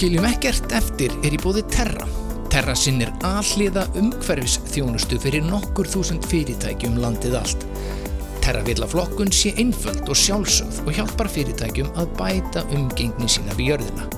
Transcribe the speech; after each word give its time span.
Skiljum 0.00 0.24
ekkert 0.24 0.72
eftir 0.72 1.12
er 1.28 1.34
í 1.36 1.38
bóði 1.42 1.60
Terra. 1.68 2.06
Terra 2.48 2.72
sinnir 2.72 3.10
alliða 3.28 3.82
umhverfis 4.00 4.54
þjónustu 4.72 5.18
fyrir 5.20 5.44
nokkur 5.44 5.90
þúsund 5.92 6.24
fyrirtækjum 6.30 6.96
landið 7.02 7.36
allt. 7.36 7.66
Terra 8.40 8.62
vil 8.64 8.78
að 8.80 8.94
flokkun 8.94 9.28
sé 9.36 9.52
einföld 9.60 10.08
og 10.08 10.16
sjálfsögð 10.16 10.80
og 10.86 10.96
hjálpar 10.96 11.28
fyrirtækjum 11.34 11.92
að 12.00 12.16
bæta 12.16 12.64
umgengni 12.78 13.28
sína 13.28 13.52
við 13.60 13.74
jörðina. 13.74 14.08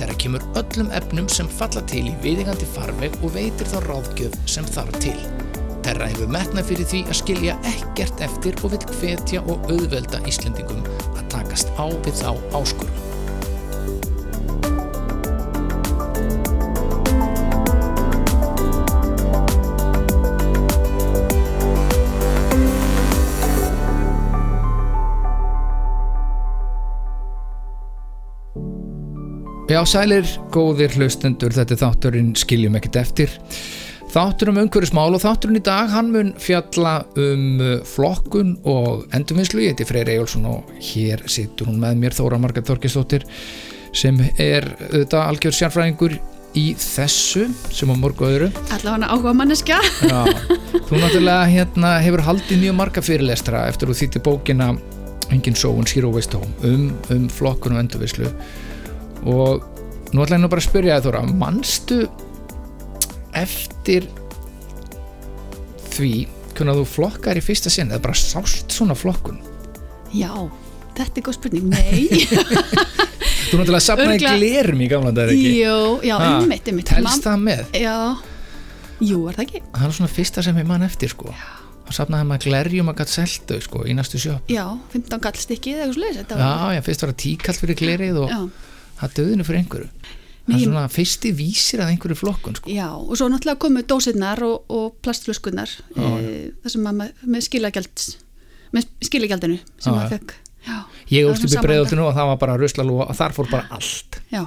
Terra 0.00 0.18
kemur 0.18 0.42
öllum 0.58 0.90
efnum 0.98 1.30
sem 1.30 1.54
falla 1.60 1.86
til 1.86 2.08
í 2.10 2.18
viðingandi 2.26 2.66
farveg 2.74 3.14
og 3.22 3.36
veitir 3.38 3.70
þá 3.70 3.78
ráðgjöf 3.86 4.34
sem 4.50 4.66
þarf 4.74 4.98
til. 5.06 5.18
Terra 5.86 6.10
hefur 6.10 6.34
metnað 6.34 6.72
fyrir 6.72 6.94
því 6.96 7.04
að 7.06 7.20
skilja 7.20 7.60
ekkert 7.76 8.26
eftir 8.26 8.58
og 8.64 8.74
vil 8.74 8.82
hvetja 8.90 9.46
og 9.46 9.70
auðvelda 9.70 10.18
Íslendingum 10.26 10.82
að 11.14 11.28
takast 11.30 11.70
á 11.78 11.86
við 11.86 12.24
þá 12.24 12.32
áskorum. 12.58 12.97
Já, 29.78 29.84
sælir, 29.86 30.26
góðir 30.50 30.90
hlustendur, 30.98 31.52
þetta 31.54 31.76
er 31.76 31.78
þátturinn 31.78 32.30
skiljum 32.34 32.74
ekkert 32.74 32.96
eftir. 32.98 33.34
Þáttur 34.10 34.50
um 34.50 34.58
umhverjusmál 34.64 35.14
og 35.14 35.22
þátturinn 35.22 35.60
í 35.60 35.62
dag, 35.62 35.92
hann 35.92 36.08
mun 36.10 36.32
fjalla 36.42 36.96
um 37.14 37.62
uh, 37.62 37.68
flokkun 37.86 38.56
og 38.66 39.04
endurvinnslu. 39.14 39.62
Ég 39.62 39.76
heiti 39.76 39.86
Freyr 39.86 40.10
Ejjólfsson 40.10 40.50
og 40.50 40.72
hér 40.82 41.22
situr 41.30 41.70
hún 41.70 41.78
með 41.78 42.02
mér, 42.02 42.18
Þóra 42.18 42.42
Marget 42.42 42.66
Þorkistóttir, 42.66 43.28
sem 43.94 44.18
er 44.34 44.66
auðvitað 44.88 45.22
algjör 45.28 45.58
sérfræðingur 45.60 46.18
í 46.58 46.66
þessu, 46.82 47.46
sem 47.70 47.94
á 47.94 48.02
morgu 48.02 48.26
öðru. 48.26 48.50
Allavega 48.64 48.96
hann 48.96 49.06
áhuga 49.06 49.38
manneskja. 49.44 49.78
Já, 50.02 50.24
þú 50.88 51.04
náttúrulega 51.04 51.52
hérna, 51.54 52.00
hefur 52.02 52.26
haldið 52.32 52.64
mjög 52.64 52.80
marga 52.82 53.10
fyrirlestra 53.12 53.68
eftir 53.70 53.92
þú 53.92 54.02
þýtti 54.02 54.26
bókina 54.26 54.72
Engin 55.30 55.54
sóun, 55.54 55.86
Zero 55.86 56.10
Waste 56.10 56.40
Home 56.40 56.66
um, 56.66 56.90
um 57.14 57.30
flokkun 57.30 57.76
og 57.76 57.84
endurvinnslu 57.84 58.32
og 59.26 59.64
nú 60.14 60.22
ætla 60.24 60.36
ég 60.38 60.42
nú 60.44 60.48
bara 60.52 60.62
að 60.62 60.68
spyrja 60.70 60.98
það 61.00 61.06
Þóra, 61.08 61.22
manstu 61.42 61.98
eftir 63.38 64.06
því 65.94 66.12
hvernig 66.58 66.78
þú 66.80 66.86
flokkar 66.90 67.38
í 67.38 67.42
fyrsta 67.44 67.70
sinn 67.72 67.92
eða 67.92 68.02
bara 68.08 68.18
sást 68.18 68.72
svona 68.74 68.96
flokkun 68.98 69.38
Já, 70.16 70.30
þetta 70.96 71.20
er 71.20 71.24
góð 71.26 71.36
spurning. 71.36 71.66
Nei. 71.68 72.08
þú 73.50 73.58
náttúrulega 73.60 73.84
sapnaði 73.84 74.16
Örugglega- 74.16 74.38
glerum 74.40 74.80
í 74.82 74.88
gamla 74.90 75.12
dag 75.14 75.30
já, 75.36 76.16
Ha, 76.16 76.30
einmitt, 76.40 76.68
einmitt. 76.72 76.88
telst 76.88 77.22
það 77.26 77.42
með? 77.44 77.62
Já, 77.76 77.96
jú, 79.04 79.20
er 79.28 79.36
það 79.38 79.44
ekki? 79.46 79.62
það 79.76 79.86
er 79.90 79.96
svona 80.00 80.12
fyrsta 80.16 80.42
sem 80.48 80.56
ég 80.62 80.66
man 80.66 80.82
eftir 80.88 81.12
sko 81.12 81.34
þá 81.88 81.92
sapnaði 82.00 82.26
maður 82.28 82.48
glerjum 82.48 82.90
að 82.92 82.98
gæta 83.02 83.14
seltu 83.18 83.60
sko 83.64 83.84
í 83.88 83.94
næstu 83.96 84.18
sjöp 84.20 84.50
Já, 84.52 84.64
15 84.92 85.22
gall 85.24 85.38
stykki 85.44 85.74
eða 85.76 85.86
eitthvað 85.86 86.00
sluðis. 86.00 86.18
já, 86.32 86.74
já, 86.74 86.80
fyrst 86.88 87.04
var 87.04 87.12
það 87.12 87.20
tíkall 87.24 87.58
fyrir 87.62 87.78
glerið 87.84 88.18
og 88.24 88.32
Já, 88.32 88.40
það 89.00 89.14
döðinu 89.18 89.46
fyrir 89.48 89.60
einhverju. 89.62 89.90
Það 90.48 90.56
er 90.56 90.62
svona 90.64 90.82
fyrsti 90.88 91.30
vísir 91.36 91.80
að 91.84 91.90
einhverju 91.92 92.16
flokkun 92.16 92.54
sko. 92.56 92.70
já, 92.72 92.86
og 92.96 93.16
svo 93.20 93.26
náttúrulega 93.28 93.60
komu 93.60 93.82
dósirnar 93.84 94.40
og, 94.46 94.62
og 94.72 94.94
plastflöskunnar, 95.04 95.68
e, 95.92 96.52
það 96.64 96.72
sem 96.72 96.86
maður 96.86 97.10
með- 97.28 97.44
skilagjald, 97.44 98.04
með 98.72 98.86
skilagjaldinu 99.04 99.58
sem 99.78 99.92
maður 99.92 100.14
fekk. 100.16 100.32
Já, 100.68 100.78
ég 101.12 101.26
það 101.26 101.30
úrst 101.30 101.42
er 101.42 101.44
upp 101.44 101.50
í 101.50 101.52
svona 101.52 101.66
breiðoltinu 101.68 102.06
og 102.06 102.14
það 102.16 102.30
var 102.32 102.38
bara 102.40 102.56
ruslalúa 102.60 103.08
og 103.12 103.16
þar 103.18 103.36
fór 103.36 103.50
bara 103.52 103.68
allt. 103.76 104.20
Já, 104.32 104.46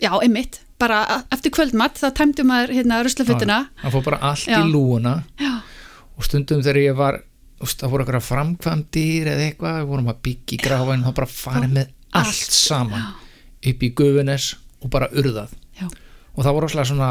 já, 0.00 0.10
einmitt. 0.22 0.60
Bara 0.82 1.02
eftir 1.30 1.52
kvöldmatt 1.54 2.00
þá 2.00 2.08
tæmdi 2.16 2.42
maður 2.48 2.72
hérna 2.74 3.02
ruslafutuna. 3.04 3.58
það 3.84 3.92
fór 3.94 4.04
bara 4.08 4.18
allt 4.32 4.48
Já. 4.48 4.56
í 4.58 4.72
lúuna 4.72 5.12
Já, 5.38 5.52
og 6.16 6.24
stundum 6.26 6.62
þegar 6.64 6.80
ég 6.82 6.96
var 6.98 7.20
það 7.62 7.90
voru 7.92 8.02
eitthvað 8.04 8.24
framkvæmdir 8.26 9.28
eða 9.30 9.44
eitthvað, 9.46 9.76
við 9.78 9.86
vorum 9.92 10.08
að 10.10 10.22
byggja 10.26 10.56
í 10.56 10.62
gráfæn 10.64 11.04
þá 11.06 11.12
bara 11.20 11.28
farið 11.30 11.76
með 11.76 11.92
Allt, 12.18 12.50
saman 12.56 13.04
upp 13.62 13.82
í 13.82 13.90
gufunes 13.98 14.52
og 14.82 14.90
bara 14.92 15.10
urðað. 15.14 15.54
Já, 15.78 15.86
og 16.32 16.44
það 16.44 16.56
voru 16.56 16.68
rosalega 16.68 16.90
svona 16.90 17.10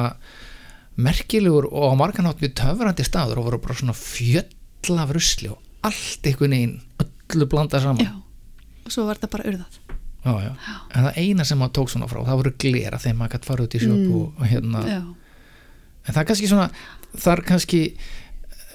merkilegur 1.01 1.69
og 1.71 1.93
á 1.93 1.99
marganátt 1.99 2.41
mjög 2.43 2.55
töfrandi 2.59 3.05
staður 3.07 3.41
og 3.41 3.47
voru 3.49 3.61
bara 3.63 3.77
svona 3.79 3.95
fjöll 3.95 4.99
af 4.99 5.13
rusli 5.15 5.51
og 5.53 5.61
allt 5.87 6.27
einhvern 6.27 6.55
veginn 6.55 6.75
öllu 7.01 7.47
blandað 7.49 7.87
saman. 7.87 8.05
Já. 8.05 8.13
Og 8.85 8.93
svo 8.93 9.07
var 9.07 9.19
þetta 9.19 9.31
bara 9.31 9.47
urðað. 9.51 9.79
Já, 10.21 10.33
já. 10.37 10.51
en 10.93 11.05
það 11.07 11.15
eina 11.17 11.45
sem 11.49 11.57
maður 11.57 11.73
tók 11.79 11.89
svona 11.89 12.07
frá 12.09 12.19
það 12.21 12.41
voru 12.43 12.51
glera 12.61 12.99
þegar 13.01 13.15
maður 13.17 13.31
gætt 13.33 13.47
fara 13.47 13.63
út 13.65 13.73
í 13.73 13.79
sjöp 13.81 14.11
og, 14.13 14.25
og 14.37 14.43
hérna, 14.45 14.81
Já, 14.85 14.99
en 15.01 16.13
það 16.13 16.19
er 16.21 16.27
kannski 16.29 16.49
svona 16.51 16.67
þar 17.23 17.41
kannski 17.47 17.79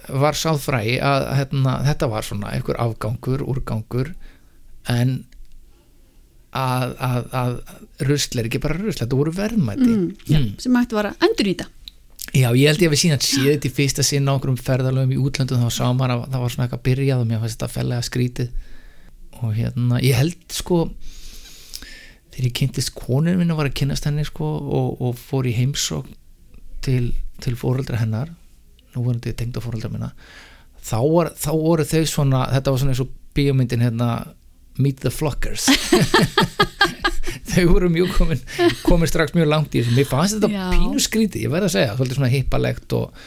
var 0.07 0.39
sáðfræði 0.39 0.97
að 1.07 1.27
hérna, 1.39 1.77
þetta 1.87 2.09
var 2.11 2.27
svona 2.27 2.51
einhver 2.55 2.81
afgangur, 2.83 3.45
úrgangur 3.47 4.11
en 4.91 5.15
að, 6.57 6.93
að, 7.07 7.31
að 7.41 8.07
rusl 8.09 8.41
er 8.41 8.49
ekki 8.49 8.61
bara 8.63 8.79
rusl, 8.81 9.01
þetta 9.03 9.19
voru 9.19 9.33
verðmæti. 9.37 9.89
Mm, 9.89 10.07
já 10.29 10.39
sem 10.63 10.79
hægt 10.81 10.95
var 10.97 11.11
að 11.11 11.27
endurnýta. 11.29 11.69
Já, 12.35 12.49
ég 12.59 12.67
held 12.67 12.83
ég 12.83 12.89
að 12.91 12.95
við 12.97 13.03
síðan 13.05 13.23
séð 13.25 13.51
þetta 13.53 13.69
í 13.69 13.75
fyrsta 13.77 14.05
sinn 14.05 14.27
á 14.29 14.35
okkur 14.35 14.53
um 14.53 14.59
ferðalöfum 14.61 15.13
í 15.15 15.21
útlöndum 15.23 15.63
þá 15.63 15.71
sá 15.73 15.85
maður 15.95 16.17
að 16.17 16.25
það 16.33 16.43
var 16.43 16.55
svona 16.55 16.67
eitthvað 16.67 16.87
byrjað 16.89 17.23
og 17.23 17.29
mér 17.31 17.43
fannst 17.43 17.61
þetta 17.61 17.75
fellega 17.77 18.07
skrítið. 18.09 18.73
Og 19.37 19.53
hérna, 19.57 20.01
ég 20.03 20.19
held 20.19 20.57
sko 20.57 20.81
þegar 22.37 22.49
ég 22.51 22.57
kynntist 22.59 22.93
konur 22.97 23.39
minna 23.39 23.57
var 23.57 23.71
að 23.71 23.79
kynnast 23.81 24.05
henni 24.09 24.25
sko 24.29 24.45
og, 24.45 24.99
og 25.01 25.15
fór 25.17 25.49
í 25.49 25.55
heimsók 25.57 26.09
til, 26.85 27.15
til 27.41 27.55
fóreldra 27.57 28.03
hennar 28.03 28.35
nú 28.93 29.05
voru 29.05 29.21
þetta 29.21 29.41
tengda 29.41 29.63
fóreldra 29.65 29.89
minna 29.93 30.11
þá, 30.77 30.99
var, 31.01 31.33
þá 31.33 31.51
voru 31.57 31.87
þau 31.89 32.03
svona 32.11 32.43
þetta 32.53 32.75
var 32.75 32.83
svona 32.83 32.93
eins 32.93 33.05
og 33.07 33.15
bíómyndin 33.37 33.85
hérna 33.87 34.11
Meet 34.83 35.03
the 35.05 35.13
Flockers. 35.15 35.69
Þau 37.53 37.65
voru 37.71 37.89
mjög 37.93 38.13
komin 38.17 38.41
komin 38.85 39.09
strax 39.11 39.35
mjög 39.37 39.49
langt 39.49 39.75
í 39.77 39.81
þessu. 39.81 39.97
Mér 39.97 40.09
fannst 40.11 40.37
þetta 40.37 40.51
Já. 40.53 40.67
pínu 40.75 41.03
skríti, 41.03 41.45
ég 41.47 41.53
verð 41.53 41.71
að 41.71 41.75
segja 41.77 41.95
svolítið 41.97 42.19
svona 42.19 42.33
hippalegt 42.33 42.97
og 42.97 43.23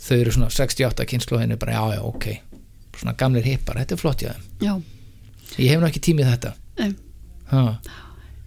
þau 0.00 0.16
eru 0.18 0.34
svona 0.36 0.50
68 0.54 1.08
kynsluðinu 1.10 1.58
bara 1.60 1.76
já 1.78 1.96
já 1.98 2.04
ok. 2.06 2.28
Svona 3.00 3.16
gamlir 3.18 3.46
hippar, 3.48 3.80
þetta 3.82 3.96
er 3.96 4.02
flott 4.02 4.22
já 4.26 4.32
Já, 4.60 4.74
ég 5.56 5.72
hef 5.72 5.80
nú 5.82 5.88
ekki 5.88 6.04
tímið 6.10 6.30
þetta. 6.34 6.54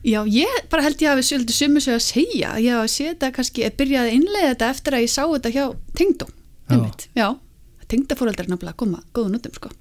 Já, 0.04 0.20
ég 0.28 0.66
bara 0.72 0.84
held 0.84 1.00
ég 1.00 1.14
að 1.14 1.20
við 1.22 1.28
svolítið 1.30 1.56
sumu 1.58 1.82
sig 1.84 1.96
að 1.96 2.02
segja, 2.04 2.56
ég 2.60 2.76
hafa 2.76 2.90
séð 2.92 3.14
þetta 3.14 3.30
kannski, 3.38 3.64
ég 3.64 3.76
byrjaði 3.80 4.10
að 4.12 4.18
innlega 4.18 4.50
þetta 4.52 4.70
eftir 4.76 4.98
að 4.98 5.04
ég 5.06 5.12
sá 5.14 5.22
þetta 5.24 5.52
hjá 5.54 5.64
tengdum, 5.96 6.34
tengdafóreldrar 7.94 8.48
er 8.48 8.52
nefnilega 8.52 8.74
að 8.74 8.82
koma 8.82 9.00
góðun 9.16 9.38
út 9.38 9.48
um, 9.48 9.56
sko. 9.56 9.72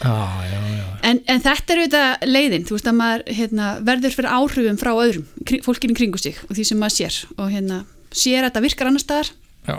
Já, 0.00 0.14
já, 0.50 0.60
já. 0.76 0.86
En, 1.10 1.20
en 1.26 1.40
þetta 1.44 1.72
er 1.74 1.80
auðvitað 1.82 2.26
leiðin, 2.28 2.64
þú 2.68 2.76
veist 2.76 2.88
að 2.90 2.96
maður 3.00 3.22
hérna, 3.40 3.68
verður 3.88 4.14
fyrir 4.16 4.30
áhrifum 4.36 4.78
frá 4.80 4.90
öðrum, 4.94 5.26
kring, 5.48 5.62
fólkinu 5.66 5.96
kringu 5.98 6.18
sig 6.20 6.36
og 6.48 6.54
því 6.56 6.64
sem 6.70 6.78
maður 6.80 6.96
sér. 6.98 7.18
Og 7.38 7.50
hérna, 7.52 7.80
sér 8.12 8.42
að 8.44 8.50
þetta 8.50 8.64
virkar 8.66 8.90
annar 8.90 9.04
staðar 9.04 9.30
já, 9.68 9.76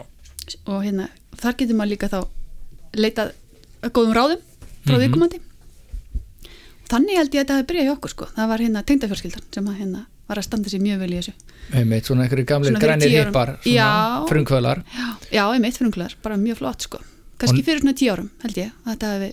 og 0.66 0.80
hérna, 0.86 1.08
þar 1.42 1.58
getur 1.62 1.80
maður 1.80 1.94
líka 1.96 2.10
þá 2.12 2.20
leitað 2.98 3.34
að 3.82 3.94
góðum 3.98 4.16
ráðum 4.18 4.42
frá 4.86 4.96
Mhm. 4.98 5.04
viðkomandi. 5.06 5.40
Þannig 6.92 7.16
held 7.22 7.32
ég 7.32 7.40
að 7.40 7.46
þetta 7.46 7.56
hafi 7.58 7.68
byrjað 7.70 7.86
hjá 7.88 7.94
okkur 7.96 8.12
sko. 8.12 8.26
það 8.36 8.48
var 8.52 8.60
hérna 8.66 8.82
tengdafjölskyldan 8.84 9.46
sem 9.56 9.68
að, 9.72 9.78
hérna, 9.80 10.02
var 10.28 10.38
að 10.42 10.44
standa 10.48 10.70
sér 10.72 10.82
mjög 10.84 11.00
vel 11.00 11.12
í 11.12 11.18
þessu. 11.22 11.34
Einmitt, 11.72 12.06
svona 12.10 12.26
einhverju 12.26 12.46
fyrir 12.46 12.80
grænir 12.84 13.14
hippar 13.16 13.52
frumkvölar 14.28 14.82
já, 14.92 15.08
já 15.32 15.44
einmitt 15.54 15.78
frumklæðar, 15.80 16.16
bara 16.24 16.36
mjög 16.38 16.58
flott 16.60 16.82
sko. 16.82 17.00
kannski 17.40 17.64
fyrir 17.64 17.80
svona 17.82 17.96
tíu 17.98 18.12
árum 18.12 18.30
held 18.44 18.58
ég 18.60 18.72
að 18.86 18.92
þetta 18.92 19.12
hafi, 19.16 19.30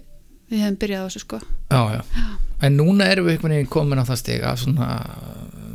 við 0.49 0.65
hefum 0.65 0.79
byrjað 0.83 1.05
á 1.05 1.07
þessu 1.09 1.25
sko. 1.25 1.41
já, 1.71 1.81
já. 1.99 2.03
en 2.67 2.77
núna 2.79 3.09
erum 3.13 3.29
við 3.29 3.37
einhvern 3.37 3.57
veginn 3.57 3.73
komin 3.73 4.03
á 4.03 4.09
það 4.09 4.21
stig 4.23 4.45
að 4.47 4.61
svona 4.65 4.89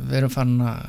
við 0.04 0.16
erum 0.20 0.34
fann 0.34 0.56
að 0.60 0.80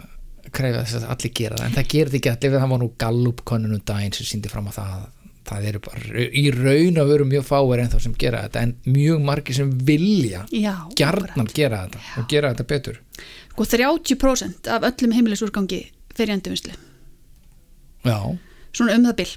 kræfa 0.56 0.86
þess 0.86 1.02
að 1.02 1.12
allir 1.14 1.36
gera 1.36 1.60
það. 1.60 1.68
En 1.68 1.76
það 1.76 1.92
þetta 2.10 2.20
ekki 2.20 2.32
allir, 2.32 2.58
það 2.60 2.72
var 2.74 2.82
nú 2.82 2.90
Gallup 3.02 3.44
konunum 3.48 3.84
daginn 3.86 4.16
sem 4.16 4.28
síndi 4.30 4.52
fram 4.52 4.70
að 4.72 4.80
það 4.80 5.06
það 5.46 5.68
eru 5.70 5.82
bara 5.86 6.24
í 6.26 6.44
raun 6.54 6.96
að 6.98 7.10
vera 7.12 7.26
mjög 7.30 7.44
fáir 7.46 7.82
en 7.84 7.92
þá 7.92 7.98
sem 8.02 8.16
gera 8.22 8.44
þetta. 8.48 8.64
En 8.66 8.96
mjög 8.96 9.26
margir 9.28 9.58
sem 9.58 9.74
vilja 9.88 10.46
já, 10.50 10.74
gjarnan 10.98 11.52
gera 11.54 11.84
þetta 11.86 12.22
og 12.22 12.30
gera 12.32 12.54
þetta 12.54 12.68
betur. 12.72 13.02
Sko 13.52 13.68
30% 13.76 14.72
af 14.74 14.88
öllum 14.90 15.14
heimilisúrgangi 15.16 15.82
fer 16.18 16.32
í 16.32 16.36
endurvinnslu. 16.36 16.74
Já, 18.06 18.18
svona 18.76 18.98
um 18.98 19.06
það 19.10 19.20
og 19.22 19.36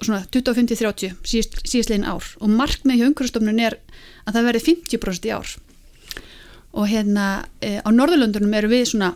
svona 0.00 0.22
25-30 0.32 1.18
síðast, 1.26 1.60
síðastlegin 1.68 2.08
ár. 2.08 2.30
Og 2.40 2.50
markmið 2.52 3.02
hjá 3.02 3.06
umhverfstofnun 3.10 3.60
er 3.62 3.78
að 4.26 4.38
það 4.38 4.48
verði 4.50 4.64
50% 4.70 5.28
í 5.28 5.34
ár. 5.36 5.52
Og 6.72 6.88
hérna 6.88 7.26
e, 7.60 7.76
á 7.84 7.88
Norðurlöndunum 7.92 8.56
eru 8.56 8.72
við 8.72 8.86
svona 8.94 9.12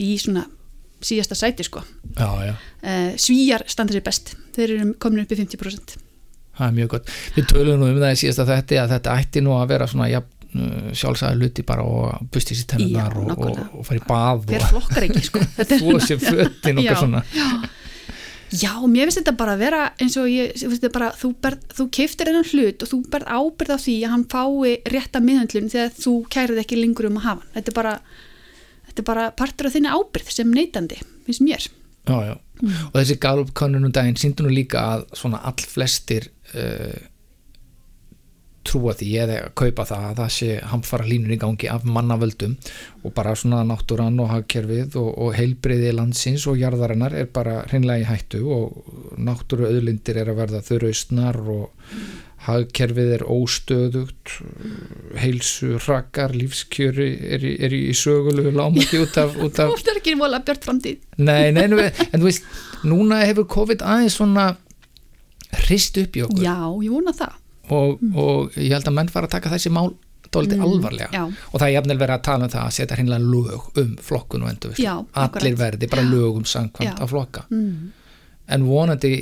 í 0.00 0.14
svona 0.20 0.46
síðasta 1.04 1.36
sæti 1.36 1.66
sko. 1.66 1.84
Já, 2.16 2.30
já. 2.48 2.54
E, 2.80 2.96
Svíjar 3.20 3.66
standa 3.68 3.94
sér 3.94 4.06
best. 4.06 4.32
Þeir 4.56 4.72
eru 4.78 4.90
komin 5.02 5.22
upp 5.26 5.36
í 5.36 5.40
50% 5.44 5.98
það 6.56 6.70
er 6.70 6.76
mjög 6.78 6.92
gott. 6.94 7.12
Við 7.36 7.48
tölum 7.52 7.80
nú 7.82 7.90
um 7.90 8.00
það 8.00 8.14
í 8.14 8.20
síðasta 8.22 8.46
þetta 8.48 8.80
að 8.82 8.94
þetta 8.96 9.16
ætti 9.20 9.42
nú 9.44 9.54
að 9.56 9.72
vera 9.74 9.88
svona 9.90 10.08
ja, 10.10 10.20
uh, 10.22 10.92
sjálfsæði 10.96 11.40
luti 11.42 11.64
bara 11.68 11.86
og 11.86 12.28
busti 12.32 12.56
sér 12.56 12.70
tennunar 12.72 13.16
og, 13.20 13.32
og, 13.36 13.58
og 13.80 13.86
fara 13.86 14.00
í 14.00 14.04
bað 14.06 14.54
og 14.56 14.68
flokkar 14.70 15.08
ekki 15.08 15.24
sko. 15.28 15.42
Þetta 15.58 15.76
er- 15.76 15.82
þvó 15.84 15.98
sér 16.06 16.22
fötin 16.22 16.80
og 16.80 16.84
eitthvað 16.84 17.02
svona. 17.02 17.24
Já, 17.36 17.48
mér 18.90 19.08
finnst 19.08 19.20
þetta 19.20 19.34
bara 19.38 19.56
að 19.56 19.64
vera 19.64 19.80
eins 20.02 20.16
og 20.20 20.28
ég, 20.30 20.52
finnst 20.56 20.78
þetta 20.80 20.92
bara, 20.94 21.10
þú, 21.18 21.32
ber, 21.42 21.56
þú 21.76 21.88
keiftir 21.98 22.30
hennan 22.30 22.46
hlut 22.50 22.84
og 22.84 22.92
þú 22.92 23.00
berð 23.12 23.32
ábyrð 23.32 23.74
á 23.74 23.78
því 23.82 23.96
að 24.02 24.14
hann 24.14 24.26
fái 24.32 24.74
rétta 24.94 25.22
miðhandlun 25.24 25.72
þegar 25.72 25.92
þú 25.96 26.14
kærið 26.36 26.62
ekki 26.62 26.80
lengur 26.80 27.10
um 27.10 27.18
að 27.20 27.28
hafa 27.28 27.44
hann. 27.44 27.52
Þetta 27.56 27.72
er 27.72 27.78
bara, 27.80 27.94
þetta 28.88 29.02
er 29.02 29.08
bara 29.10 29.26
partur 29.42 29.68
af 29.68 29.76
þinni 29.76 29.96
ábyrð 29.96 30.32
sem 30.38 30.54
neytandi, 30.54 31.00
finnst 31.26 31.44
mér. 31.44 31.68
já, 32.06 32.16
já. 32.30 32.34
og 32.62 32.96
þessi 33.00 33.18
Gallup 33.20 33.52
könnunum 33.58 33.92
daginn 33.92 34.18
síndu 34.20 34.46
nú 34.46 34.52
líka 34.54 34.84
að 34.94 35.06
svona 35.18 35.42
all 35.48 35.66
flestir 35.66 36.30
uh, 36.54 36.96
trúa 38.66 38.94
því 38.98 39.08
eða 39.22 39.38
kaupa 39.58 39.86
það 39.88 40.04
að 40.10 40.20
það 40.20 40.34
sé 40.36 40.50
hamfara 40.72 41.08
línur 41.08 41.36
í 41.36 41.40
gangi 41.42 41.70
af 41.72 41.86
mannavöldum 41.88 42.56
og 43.06 43.14
bara 43.16 43.36
svona 43.38 43.62
náttúran 43.66 44.20
og 44.22 44.32
hagkerfið 44.32 44.98
og, 45.00 45.10
og 45.26 45.34
heilbriði 45.38 45.94
landsins 45.96 46.46
og 46.50 46.60
jarðarinnar 46.60 47.16
er 47.16 47.30
bara 47.32 47.62
hreinlega 47.70 48.04
í 48.04 48.08
hættu 48.10 48.44
og 48.50 49.18
náttúru 49.18 49.68
auðlindir 49.70 50.22
er 50.22 50.32
að 50.32 50.40
verða 50.42 50.64
þurraustnar 50.66 51.40
og 51.44 51.68
hagkerfið 52.46 53.12
er 53.16 53.24
óstöðugt 53.32 54.34
heilsu, 55.18 55.72
hrakkar, 55.82 56.34
lífskjöri 56.36 57.08
er, 57.34 57.46
er 57.66 57.74
í 57.74 57.94
sögulegu 57.96 58.52
lámaki 58.54 59.00
út 59.02 59.16
af, 59.18 59.34
út 59.42 59.58
af 59.62 59.72
Þú 59.72 59.80
ert 59.80 59.90
ekki 59.96 60.14
vola 60.20 60.42
björt 60.46 60.66
framtíð. 60.68 61.00
Nei, 61.18 61.50
nei, 61.54 61.66
en 61.66 62.20
þú 62.20 62.28
veist, 62.28 62.46
núna 62.86 63.24
hefur 63.24 63.48
COVID 63.56 63.82
aðeins 63.86 64.18
svona 64.20 64.52
hrist 65.64 65.98
upp 66.02 66.18
í 66.18 66.24
okkur 66.26 66.44
Já, 66.44 66.58
ég 66.84 66.92
vona 66.92 67.14
það. 67.16 67.34
Og, 67.70 68.02
og 68.14 68.56
ég 68.56 68.72
held 68.76 68.86
að 68.90 68.96
menn 68.98 69.08
fara 69.12 69.26
að 69.30 69.36
taka 69.38 69.50
þessi 69.54 69.72
mál 69.74 69.94
dólítið 70.34 70.62
alvarlega 70.66 71.08
já. 71.14 71.22
og 71.52 71.60
það 71.60 71.66
er 71.68 71.74
jafnvel 71.76 71.98
verið 72.00 72.14
að 72.16 72.22
tala 72.26 72.44
um 72.48 72.50
það 72.50 72.64
að 72.66 72.72
setja 72.76 72.96
hreinlega 72.98 73.30
lög 73.30 73.78
um 73.82 73.92
flokkun 74.02 74.42
og 74.42 74.50
endur 74.50 74.80
Já, 74.82 74.94
allir 75.22 75.54
verði 75.60 75.88
bara 75.92 76.02
lögum 76.02 76.44
samkvæmt 76.44 76.90
Já. 76.90 77.02
að 77.02 77.12
flokka 77.14 77.44
Mm. 77.50 77.92
en 78.48 78.64
vonandi 78.66 79.12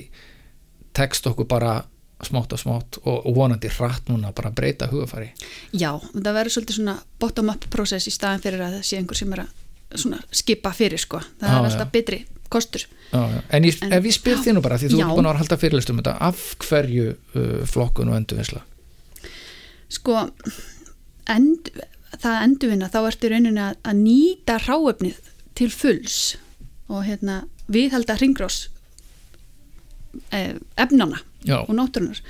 tekst 0.94 1.26
okkur 1.26 1.46
bara 1.48 1.82
smátt 2.24 2.52
og 2.56 2.58
smátt 2.60 2.98
og, 3.04 3.26
vonandi 3.36 3.68
hratt 3.68 4.08
núna 4.08 4.32
bara 4.34 4.48
að 4.50 4.54
breyta 4.60 4.86
hugafari 4.88 5.30
Já, 5.72 5.92
það 6.14 6.32
verður 6.38 6.54
svolítið 6.56 6.78
svona 6.78 6.96
bottom-up 7.20 7.66
process 7.70 8.08
í 8.08 8.14
staðan 8.14 8.40
fyrir 8.44 8.62
að 8.64 8.78
það 8.78 8.86
sé 8.88 8.96
einhver 9.00 9.16
sem 9.20 9.32
er 9.36 9.44
að 9.44 10.24
skipa 10.34 10.72
fyrir 10.74 10.98
sko. 10.98 11.20
Það 11.38 11.48
Já, 11.50 11.54
er 11.54 11.60
já. 11.60 11.68
alltaf 11.70 11.90
betri 11.92 12.24
kostur. 12.54 12.86
já, 13.12 13.20
já. 13.34 13.40
en, 13.58 13.66
ég, 13.68 13.80
En- 13.82 13.96
ef 13.98 14.06
ég 14.08 14.16
spyr 14.16 14.54
nú 14.54 14.62
bara 14.64 14.78
því 14.80 14.92
þú 14.92 15.00
ert 15.02 15.16
búin 15.18 15.30
að 15.30 15.40
halda 15.42 15.58
fyrirlistum 15.60 16.00
þetta 16.00 16.14
af 16.28 16.44
hverju 16.64 17.08
uh, 17.14 17.58
flokkun 17.70 18.12
og 18.12 18.18
endurvinnsla? 18.20 18.62
Sko, 19.94 20.22
end, 21.30 21.70
það 22.16 22.38
endurvinna, 22.46 22.90
þá 22.90 23.00
ertu 23.10 23.30
rauninni 23.32 23.62
að, 23.62 23.76
að 23.84 24.00
nýta 24.00 24.58
ráefnið 24.64 25.20
til 25.54 25.70
fulls 25.70 26.18
og 26.90 27.04
hérna 27.06 27.42
viðhalda 27.72 28.16
hringrós 28.18 28.66
eh, 30.30 30.56
efnana 30.76 31.20
já, 31.46 31.60
og 31.62 31.72
náttúrunar 31.76 32.20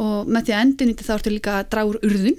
og 0.00 0.30
með 0.32 0.46
því 0.48 0.54
að 0.54 0.62
endurnýta 0.64 1.04
þá 1.04 1.12
ertu 1.18 1.32
líka 1.34 1.56
að 1.58 1.66
draga 1.74 1.90
úr 1.90 1.98
urðun. 2.08 2.38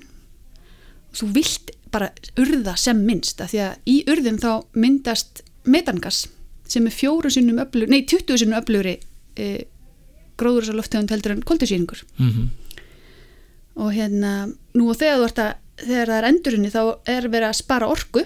Þú 1.14 1.28
vilt 1.36 1.72
bara 1.94 2.08
urða 2.40 2.74
sem 2.80 3.02
minnst 3.06 3.42
af 3.44 3.52
því 3.52 3.60
að 3.68 3.92
í 3.92 3.98
urðum 4.10 4.40
þá 4.42 4.52
myndast 4.82 5.44
metangas 5.70 6.24
sem 6.72 6.88
er 6.88 6.96
fjóru 6.96 7.32
sinnum 7.34 7.60
öflur, 7.64 7.92
nei 7.92 8.06
20 8.08 8.40
sinnum 8.40 8.60
öfluri 8.62 8.98
e, 9.36 9.50
gróður 10.40 10.66
þess 10.66 10.74
að 10.74 10.80
loftegund 10.80 11.14
heldur 11.14 11.36
en 11.36 11.46
koldusýringur 11.48 12.06
mhm. 12.18 12.50
Og 13.82 13.94
hérna 13.96 14.50
nú 14.76 14.90
og 14.92 14.98
þegar 15.00 15.22
þú 15.22 15.28
ert 15.30 15.38
að 15.40 15.52
þegar 15.82 16.10
það 16.12 16.18
er 16.18 16.28
endurunni 16.30 16.72
þá 16.72 16.82
er 17.10 17.28
verið 17.32 17.48
að 17.48 17.60
spara 17.60 17.90
orku. 17.92 18.24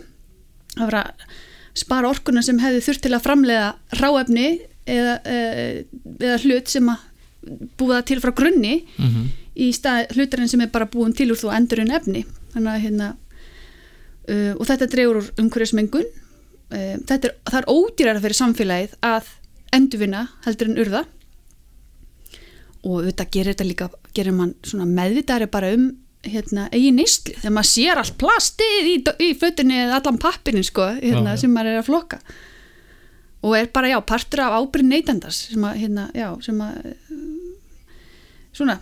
Að 0.75 0.87
vera 0.89 1.03
að 1.05 1.25
spara 1.75 2.11
orkuna 2.11 2.43
sem 2.45 2.59
hefði 2.61 2.83
þurft 2.85 3.03
til 3.05 3.13
að 3.15 3.25
framlega 3.25 3.67
ráefni 3.99 4.47
eða, 4.89 5.15
eða, 5.21 5.67
eða 6.15 6.39
hlut 6.45 6.71
sem 6.71 6.89
að 6.91 7.05
búa 7.77 7.99
það 7.99 8.07
til 8.09 8.19
frá 8.23 8.33
grunni 8.39 8.73
mhm. 8.97 9.29
í 9.61 9.69
stað 9.75 10.15
hlutarinn 10.15 10.49
sem 10.49 10.63
er 10.65 10.73
bara 10.73 10.89
búin 10.89 11.13
til 11.15 11.29
úr 11.33 11.39
þú 11.39 11.53
endurinn 11.55 11.93
efni. 11.95 12.25
Þannig 12.55 12.71
að 12.73 12.85
hérna 12.87 13.09
uh, 13.13 14.53
og 14.55 14.65
þetta 14.65 14.91
dregur 14.91 15.21
úr 15.21 15.31
umhverjusmengun 15.43 16.07
uh, 16.71 16.95
þetta 17.01 17.29
er, 17.29 17.35
það 17.49 17.59
er 17.59 17.69
ódýrara 17.73 18.23
fyrir 18.23 18.39
samfélagið 18.39 18.95
að 19.05 19.29
endurvinna 19.75 20.23
heldur 20.45 20.71
en 20.71 20.81
urða. 20.85 21.03
Og 22.85 22.99
auðvitað 23.01 23.31
gerir 23.33 23.55
þetta 23.55 23.67
líka 23.67 23.91
gerir 24.15 24.35
mann 24.37 24.55
svona 24.65 24.87
meðvitaðri 24.89 25.49
bara 25.51 25.71
um 25.75 25.87
hérna, 26.25 26.67
eigin 26.73 26.97
neyslu. 26.99 27.35
Þegar 27.37 27.53
maður 27.53 27.71
sér 27.71 28.01
allt 28.01 28.17
plastið 28.21 28.89
í, 28.91 28.97
í 29.25 29.29
fötunni 29.37 29.77
eða 29.83 29.99
allan 29.99 30.19
pappirinn 30.21 30.65
sko, 30.65 30.87
hérna, 31.01 31.35
Já, 31.35 31.41
sem 31.43 31.53
maður 31.53 31.73
er 31.73 31.81
að 31.81 31.89
flokka. 31.89 32.19
Og 33.45 33.57
er 33.59 33.69
bara 33.73 33.91
já, 33.91 33.99
partur 34.01 34.41
af 34.41 34.55
ábyrð 34.57 34.89
neytandars 34.89 35.43
sem 35.51 35.65
að, 35.67 35.81
hérna, 35.83 36.07
já, 36.17 36.29
sem 36.45 36.61
að 36.65 36.93
svona 38.55 38.79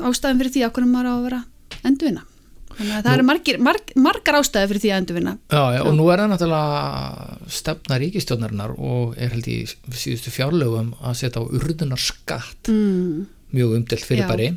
ástæðum 0.00 0.42
fyrir 0.42 0.54
því 0.54 0.66
að 0.66 0.74
hvernig 0.76 0.92
maður 0.94 1.10
á 1.10 1.14
að 1.14 1.24
vera 1.26 1.40
endurvinna 1.80 2.29
þannig 2.76 2.94
að 2.96 3.02
það 3.02 3.10
Nú- 3.10 3.14
eru 3.18 3.26
margir, 3.30 3.58
marg, 3.66 3.90
margar 3.96 4.38
ástæður 4.40 4.70
fyrir 4.72 4.82
því 4.84 4.90
að 4.92 5.00
endurvinna. 5.02 5.32
Já, 5.50 5.62
já, 5.76 5.80
og 5.86 5.94
nú 5.98 6.06
er 6.12 6.22
það 6.22 6.30
náttúrulega 6.34 7.50
stefna 7.58 7.98
ríkistjórnarinnar 8.04 8.74
og 8.78 9.16
er 9.18 9.34
held 9.34 9.48
í 9.50 9.58
síðustu 9.68 10.32
fjárlögum 10.34 10.94
að 11.00 11.18
setja 11.20 11.42
á 11.42 11.50
urðunar 11.50 12.00
skatt 12.00 12.70
mm, 12.72 13.26
mjög 13.56 13.74
umdelt 13.80 14.06
fyrir 14.06 14.24
Já, 14.24 14.30
bæri 14.30 14.48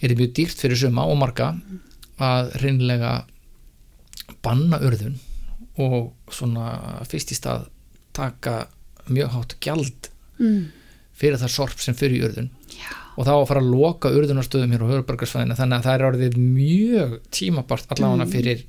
er 0.00 0.10
það 0.12 0.18
mjög 0.22 0.32
dýrt 0.40 0.64
fyrir 0.64 0.80
suma 0.80 1.04
og 1.10 1.18
marga 1.20 1.52
að 2.24 2.50
reynlega 2.62 3.12
banna 4.44 4.78
urðun 4.84 5.16
og 5.82 6.12
svona 6.32 7.02
fyrst 7.10 7.32
í 7.34 7.38
stað 7.38 7.66
taka 8.14 8.66
mjög 9.10 9.32
hátt 9.34 9.56
gjald 9.64 10.08
mm, 10.38 10.60
fyrir 11.18 11.40
það 11.42 11.52
sorp 11.56 11.82
sem 11.82 11.96
fyrir 11.98 12.20
í 12.20 12.24
urðun. 12.28 12.50
Já, 12.74 12.92
og 13.14 13.28
þá 13.28 13.32
að 13.34 13.46
fara 13.50 13.62
að 13.62 13.70
loka 13.72 14.12
urðunarstöðum 14.14 14.74
hér 14.74 14.86
á 14.86 14.90
höfubarkarsfæðina 14.92 15.58
þannig 15.58 15.78
að 15.78 15.86
það 15.88 15.98
er 15.98 16.06
orðið 16.08 16.40
mjög 16.40 17.18
tímabart 17.34 17.94
allavega 17.94 18.30
fyrir 18.32 18.64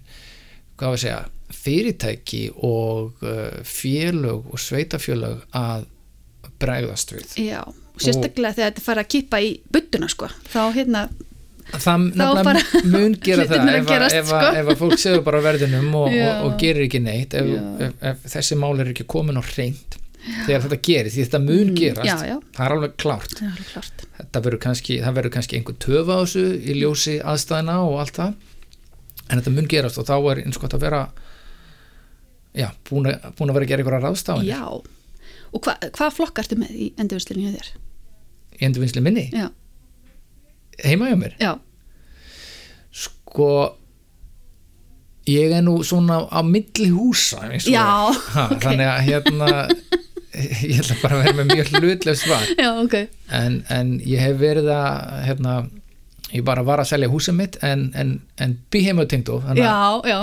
hvað 0.76 0.96
við 0.96 1.02
segja, 1.06 1.20
fyrirtæki 1.56 2.44
og 2.68 3.24
uh, 3.24 3.62
félög 3.64 4.52
og 4.52 4.60
sveitafélög 4.62 5.46
að 5.56 5.88
bregðast 6.60 7.16
við. 7.16 7.36
Já 7.48 7.64
og 7.96 8.04
sérstaklega 8.04 8.58
þegar 8.58 8.74
þetta 8.74 8.84
fara 8.84 9.06
að 9.06 9.12
kippa 9.14 9.40
í 9.44 9.52
buttuna 9.72 10.10
sko, 10.12 10.30
þá 10.52 10.62
hérna 10.76 11.06
það 11.72 12.04
nefnilega 12.20 12.82
mun 12.94 13.16
gera 13.24 13.46
það 13.50 13.70
ef, 13.72 13.86
gerast, 13.90 14.18
ef, 14.20 14.28
sko. 14.30 14.50
ef 14.60 14.72
að 14.72 14.82
fólk 14.82 15.00
segur 15.02 15.24
bara 15.26 15.42
verðinum 15.46 15.88
og, 15.98 16.10
og, 16.14 16.42
og 16.46 16.58
gerir 16.62 16.86
ekki 16.86 17.02
neitt 17.02 17.34
ef, 17.40 17.54
ef, 18.12 18.26
þessi 18.36 18.58
mál 18.62 18.76
er 18.84 18.92
ekki 18.92 19.08
komin 19.10 19.40
á 19.42 19.44
hreint 19.48 19.98
þegar 20.46 20.64
þetta 20.66 20.80
gerist, 20.88 21.16
því 21.18 21.26
þetta 21.28 21.42
mun 21.46 21.74
gerast 21.78 22.06
Mm, 22.06 22.24
já, 22.26 22.34
já. 22.34 22.38
það 22.58 22.66
er 22.66 22.76
alveg 22.76 22.96
klárt. 23.02 23.36
Er 23.42 23.52
alveg 23.52 24.08
þetta 24.20 24.42
verður 24.48 24.62
kannski, 24.66 24.98
það 25.04 25.16
verður 25.20 25.34
kannski 25.36 25.58
einhver 25.60 25.78
töfa 25.86 26.18
á 26.18 26.20
þessu 26.24 26.46
í 26.62 26.76
ljósi 26.82 27.16
aðstæðina 27.22 27.76
og 27.86 28.00
allt 28.04 28.18
það. 28.20 28.34
En 29.30 29.40
þetta 29.42 29.54
mun 29.56 29.68
gerast 29.76 29.98
og 30.02 30.08
þá 30.10 30.16
er 30.32 30.42
eins 30.46 30.58
gott 30.62 30.74
að 30.78 30.84
vera 30.86 31.04
já, 32.56 32.70
búin 32.90 33.10
að, 33.12 33.30
búin 33.38 33.50
að 33.52 33.58
vera 33.60 33.66
að 33.66 33.72
gera 33.74 33.84
einhverja 33.84 34.04
ráðstafan 34.06 34.46
já, 34.48 34.62
og 35.52 35.62
hva, 35.66 35.74
hvað 35.98 36.14
flokk 36.16 36.40
ertu 36.44 36.56
með 36.62 36.72
í 36.72 36.86
endurvinnslinni 37.02 37.46
hjá 37.50 37.56
þér? 37.58 37.72
í 38.56 38.66
endurvinnslu 38.70 39.02
minni, 39.04 39.26
Já, 39.36 39.50
heima 40.86 41.10
hjá 41.12 41.18
mér? 41.20 41.34
Já, 41.42 41.52
sko 42.96 43.50
ég 45.28 45.52
er 45.58 45.64
nú 45.66 45.80
svona 45.84 46.22
á 46.30 46.40
milli 46.46 46.88
húsa 46.94 47.42
og 47.50 48.20
ha, 48.38 48.46
þannig 48.62 48.88
að 48.88 49.04
hérna 49.10 49.50
ég 50.70 50.80
ætla 50.82 50.96
bara 51.02 51.18
að 51.18 51.24
vera 51.24 51.36
með 51.40 51.52
mjög 51.54 51.72
hlutlega 51.80 52.20
svar. 52.20 52.46
Já, 52.60 52.70
ok. 52.82 52.96
En, 53.40 53.60
en 53.74 53.94
ég 54.06 54.22
hef 54.24 54.38
verið 54.42 54.70
að 54.74 55.14
hérna, 55.28 55.56
ég 56.34 56.44
bara 56.48 56.66
var 56.68 56.84
að 56.84 56.90
selja 56.92 57.10
húsið 57.12 57.38
mitt 57.40 57.58
en, 57.66 57.88
en, 57.96 58.16
en 58.42 58.58
að 59.54 59.62
Já, 59.62 59.76
já, 60.12 60.20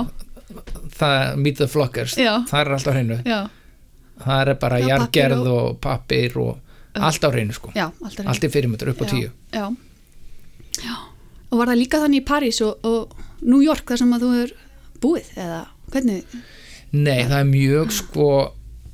það 0.99 1.37
meet 1.41 1.57
the 1.63 1.69
flockers 1.71 2.17
Já. 2.21 2.35
það 2.51 2.61
er 2.61 2.73
alltaf 2.77 2.97
hreinu. 2.99 3.19
Já, 3.25 3.41
það 4.25 4.43
er 4.53 4.61
bara 4.67 4.83
jargerð 4.83 5.47
pappír 5.47 5.55
og 5.55 5.81
pappir 5.83 6.37
og 6.43 7.03
allt 7.09 7.25
á 7.25 7.29
hreinu 7.33 7.57
sko. 7.57 7.73
Já, 7.79 7.87
alltaf 8.05 8.29
allt 8.29 8.45
er 8.49 8.53
fyrirmyndur 8.53 8.93
upp 8.93 9.05
á 9.05 9.07
tíu. 9.09 9.31
já, 9.53 9.67
já. 10.83 10.95
Og 11.53 11.59
var 11.61 11.69
það 11.69 11.83
líka 11.83 11.99
þannig 12.01 12.23
í 12.23 12.25
París 12.25 12.59
og, 12.65 12.85
og 12.89 13.17
New 13.45 13.61
York 13.61 13.89
þar 13.91 14.01
sem 14.01 14.13
að 14.17 14.23
þú 14.25 14.31
er 14.41 14.53
búið 15.03 15.33
eða 15.37 15.63
hvernig? 15.93 16.37
Nei 16.93 17.25
það 17.29 17.39
er 17.39 17.49
mjög 17.51 17.93
sko 17.97 18.29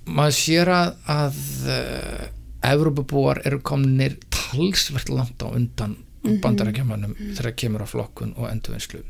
maður 0.09 0.37
sér 0.39 0.71
að, 0.73 0.91
að 1.13 1.39
uh, 1.69 2.25
Evrópabúar 2.69 3.43
eru 3.47 3.61
komnir 3.63 4.17
talsvert 4.35 5.13
langt 5.13 5.43
á 5.45 5.49
undan 5.49 5.95
mm 5.95 6.05
-hmm. 6.25 6.41
bandarækjamanum 6.43 7.15
þegar 7.37 7.55
kemur 7.55 7.85
á 7.85 7.89
flokkun 7.89 8.35
og 8.37 8.51
endurvinnslu. 8.51 9.05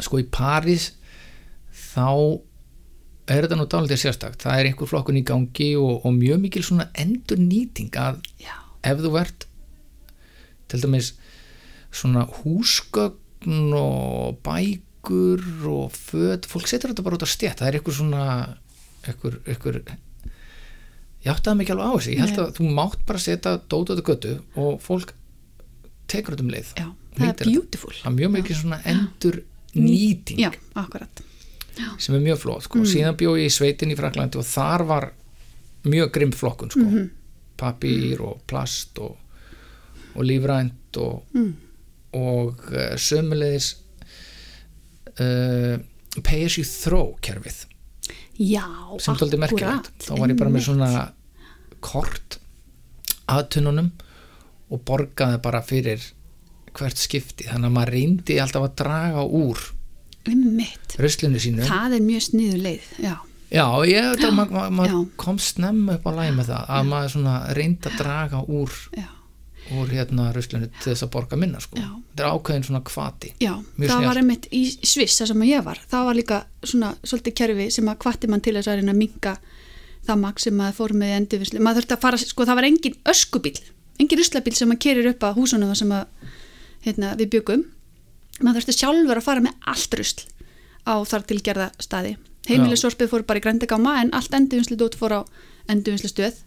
Sko 0.00 0.18
í 0.18 0.26
París 0.26 0.92
þá 1.94 2.40
er 3.28 3.44
þetta 3.44 3.56
nú 3.56 3.66
dálítið 3.68 4.02
sérstakt. 4.02 4.42
Það 4.42 4.58
er 4.58 4.66
einhver 4.66 4.88
flokkun 4.88 5.20
í 5.20 5.24
gangi 5.24 5.76
og, 5.76 6.04
og 6.06 6.12
mjög 6.12 6.40
mikil 6.40 6.62
svona 6.62 6.90
endurnýting 6.94 7.94
að 7.96 8.20
já, 8.40 8.56
ef 8.82 8.98
þú 8.98 9.18
ert 9.20 9.46
til 10.68 10.80
dæmis 10.80 11.14
svona 11.92 12.26
húsgögn 12.26 13.28
gögn 13.38 13.72
og 13.74 14.38
bækur 14.42 15.42
og 15.66 15.92
föt, 15.92 16.46
fólk 16.46 16.66
setur 16.66 16.92
þetta 16.92 17.04
bara 17.04 17.18
út 17.18 17.26
á 17.26 17.28
stjætt 17.28 17.60
það 17.60 17.68
er 17.68 17.78
eitthvað 17.78 17.98
svona 17.98 18.24
eitthvað, 19.06 19.38
eitthvað 19.46 19.78
ég 21.24 21.30
átti 21.32 21.48
það 21.50 21.58
mikið 21.60 21.74
alveg 21.74 21.88
á 21.90 21.94
þessi 21.98 22.12
ég 22.14 22.20
held 22.24 22.38
að 22.42 22.50
þú 22.58 22.68
mátt 22.78 23.00
bara 23.08 23.18
setja 23.22 23.52
dót 23.68 23.90
á 23.90 23.92
þetta 23.94 24.06
götu 24.08 24.34
og 24.62 24.80
fólk 24.82 25.14
tekur 26.08 26.34
þetta 26.36 26.44
um 26.46 26.52
leið. 26.54 26.68
Já, 26.78 26.86
það 27.18 27.28
er 27.28 27.48
beautiful. 27.52 27.92
Það 27.98 28.10
er 28.12 28.16
mjög 28.18 28.30
mikið 28.38 28.60
svona 28.62 28.78
endur 28.88 29.40
nýting. 29.74 30.38
Já, 30.40 30.50
akkurat. 30.74 31.22
Sem 31.98 32.14
er 32.16 32.22
mjög 32.24 32.38
flott 32.42 32.64
sko. 32.66 32.80
síðan 32.88 33.16
bjó 33.18 33.34
ég 33.38 33.46
í 33.50 33.54
sveitin 33.54 33.92
í 33.92 33.96
Fraklandi 33.98 34.38
og 34.40 34.46
þar 34.48 34.84
var 34.88 35.08
mjög 35.84 36.12
grimm 36.16 36.32
flokkun 36.32 36.70
sko. 36.74 36.80
Mhm. 36.86 37.10
papír 37.58 38.20
og 38.22 38.40
plast 38.46 38.98
og, 39.02 39.16
og 40.14 40.22
lífrænt 40.24 40.96
og, 41.02 41.24
Mm. 41.34 41.54
og 42.14 42.54
uh, 42.72 42.94
sömulegis 42.96 43.74
uh, 45.20 45.78
pay 46.22 46.44
as 46.44 46.56
you 46.58 46.64
throw 46.64 47.16
kerfið 47.20 47.64
já, 48.38 48.64
sem 49.02 49.16
tóldi 49.18 49.38
merkilegt. 49.40 49.90
þá 50.04 50.12
var 50.18 50.32
ég 50.32 50.38
bara 50.38 50.52
með 50.54 50.66
svona 50.68 50.90
kort 51.84 52.38
aðtununum 53.28 53.90
og 54.72 54.82
borgaði 54.88 55.40
bara 55.42 55.60
fyrir 55.64 56.02
hvert 56.78 56.98
skipti. 57.00 57.46
Þannig 57.48 57.70
að 57.70 57.74
maður 57.74 57.92
reyndi 57.96 58.36
alltaf 58.42 58.66
að 58.68 58.74
draga 58.82 59.24
úr 59.24 59.62
ruslinu 60.98 61.40
sínu. 61.40 61.64
Það 61.66 61.96
er 61.98 62.04
mjög 62.04 62.22
sniðu 62.28 62.58
leið 62.62 62.88
já, 63.04 63.14
Já, 63.48 63.64
ég 63.88 64.08
veit 64.12 64.24
að 64.28 64.34
ma 64.38 64.44
ma 64.52 64.64
maður 64.70 64.92
já. 64.92 64.98
kom 65.16 65.38
snemma 65.40 65.94
upp 65.96 66.04
á 66.04 66.12
læg 66.18 66.34
með 66.36 66.50
það 66.52 66.72
að 66.76 66.88
maður 66.90 67.12
svona 67.14 67.36
reyndi 67.56 67.88
að 67.88 67.96
draga 68.02 68.42
úr, 68.44 68.74
já, 68.92 69.06
úr 69.76 69.90
hérna 69.92 70.30
ruslinu 70.32 70.68
til 70.78 70.92
þess 70.92 71.04
að 71.04 71.12
borga 71.14 71.38
minna 71.40 71.60
sko. 71.60 71.76
Þetta 71.76 72.24
er 72.24 72.34
ákveðin 72.34 72.66
svona 72.68 72.80
kvati 72.86 73.32
já 73.42 73.52
Mjög 73.52 73.88
það 73.88 73.94
snjallt. 73.94 74.08
var 74.08 74.20
einmitt 74.22 74.48
í 74.54 74.62
Sviss 74.80 75.20
þar 75.20 75.30
sem 75.32 75.44
ég 75.48 75.64
var, 75.66 75.80
það 75.90 76.06
var 76.08 76.18
líka 76.18 76.38
svona 76.62 76.92
svolítið 77.02 77.36
kerfi 77.42 77.70
sem 77.74 77.90
að 77.92 77.98
hvatti 78.04 78.30
mann 78.32 78.44
til 78.44 78.54
þess 78.56 78.70
að 78.70 78.80
reyna 78.80 78.94
að 78.94 79.02
minka 79.02 79.34
það 80.08 80.22
maks 80.22 80.46
sem 80.48 80.56
maður 80.56 80.78
fór 80.78 80.94
með 80.96 81.12
í 81.12 81.16
endurvislu, 81.18 81.60
maður 81.60 81.82
þurfti 81.82 81.96
að 81.98 82.04
fara, 82.06 82.20
sko 82.22 82.46
það 82.48 82.58
var 82.58 82.68
engin 82.68 82.96
öskubíl, 83.12 83.58
engin 84.00 84.18
ruslabíl 84.22 84.54
sem 84.56 84.72
að 84.72 84.80
kerir 84.86 85.10
upp 85.10 85.26
að 85.28 85.36
húsunum 85.42 85.74
sem 85.76 85.92
að 85.92 86.06
hérna, 86.86 87.12
við 87.18 87.34
byggum 87.36 87.66
maður 88.40 88.62
þurfti 88.62 88.78
sjálfur 88.78 89.20
að 89.20 89.26
fara 89.26 89.44
með 89.44 89.68
allt 89.68 89.98
rusl 90.00 90.24
á 90.88 90.94
þar 91.04 91.26
tilgerða 91.28 91.68
staði. 91.82 92.16
Heimilisorpið 92.48 93.10
fór 93.12 93.24
bara 93.28 93.42
í 93.42 93.44
grændegáma 93.44 93.98
en 94.00 94.14
allt 94.16 94.32
endurvinslu 94.32 94.78
dót 94.80 94.96
fór 94.96 95.12
á 95.12 95.20
endurvinslu 95.68 96.08
stöð 96.08 96.38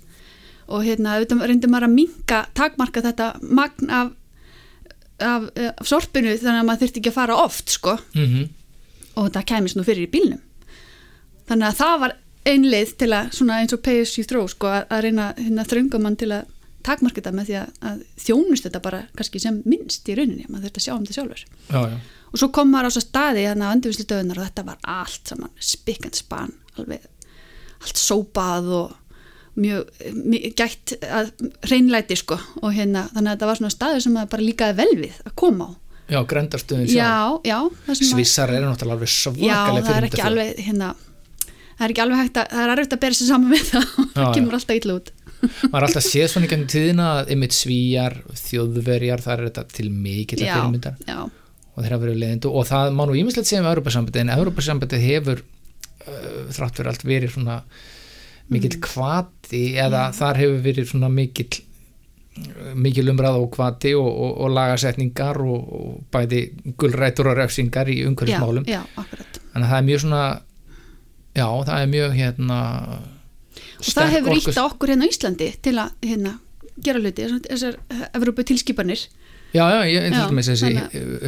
og 0.68 0.86
hérna 0.86 1.20
reyndi 1.22 1.70
maður 1.70 1.89
að 1.89 1.96
minka 1.96 2.46
takmarka 2.58 3.03
þetta 3.06 3.34
magn 3.41 3.89
af, 3.91 4.12
af, 5.20 5.48
af 5.56 5.88
sorpinu 5.88 6.34
þannig 6.38 6.62
að 6.62 6.68
maður 6.70 6.84
þurfti 6.86 7.01
ekki 7.01 7.13
að 7.13 7.20
fara 7.20 7.39
oft 7.41 7.77
sko. 7.77 7.98
Mm 8.15 8.50
og 9.15 9.27
þetta 9.27 9.44
kæmis 9.53 9.75
nú 9.75 9.86
fyrir 9.88 10.08
í 10.08 10.12
bílnum. 10.12 10.41
Þannig 11.50 11.68
að 11.68 11.77
það 11.82 11.98
var 12.03 12.15
ein 12.51 12.65
leið 12.72 12.96
til 13.01 13.12
að 13.13 13.36
svona 13.38 13.60
eins 13.62 13.75
og 13.75 13.84
pay 13.86 14.01
as 14.01 14.15
you 14.18 14.25
throw 14.27 14.48
sko 14.50 14.72
að, 14.72 14.88
að 14.89 15.03
reyna 15.06 15.27
hérna, 15.38 15.68
þrönga 15.68 16.01
mann 16.01 16.18
til 16.20 16.32
að 16.34 16.50
takmarka 16.86 17.20
þetta 17.20 17.34
með 17.38 17.50
því 17.50 17.58
að, 17.60 17.74
að 17.91 18.00
þjónust 18.24 18.65
þetta 18.65 18.82
bara 18.82 19.01
kannski 19.18 19.41
sem 19.44 19.60
minnst 19.70 20.10
í 20.10 20.15
rauninni 20.18 20.48
maður 20.48 20.70
þurfti 20.70 20.82
að 20.82 20.86
sjá 20.88 20.94
um 20.96 21.03
þetta 21.06 21.18
sjálfur. 21.20 21.44
Já, 21.68 21.82
já. 21.91 21.98
og 22.32 22.41
svo 22.41 22.50
kom 22.56 22.72
maður 22.74 22.89
á 22.89 22.96
svo 22.96 23.03
staði 23.06 23.46
þannig 23.50 23.68
að 23.68 23.75
andurvislu 23.75 24.08
döðunar 24.10 24.41
og 24.41 24.48
þetta 24.50 24.68
var 24.72 24.80
allt 24.96 25.34
saman 25.34 25.53
spikkand 25.72 26.18
span 26.18 26.56
alveg 26.80 27.06
allt 27.82 28.01
sópað 28.01 28.72
og 28.80 28.98
mjög, 29.60 29.89
mjög 30.15 30.55
gætt 30.62 30.93
að 31.03 31.31
reynlæti 31.72 32.17
sko 32.20 32.38
og 32.62 32.74
hérna 32.75 33.05
þannig 33.12 33.27
að 33.27 33.36
þetta 33.36 33.50
var 33.51 33.60
svona 33.60 33.74
staður 33.75 34.03
sem 34.05 34.15
maður 34.15 34.29
bara 34.36 34.46
líkaði 34.48 34.77
vel 34.81 34.91
við 35.01 35.22
að 35.27 35.36
koma 35.43 35.67
á. 35.67 35.72
Já 36.12 36.20
grendastöðin 36.27 36.89
sjálf 36.91 36.98
já, 36.98 37.51
já, 37.51 37.58
það 37.86 37.93
að- 37.96 38.10
Svissar 38.12 38.51
eru 38.51 38.67
náttúrulega 38.67 38.98
alveg 38.98 39.12
Já, 39.12 39.15
svakalega 39.22 39.86
það 39.88 39.98
er 39.98 40.08
ekki 40.10 40.24
alveg 40.27 40.62
hérna, 40.65 40.89
það 41.77 41.86
er 41.86 41.93
ekki 41.93 42.03
alveg 42.05 42.22
hægt 42.22 42.39
að 42.41 42.48
það 42.51 42.63
er 42.65 42.74
erfitt 42.75 42.96
að 42.98 43.03
bera 43.05 43.17
sér 43.20 43.29
saman 43.31 43.53
við 43.53 43.63
það 43.70 43.86
það 43.96 44.17
Já, 44.25 44.31
kemur 44.36 44.58
alltaf 44.58 44.79
illa 44.81 44.98
út. 45.00 45.12
Maður 45.41 45.77
er 45.79 45.86
alltaf 45.88 46.05
séð 46.05 46.27
svona 46.34 46.46
í 46.46 46.51
gangin 46.51 46.72
tíðina 46.74 47.05
að 47.22 47.31
ymmit 47.36 47.55
svíjar, 47.55 48.17
þjóðverjar 48.43 49.24
það 49.24 49.34
er 49.38 49.46
þetta 49.50 49.63
til 49.77 49.88
mikill 49.89 50.43
já, 50.43 50.51
fyrirmyndar. 50.58 51.00
já, 51.08 51.17
og 51.72 51.79
þeir 51.86 51.96
hafa 51.96 52.03
verið 52.03 52.20
leiðindu 52.22 52.51
og 52.60 52.67
það 52.70 52.91
má 53.00 53.03
nú 53.08 53.15
ímislegt 53.17 53.48
segja 53.50 53.63
um 53.63 53.72
Europasambandið 53.72 54.22
en 54.25 54.34
Europasambandið 54.36 55.05
hefur 55.08 55.41
uh, 55.41 56.51
þrátt 56.51 56.77
fyrir 56.77 56.91
allt 56.91 57.08
verið 57.08 57.34
svona 57.38 57.55
mikill 58.51 58.75
Mm. 58.77 58.81
kvati 58.86 59.62
eða 59.79 60.05
þar 60.15 60.39
hefur 60.41 60.62
verið 60.65 60.89
svona 60.91 61.10
mikill 61.10 61.62
mikil 62.79 63.10
umræð 63.12 63.38
og 63.41 63.50
kvati 63.55 63.91
og, 64.00 64.08
og, 64.08 64.38
og 64.46 64.53
lagasetningar 64.55 65.39
og, 65.43 65.74
og 65.77 65.98
bæði 66.13 66.39
gulrætur 66.79 67.27
og 67.31 67.36
refsingar 67.38 67.89
í 67.91 67.98
já, 68.01 68.08
umhverfismálum 68.08 68.63
já, 68.72 68.79
þannig 68.96 69.65
að 69.65 69.72
það 69.72 69.77
er 69.81 69.88
mjög 69.89 70.03
svona 70.05 70.22
já, 71.36 71.48
það 71.67 71.81
er 71.81 71.89
mjög 71.91 72.15
hérna 72.20 72.60
og 73.81 73.89
það 73.91 74.13
hefur 74.15 74.38
ítt 74.39 74.60
á 74.60 74.63
okkur 74.63 74.93
hérna 74.93 75.08
á 75.08 75.12
Íslandi 75.12 75.50
til 75.67 75.75
að 75.84 76.08
hérna 76.08 76.34
gera 76.81 77.01
hluti, 77.03 77.25
þessar- 77.27 77.46
þessar 77.51 78.10
Evrópu 78.15 78.46
tilskipanir 78.48 79.01
já, 79.51 79.63
já, 79.67 79.79
ég 79.91 80.08
Já, 80.08 80.24
til 80.24 80.38
með 80.39 80.50
þessi 80.53 80.72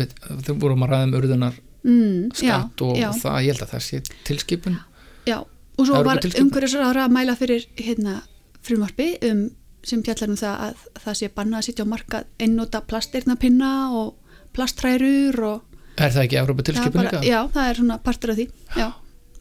þannig 0.08 0.16
þau 0.48 0.56
vorum 0.64 0.86
að 0.88 0.94
ræða 0.96 1.10
um 1.10 1.16
urðunar 1.20 1.58
mm, 1.84 2.32
já, 2.32 2.40
skatt 2.40 2.86
og 2.88 2.96
já, 2.98 3.10
það, 3.20 3.40
ég 3.44 3.52
held 3.52 3.66
að 3.68 3.74
það 3.76 3.84
sé 3.90 4.02
tilskipun. 4.30 4.80
Já, 5.28 5.38
og 5.78 5.88
svo 5.88 6.04
var 6.06 6.22
umhverjusráðara 6.24 7.08
að 7.08 7.16
mæla 7.16 7.36
fyrir 7.40 7.68
hérna 7.80 8.22
frumvarpi 8.64 9.14
um, 9.30 9.46
sem 9.84 10.04
fjallar 10.06 10.32
um 10.32 10.40
það 10.40 10.66
að 10.68 10.84
það 11.04 11.20
sé 11.20 11.30
bannað 11.36 11.60
að 11.60 11.68
sitja 11.68 11.86
á 11.86 11.94
markað 11.94 12.28
einnóta 12.40 12.84
plastirnapinna 12.88 13.72
og 13.98 14.36
plastrærur 14.56 15.40
og 15.50 15.74
er 15.98 16.14
það 16.14 16.24
ekki 16.26 16.64
tilskipun 16.70 17.00
bara, 17.00 17.10
líka? 17.10 17.22
já, 17.28 17.40
það 17.54 17.70
er 17.70 17.80
svona 17.80 17.98
partur 18.02 18.34
af 18.34 18.40
því. 18.40 18.48
Já, 18.78 18.88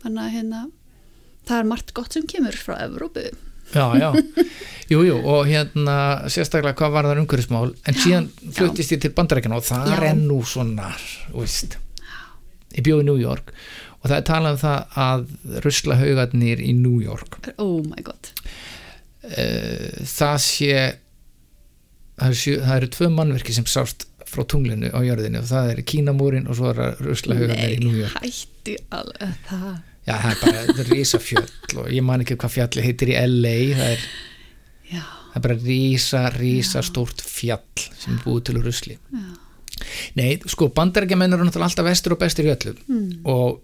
þannig 0.03 0.23
að 0.25 0.35
hérna 0.37 0.61
það 1.49 1.57
er 1.59 1.71
margt 1.71 1.95
gott 1.97 2.17
sem 2.17 2.27
kemur 2.29 2.59
frá 2.59 2.75
Evrópu. 2.85 3.25
Já, 3.73 3.87
já, 3.97 4.09
jú, 4.93 5.01
jú, 5.07 5.15
og 5.17 5.47
hérna 5.49 5.97
sérstaklega 6.33 6.77
hvað 6.77 6.97
var 6.97 7.09
það 7.09 7.23
umhverfismál 7.23 7.71
en 7.89 7.97
síðan 8.03 8.27
fluttist 8.53 8.93
ég 8.93 9.01
til 9.01 9.13
bandarækjana 9.17 9.61
og 9.63 9.65
það 9.65 9.95
Já. 9.95 9.97
er 10.11 10.19
nú 10.19 10.43
svona, 10.45 10.91
veist. 11.33 11.79
Ég 12.73 12.85
bjóði 12.85 13.07
í 13.07 13.09
New 13.09 13.21
York 13.21 13.55
og 14.03 14.09
það 14.11 14.17
er 14.19 14.27
talað 14.29 14.57
um 14.57 14.63
það 14.63 14.97
að 15.07 15.27
ruslahaugarnir 15.67 16.63
í 16.63 16.73
New 16.79 16.99
York. 17.05 17.39
Oh 17.63 17.79
my 17.87 18.03
god. 18.05 18.33
Uh, 19.23 20.03
það 20.11 20.39
sé 20.43 20.73
það 22.19 22.27
eru, 22.27 22.41
sjö, 22.41 22.57
það 22.65 22.81
eru 22.81 22.91
tvö 22.97 23.13
mannverki 23.15 23.55
sem 23.55 23.69
sást 23.71 24.09
frá 24.33 24.45
tunglinu 24.49 24.91
á 24.91 25.01
jörðinu 25.05 25.43
og 25.43 25.49
það 25.51 25.71
er 25.73 25.81
Kínamúrin 25.87 26.49
og 26.51 26.59
svo 26.59 26.71
er 26.73 26.81
það 26.81 27.07
ruslahaugarnir 27.07 27.75
í 27.77 27.81
New 27.83 27.97
York. 28.01 28.19
hætti 28.23 28.77
alveg 28.95 29.35
það. 29.49 29.73
Já, 30.03 30.15
það 30.19 30.31
er 30.33 30.39
bara 30.43 30.63
þetta 30.67 30.83
er 30.83 30.91
rísa 30.91 31.21
fjöll 31.23 31.79
og 31.79 31.91
ég 31.95 32.07
man 32.07 32.25
ekki 32.25 32.37
hvað 32.43 32.55
fjalli 32.57 32.83
heitir 32.83 33.13
í 33.13 33.19
LA 33.23 33.57
það 33.79 33.93
er 33.93 34.07
já, 34.91 35.03
það 35.05 35.37
er 35.39 35.45
bara 35.47 35.59
rísa, 35.63 36.23
rísa 36.35 36.83
stórt 36.87 37.23
fjall 37.23 37.85
sem 37.93 38.17
er 38.17 38.25
búið 38.25 38.49
til 38.49 38.63
rusli. 38.65 38.97
Já, 39.13 39.29
nei, 40.19 40.33
sko, 40.51 40.73
bandarækjamenn 40.75 41.37
eru 41.37 41.47
náttúrulega 41.47 41.71
alltaf 41.71 41.89
vestur 41.91 42.17
og 42.17 42.23
bestur 42.23 42.49
í 42.49 42.55
öllu 42.55 42.75
mm. 42.81 43.07
og 43.31 43.61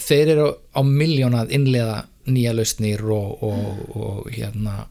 þeir 0.00 0.34
eru 0.36 0.48
á 0.72 0.80
miljónað 0.86 1.52
innlega 1.56 2.02
nýja 2.30 2.52
lausnir 2.54 3.02
og, 3.10 3.42
og, 3.42 3.96
og 3.98 4.30
hérna 4.32 4.86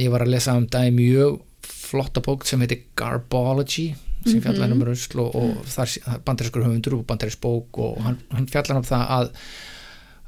ég 0.00 0.12
var 0.12 0.24
að 0.24 0.32
lesa 0.34 0.56
um 0.56 0.64
í 0.66 0.94
mjög 0.96 1.42
flotta 1.62 2.22
bók 2.24 2.46
sem 2.48 2.62
heitir 2.64 2.86
Garbology 2.96 3.92
sem 4.24 4.40
fjallar 4.40 4.72
um 4.72 4.84
rusl 4.86 5.20
og, 5.24 5.34
og 5.36 5.66
þar 5.68 5.92
bandarískur 6.24 6.64
höfundur 6.64 6.96
og 7.00 7.06
bandarísk 7.08 7.42
bók 7.42 7.78
og 7.82 8.00
hann, 8.06 8.18
hann 8.32 8.48
fjallar 8.50 8.80
um 8.80 8.86
það 8.86 9.14
að 9.18 9.30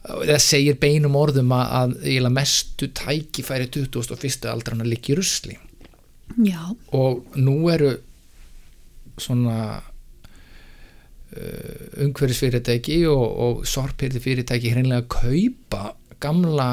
það 0.04 0.40
segir 0.44 0.80
beinum 0.80 1.16
orðum 1.16 1.52
að, 1.56 1.94
að 2.04 2.30
mestu 2.34 2.90
tækifæri 2.92 3.70
21. 3.72 4.50
aldrana 4.50 4.84
liggi 4.84 5.14
í 5.14 5.16
rusli. 5.16 5.56
Já, 6.44 6.60
og 6.92 7.36
nú 7.38 7.70
eru 7.72 7.94
svona 9.20 9.80
umhverfisfyrirtæki 12.04 12.98
og, 13.10 13.24
og 13.46 13.62
sorphyrði 13.68 14.22
fyrirtæki 14.22 14.72
hreinlega 14.74 15.04
að 15.04 15.08
kaupa 15.14 15.94
gamla 16.22 16.68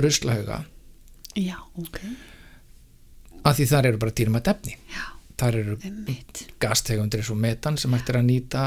ruslahauga. 0.00 0.62
Já, 1.38 1.56
ok. 1.80 1.98
Af 3.48 3.58
því 3.58 3.66
þar 3.72 3.90
eru 3.90 4.00
bara 4.02 4.14
dýrmætt 4.16 4.48
efni. 4.52 4.76
Já, 4.92 5.04
þar 5.40 5.58
eru 5.60 5.76
gastegundir 6.62 7.22
eins 7.22 7.32
og 7.34 7.40
metan 7.42 7.78
sem 7.80 7.92
hægt 7.96 8.12
er 8.12 8.20
að 8.20 8.28
nýta 8.28 8.64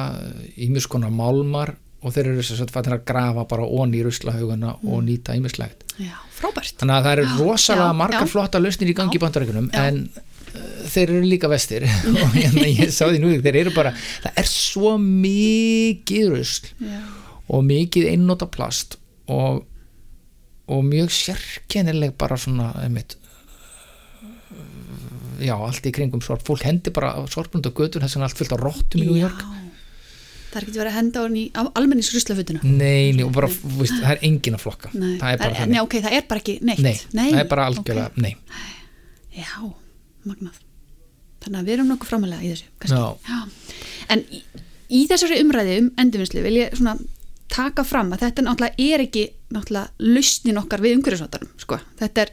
ímis 0.65 0.87
konar 0.91 1.13
málmar 1.13 1.75
og 2.05 2.13
þeir 2.13 2.31
eru 2.33 2.43
þess 2.45 2.61
að 2.65 2.73
fattir 2.75 2.95
að 2.97 3.05
grafa 3.07 3.45
bara 3.49 3.65
onni 3.65 4.01
í 4.01 4.05
ruslahauguna 4.05 4.75
og 4.83 5.01
nýta 5.07 5.33
ímislegt 5.37 5.85
já, 5.97 6.13
frábært. 6.37 6.75
Þannig 6.81 6.97
að 6.99 7.07
það 7.07 7.15
eru 7.15 7.27
rosalega 7.39 7.87
já, 7.89 7.97
margar 8.03 8.27
já. 8.27 8.31
flotta 8.35 8.61
lausnir 8.61 8.91
í 8.91 8.97
gangi 8.97 9.17
í 9.17 9.19
Já, 9.19 9.23
bandarækjunum 9.25 9.69
já. 9.71 9.85
en 9.87 10.01
þeir 10.91 11.11
eru 11.15 11.25
líka 11.25 11.49
vestir. 11.51 11.85
Og 12.23 12.33
hérna 12.35 12.65
ég 12.69 12.91
sá 12.93 13.05
því 13.07 13.21
nú 13.23 13.33
þeir 13.43 13.61
eru 13.65 13.75
bara, 13.75 13.93
það 14.23 14.41
er 14.41 14.49
svo 14.49 14.95
mikið 15.01 16.31
rusl 16.35 16.71
já, 16.85 16.99
og 17.45 17.65
mikið 17.67 18.07
einnóta 18.09 18.47
plast 18.49 18.97
og, 19.29 19.61
og 20.71 20.81
mjög 20.87 21.11
sérkennileg 21.13 22.15
bara 22.17 22.37
svona 22.41 22.71
einmitt, 22.81 23.17
já, 25.43 25.53
allt 25.53 25.85
í 25.85 25.93
kringum 25.93 26.23
sorp, 26.25 26.41
fólk 26.47 26.65
hendi 26.65 26.93
bara 26.95 27.13
sorpund 27.29 27.67
og 27.69 27.77
götur 27.77 28.01
þess 28.05 28.17
að 28.17 28.27
allt 28.29 28.41
fullt 28.41 28.55
á 28.55 28.59
rottum 28.61 29.03
í 29.03 29.07
New 29.11 29.19
York. 29.19 29.45
Já. 29.45 29.61
það 30.49 30.59
er 30.61 30.67
ekki 30.67 30.79
verið 30.79 30.91
að 30.91 30.97
henda 30.97 31.21
á 31.21 31.23
hann 31.25 31.37
í 31.37 31.45
almennis 31.75 32.11
ruslafutuna 32.15 32.61
nei, 32.63 33.11
nei, 33.13 33.23
og 33.27 33.33
bara, 33.35 33.49
veist, 33.77 33.97
það 33.99 34.11
er 34.15 34.21
engin 34.29 34.57
að 34.57 34.65
flokka. 34.65 34.93
Nei, 34.95 35.15
það 35.21 35.33
er 35.33 35.41
bara 35.43 35.51
nei, 35.53 35.59
þannig. 35.61 35.81
ok, 35.85 35.97
það 36.07 36.17
er 36.17 36.29
bara 36.29 36.43
ekki 36.45 36.59
neitt. 36.65 36.85
Nei, 36.85 37.29
það 37.33 37.41
er 37.41 37.49
bara 37.53 37.69
algjörlega, 37.69 38.11
ok. 38.13 38.21
nei 38.25 38.33
Já, 39.35 39.67
magnað 40.23 40.61
Þannig 41.45 41.59
að 41.59 41.67
við 41.67 41.77
erum 41.77 41.91
nokkuð 41.93 42.11
framalega 42.11 42.45
í 42.45 42.53
þessu 42.53 42.71
kannski. 42.81 43.01
Já. 43.29 43.83
En 44.13 44.23
í, 44.33 44.41
í 44.89 45.03
þessari 45.09 45.41
umræði 45.43 45.77
um 45.83 45.91
endurvinnslu 46.01 46.43
vil 46.45 46.57
ég 46.59 46.75
svona 46.77 46.97
taka 47.51 47.85
fram 47.85 48.11
að 48.13 48.25
þetta 48.25 48.45
náttúrulega 48.45 48.89
er 48.91 49.03
ekki 49.05 49.25
náttúrulega 49.53 50.11
lausnin 50.15 50.59
okkar 50.59 50.83
við 50.83 50.97
umhverfisváttarum 50.97 51.51
sko. 51.61 51.79
þetta 51.99 52.25
er 52.25 52.31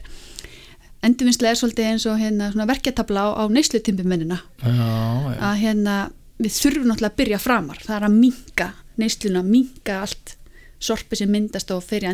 endurvinnslu 1.05 1.49
er 1.49 1.59
svolítið 1.59 1.89
eins 1.91 2.05
og 2.09 2.19
hérna 2.21 2.49
svona 2.53 2.67
verkjatabla 2.69 3.25
á, 3.27 3.29
á 3.39 3.43
neyslutimpimmennina 3.53 4.39
já, 4.41 4.71
já, 4.73 5.37
að 5.37 5.59
hérna 5.61 5.97
við 6.41 6.55
þurfum 6.57 6.89
náttúrulega 6.89 7.11
að 7.11 7.19
byrja 7.21 7.41
framar 7.43 7.83
það 7.83 7.97
er 7.97 8.07
að 8.07 8.17
minka 8.17 8.69
neysluna, 9.01 9.43
minka 9.45 9.99
allt 10.05 10.35
sorpi 10.83 11.15
sem 11.19 11.29
myndast 11.31 11.71
á 11.71 11.77
fyrir 11.83 12.09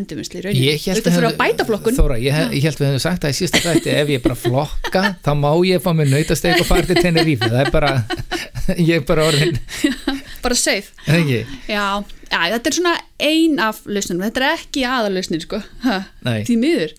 rauninni. 0.45 0.67
Ég 0.69 0.83
þurfa 1.15 1.31
að 1.31 1.37
flokkun. 1.69 1.97
Þóra, 1.97 2.17
ég, 2.21 2.35
hef- 2.35 2.53
ég 2.53 2.67
held 2.67 2.79
við 2.81 2.89
hefum 2.91 3.01
sagt 3.05 3.23
það 3.25 3.33
í 3.33 3.37
sísta 3.39 3.61
þætti 3.65 3.95
ef 4.03 4.11
ég 4.13 4.23
bara 4.25 4.37
flokka, 4.37 5.03
þá 5.25 5.31
má 5.41 5.49
ég 5.67 5.81
fá 5.83 5.89
mér 5.97 6.11
nautasteg 6.13 6.61
og 6.61 6.69
fara 6.69 6.85
til 6.89 6.99
Tenerife. 7.01 7.49
Það 7.49 7.59
er 7.65 7.73
bara, 7.73 7.91
ég 8.91 8.95
er 8.99 9.05
bara 9.09 9.27
orðin 9.31 9.57
bara 10.45 10.55
safe. 10.59 10.93
Já, 11.67 11.85
já, 12.29 12.39
þetta 12.55 12.69
er 12.71 12.77
svona 12.79 12.95
ein 13.29 13.59
af 13.65 13.81
lausnum, 13.89 14.21
þetta 14.27 14.45
er 14.45 14.57
ekki 14.61 14.85
aðalausnin 14.87 15.43
sko, 15.47 15.61
því 16.23 16.59
miður. 16.61 16.93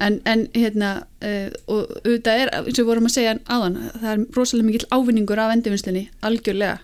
En, 0.00 0.14
en 0.24 0.46
hérna 0.56 0.94
uh, 1.20 1.50
og 1.68 1.90
auðvitað 2.06 2.38
er, 2.46 2.50
eins 2.62 2.78
og 2.78 2.86
við 2.86 2.86
vorum 2.88 3.08
að 3.10 3.12
segja 3.18 3.34
áðan, 3.52 3.74
það 4.00 4.06
er 4.14 4.22
rosalega 4.32 4.68
mikill 4.70 4.86
ávinningur 4.96 5.42
af 5.42 5.50
endurvinnslinni, 5.52 6.06
algjörlega. 6.24 6.78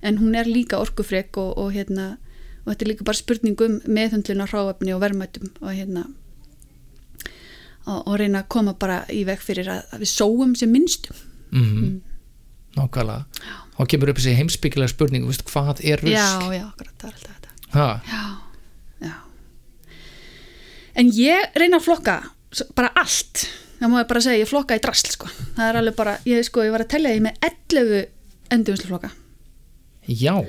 En 0.00 0.16
hún 0.22 0.32
er 0.40 0.48
líka 0.48 0.78
orkufrek 0.80 1.36
og, 1.42 1.50
og 1.60 1.74
hérna, 1.76 2.14
og 2.64 2.70
þetta 2.70 2.84
er 2.84 2.90
líka 2.90 3.06
bara 3.06 3.20
spurning 3.20 3.64
um 3.64 3.78
meðhundlun 3.86 4.44
á 4.44 4.46
hráefni 4.48 4.94
og 4.94 5.02
verðmætum 5.02 5.50
og 5.60 5.70
hérna 5.70 6.04
og, 7.84 7.98
og 7.98 8.14
reyna 8.20 8.44
að 8.44 8.50
koma 8.56 8.74
bara 8.80 9.02
í 9.12 9.22
veg 9.28 9.42
fyrir 9.44 9.68
að, 9.72 9.82
að 9.92 10.04
við 10.04 10.12
sóum 10.12 10.54
sem 10.58 10.72
minnstum 10.72 11.18
mm. 11.52 11.98
nákvæmlega. 12.78 13.50
Þá 13.74 13.82
kemur 13.90 14.12
upp 14.12 14.20
þessi 14.20 14.36
heimsbyggilega 14.38 14.92
spurning 14.92 15.26
veist, 15.28 15.44
hvað 15.50 15.82
er 15.84 16.00
rusk 16.00 16.14
Já, 16.14 16.30
já, 16.54 16.64
akkurat, 16.68 16.94
það 17.02 17.10
er 17.10 17.18
alltaf 17.18 17.34
þetta. 17.34 17.50
Já, 17.74 17.88
já. 19.02 19.14
En 20.94 21.10
ég 21.18 21.58
reyna 21.58 21.80
að 21.80 21.88
flokka 21.88 22.16
bara 22.78 22.92
allt. 23.02 23.48
Það 23.80 23.90
má 23.90 23.98
ég 23.98 24.08
bara 24.12 24.22
segja, 24.22 24.44
ég 24.44 24.48
flokka 24.48 24.78
í 24.78 24.80
drasl, 24.80 25.10
sko. 25.10 25.28
Það 25.56 25.66
er 25.66 25.78
alveg 25.80 25.96
bara, 25.98 26.14
ég, 26.30 26.46
sko, 26.46 26.62
ég 26.64 26.72
var 26.72 26.86
að 26.86 26.92
tellja 26.94 27.12
því 27.16 27.24
með 27.26 27.48
11 27.50 28.04
endurvinnsluflokka 28.54 29.10
já, 30.06 30.44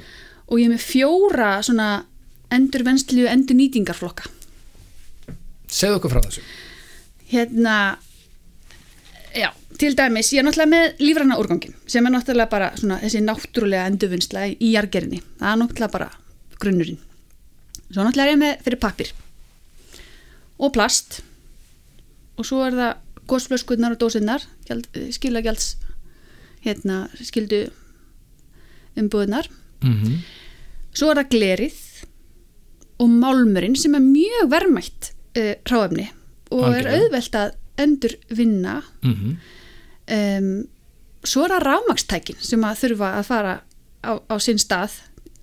og 0.45 0.59
ég 0.59 0.67
er 0.67 0.75
með 0.75 0.85
fjóra 0.85 1.51
svona 1.65 1.89
endurvennslu 2.53 3.25
endurnýtingarflokka. 3.31 4.29
segðu 5.67 5.99
okkur 5.99 6.13
frá 6.13 6.21
þessu 6.27 6.45
Hérna, 7.25 7.97
já, 9.33 9.49
til 9.79 9.95
dæmis, 9.97 10.29
ég 10.29 10.43
er 10.43 10.45
náttúrulega 10.45 10.69
með 10.69 10.99
lífræna 11.01 11.39
úrgangin 11.41 11.73
sem 11.89 12.05
er 12.05 12.13
náttúrulega 12.13 12.51
bara 12.51 12.67
svona 12.77 12.99
þessi 13.01 13.23
náttúrulega 13.25 13.87
endurvinnsla 13.89 14.43
í 14.53 14.69
jargerinni. 14.75 15.23
Það 15.39 15.49
er 15.51 15.61
náttúrulega 15.63 15.95
bara 15.95 16.09
grunnurinn. 16.61 16.99
Svo 17.89 18.05
náttúrulega 18.05 18.27
er 18.27 18.35
ég 18.35 18.43
með 18.43 18.61
fyrir 18.67 18.81
pappir 18.83 19.11
og 20.61 20.71
plast 20.75 21.19
og 22.37 22.45
svo 22.47 22.61
er 22.67 22.77
það 22.77 22.93
gósflöskunnar 23.25 23.95
og 23.95 24.01
dósinnar 24.05 24.45
gjald, 24.67 24.85
skilagjalds 25.11 25.73
hérna, 26.65 27.07
skildu 27.25 27.65
umbúðunar 28.95 29.49
mm 29.85 30.15
svo 30.95 31.09
er 31.11 31.17
það 31.19 31.31
glerið 31.33 31.79
og 33.03 33.09
málmurinn 33.11 33.73
sem 33.75 33.95
er 33.97 34.03
mjög 34.05 34.45
verðmætt 34.53 35.09
uh, 35.35 35.49
ráefni 35.67 36.05
og 36.55 36.61
er 36.69 36.87
Algjörlega. 36.87 37.01
auðvelt 37.01 37.35
að 37.41 37.49
endur 37.83 38.13
vinna 38.29 38.75
-hmm. 39.03 39.33
um, 40.15 40.47
svo 41.25 41.43
er 41.43 41.51
það 41.55 41.65
rámakstækin 41.67 42.39
sem 42.39 42.63
að 42.63 42.79
þurfa 42.83 43.09
að 43.19 43.27
fara 43.27 43.53
á, 44.07 44.11
á 44.31 44.35
sinn 44.39 44.57
stað 44.61 44.95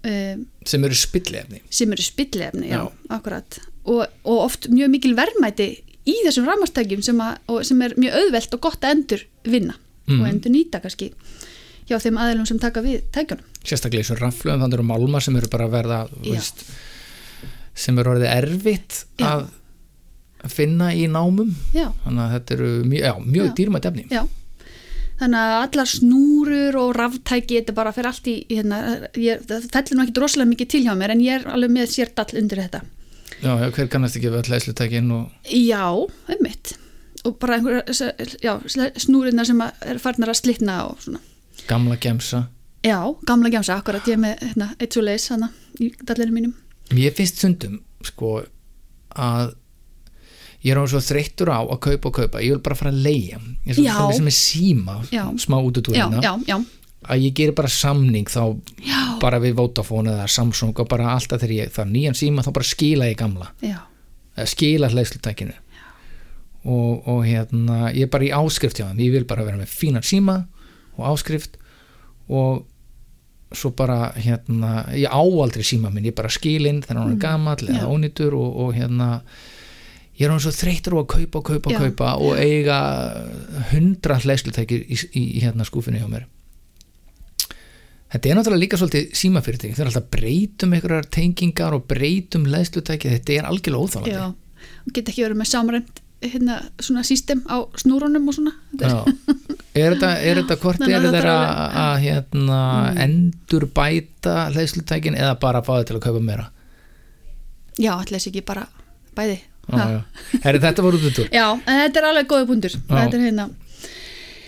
um, 0.08 0.46
sem 0.64 0.84
eru 0.84 0.94
spillefni 0.94 1.60
sem 1.70 1.92
eru 1.92 2.02
spillefni, 2.02 2.68
já, 2.72 2.80
Já. 2.80 2.92
akkurat 3.10 3.60
og, 3.84 4.06
og 4.24 4.38
oft 4.48 4.68
mjög 4.70 4.88
mikil 4.88 5.14
verðmæti 5.18 5.82
í 6.06 6.14
þessum 6.24 6.48
rámakstækjum 6.48 7.02
sem, 7.02 7.20
sem 7.62 7.82
er 7.82 7.94
mjög 7.98 8.12
auðvelt 8.22 8.54
og 8.54 8.60
gott 8.60 8.80
að 8.84 8.90
endur 8.96 9.26
vinna 9.44 9.74
Mhm. 10.06 10.20
og 10.20 10.28
endur 10.28 10.50
nýta 10.50 10.80
kannski 10.82 11.12
hjá 11.88 11.98
þeim 12.02 12.20
aðilum 12.20 12.48
sem 12.48 12.60
taka 12.62 12.82
við 12.84 13.02
tækjunum. 13.14 13.48
Sérstaklega 13.62 14.02
í 14.02 14.06
þessu 14.06 14.18
raflu 14.20 14.52
en 14.52 14.62
þannig 14.64 14.78
eru 14.78 14.86
málmar 14.88 15.24
sem 15.24 15.36
eru 15.38 15.50
bara 15.52 15.68
að 15.68 15.74
verða 15.76 15.98
veist, 16.26 16.64
sem 17.74 17.98
eru 17.98 18.14
orðið 18.14 18.30
erfitt 18.32 19.02
Já. 19.20 19.28
að 19.32 20.52
finna 20.52 20.92
í 20.94 21.06
námum. 21.10 21.52
Já, 21.74 21.90
þannig 22.04 22.22
að 22.24 22.32
þetta 22.36 22.56
eru 22.56 22.70
mjög, 22.92 23.26
mjög 23.36 23.52
dýrmætt 23.58 23.90
efni. 23.90 24.06
Já. 24.10 24.24
Þannig 25.22 25.38
að 25.38 25.56
allar 25.60 25.90
snúrur 25.92 26.78
og 26.80 26.96
ráftæki 26.98 27.60
þetta 27.60 27.74
bara 27.76 27.92
fer 27.94 28.08
allt 28.10 28.26
í 28.26 28.40
hérna, 28.48 28.80
ég, 29.14 29.44
það 29.46 29.68
fellur 29.70 29.98
nú 29.98 30.06
ekki 30.06 30.16
droslega 30.16 30.50
mikið 30.50 30.70
til 30.72 30.82
hjá 30.88 30.96
mér 30.98 31.14
en 31.14 31.22
ég 31.22 31.36
er 31.38 31.52
alveg 31.52 31.70
með 31.76 31.92
sér 31.92 32.10
dall 32.16 32.40
undir 32.40 32.62
þetta. 32.64 32.80
Já, 33.42 33.52
hver 33.74 33.90
kannast 33.90 34.18
ekki 34.18 34.30
við 34.32 34.40
öll 34.40 34.52
leðslutækin 34.54 35.12
og 35.14 35.50
já, 35.50 35.84
ummitt 36.34 36.74
og 37.22 37.36
bara 37.38 37.58
einhverja 37.58 38.56
snúrinnar 38.98 39.46
sem 39.46 39.60
að 39.62 39.84
er 39.92 40.00
farnar 40.02 40.32
að 40.32 40.40
slitna 40.40 40.78
og 40.88 40.98
svona 41.04 41.20
gamla 41.68 41.96
gemsa. 42.02 42.46
Já, 42.82 42.98
gamla 43.26 43.50
gemsa, 43.52 43.78
akkurat, 43.78 44.06
ég 44.08 44.18
er 44.18 44.22
með 44.22 44.42
hérna, 44.42 44.70
eitt 44.78 44.96
svo 44.96 45.04
leis 45.04 45.28
hana 45.30 45.52
í 45.80 45.92
dallinu 46.02 46.34
mínum. 46.34 46.54
Mér 46.92 47.14
finnst 47.16 47.38
stundum 47.40 47.80
sko 48.04 48.40
að 49.14 49.52
ég 50.62 50.72
er 50.74 50.80
á 50.80 50.84
svo 50.90 51.00
þreyttur 51.02 51.50
á 51.50 51.60
að 51.62 51.80
kaupa 51.86 52.10
og 52.10 52.16
kaupa, 52.20 52.42
ég 52.42 52.54
vil 52.54 52.62
bara 52.64 52.78
fara 52.78 52.92
að 52.92 53.02
leia 53.04 53.38
ég 53.66 53.74
er 53.74 53.80
Já. 53.82 53.94
svo 53.98 54.12
sem 54.18 54.30
er 54.30 54.36
síma 54.36 54.96
Já. 55.10 55.24
smá 55.42 55.58
útutúrina 55.58 56.22
já, 56.22 56.58
að 57.02 57.24
ég 57.26 57.34
gerir 57.34 57.54
bara 57.58 57.70
samning 57.72 58.30
þá 58.30 58.42
Já. 58.78 59.00
bara 59.22 59.40
við 59.42 59.56
Vodafone 59.58 60.14
eða 60.14 60.28
Samsung 60.30 60.78
og 60.78 60.88
bara 60.90 61.14
alltaf 61.16 61.42
þegar 61.42 61.56
ég 61.56 61.74
þarf 61.74 61.90
nýjan 61.90 62.18
síma 62.18 62.44
þá 62.46 62.52
bara 62.52 62.68
skila 62.68 63.10
ég 63.10 63.18
gamla. 63.18 63.50
Skila 64.48 64.88
hlæðslutækinu 64.88 65.54
og, 66.64 67.08
og 67.10 67.24
hérna 67.26 67.90
ég 67.90 68.06
er 68.06 68.12
bara 68.12 68.28
í 68.28 68.30
áskrift 68.34 68.78
hjá 68.78 68.86
þeim, 68.86 69.02
ég 69.02 69.16
vil 69.16 69.26
bara 69.26 69.44
vera 69.44 69.58
með 69.58 69.72
fínan 69.74 70.06
síma 70.06 70.44
og 71.02 71.10
áskrift 71.16 71.58
og 72.32 72.62
svo 73.52 73.68
bara 73.76 74.12
hérna, 74.16 74.86
ég 74.96 75.10
á 75.12 75.20
aldrei 75.20 75.60
síma 75.66 75.90
minn, 75.92 76.06
ég 76.08 76.14
bara 76.16 76.30
skil 76.32 76.64
inn 76.70 76.80
þegar 76.80 77.02
hann 77.02 77.10
er 77.12 77.16
Mm. 77.16 77.20
já. 77.68 77.82
eða 77.82 77.90
ónýtur 77.92 78.32
og, 78.38 78.56
og 78.64 78.74
hérna 78.74 79.08
ég 80.16 80.24
er 80.24 80.30
hann 80.30 80.40
svo 80.40 80.52
þreytur 80.56 80.94
á 80.96 80.98
að 81.02 81.10
kaupa 81.12 81.38
og 81.38 81.44
kaupa 81.50 81.68
og 81.72 81.82
kaupa 81.82 82.12
og 82.22 82.38
eiga 82.40 82.78
hundra 83.72 84.16
hlæðslutæki 84.22 84.78
í, 84.88 84.96
í, 85.12 85.22
í 85.36 85.40
hérna 85.44 85.64
skúfinu 85.68 85.98
hjá 86.00 86.08
mér 86.08 86.24
Þetta 88.12 88.28
er 88.28 88.36
náttúrulega 88.36 88.60
líka 88.60 88.76
svolítið 88.76 89.14
símafyrirtæki, 89.16 89.72
þeir 89.72 89.86
er 89.86 89.88
alltaf 89.88 90.08
breytum 90.12 90.74
einhverjar 90.76 91.06
tengingar 91.16 91.72
og 91.72 91.86
breytum 91.88 92.42
hlæðslutæki, 92.44 93.08
þetta 93.14 93.36
er 93.38 93.46
algjörlega 93.48 93.86
óþálandi. 93.86 94.12
já. 94.12 94.26
Og 94.84 94.92
get 94.92 95.08
ekki 95.08 95.24
verið 95.24 95.38
með 95.40 95.48
samrænt 95.48 96.01
hérna 96.22 96.56
svona 96.80 97.02
sístem 97.06 97.42
á 97.50 97.56
snúrunum 97.80 98.28
og 98.28 98.34
svona. 98.36 98.52
Þetta 98.78 99.04
er- 99.74 99.94
þetta, 99.94 100.10
er 100.22 100.40
þetta 100.42 100.56
hvort 100.62 100.82
er 100.86 101.06
þetta 101.06 101.22
Mm. 101.22 101.78
að 101.82 101.94
hérna, 102.06 102.58
endur 103.04 103.66
bæta 103.66 104.34
hlæðslutækin 104.54 105.16
eða 105.18 105.38
bara 105.40 105.62
fá 105.62 105.72
þau 105.80 105.84
til 105.88 105.96
að 105.96 106.04
kaupa 106.06 106.20
meira? 106.22 106.50
Já, 107.78 107.96
þessi 108.04 108.30
ekki 108.32 108.44
bara 108.44 108.66
bæði. 109.16 109.40
Já, 109.72 109.84
já. 109.96 110.00
Herri, 110.44 110.58
þetta 110.58 110.82
voru 110.82 110.98
úr. 110.98 111.28
Já, 111.32 111.46
en 111.66 111.78
þetta 111.80 111.96
er 112.02 112.08
alveg 112.10 112.26
góði 112.28 112.46
búndur. 112.50 112.74
Þetta 112.88 113.14
er 113.14 113.20
hérna. 113.30 113.50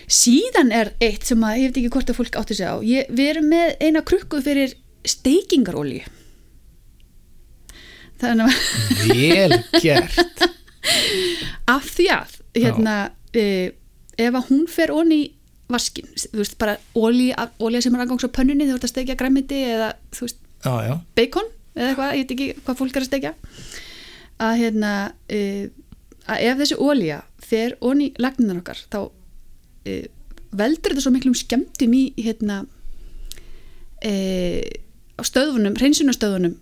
Síðan 0.07 0.71
er 0.75 0.91
eitt 1.01 1.23
sem 1.25 1.39
að, 1.41 1.55
ég 1.63 1.71
veit 1.71 1.77
ekki 1.81 1.89
hvort 1.95 2.09
að 2.11 2.17
fólk 2.19 2.35
átti 2.37 2.53
sig 2.59 2.67
á. 2.69 2.75
Ég, 2.85 3.07
við 3.09 3.29
erum 3.31 3.47
með 3.49 3.71
eina 3.81 4.01
krukku 4.05 4.41
fyrir 4.45 4.75
steikingarolíu. 5.05 6.03
Þannig 8.21 8.45
að 8.45 9.09
Vel 9.09 9.57
gert. 9.81 10.45
Af 11.75 11.87
því 11.95 12.07
að 12.13 12.35
hérna, 12.55 12.95
e, 13.35 13.71
ef 14.17 14.37
að 14.37 14.47
hún 14.51 14.65
fer 14.71 14.93
onni 14.95 15.21
í 15.23 15.31
vaskin, 15.71 16.05
þú 16.13 16.37
veist 16.37 16.57
bara 16.61 16.75
olía 16.93 17.81
sem 17.81 17.95
er 17.95 18.03
aðgangs 18.03 18.27
á 18.27 18.35
pönnunni 18.35 18.67
þú 18.69 18.77
ert 18.77 18.85
að 18.85 18.93
stekja 18.93 19.17
græmiti 19.17 19.63
eða 19.65 19.95
þú 20.13 20.27
veist 20.27 20.41
Já, 20.65 20.73
já. 20.85 20.93
bacon 21.17 21.49
eða 21.75 21.87
eitthvað, 21.89 22.11
ég 22.13 22.21
veit 22.21 22.33
ekki 22.35 22.49
hvað 22.65 22.79
fólk 22.81 22.95
er 22.95 23.05
að 23.05 23.09
stekja 23.09 23.33
að 24.45 24.59
hérna 24.61 24.91
e, 25.29 25.39
að 26.29 26.45
ef 26.51 26.61
þessi 26.61 26.77
olía 26.81 27.19
fer 27.45 27.75
onni 27.81 28.11
í 28.11 28.21
lagninar 28.21 28.61
okkar 28.61 28.81
þá 28.93 28.99
e, 29.89 29.97
veldur 30.55 30.93
þetta 30.93 31.05
svo 31.05 31.13
miklum 31.15 31.37
skemmtum 31.37 31.97
í 31.97 32.05
hérna 32.21 32.61
á 34.05 35.21
stöðunum, 35.25 35.77
hreinsunastöðunum 35.79 36.59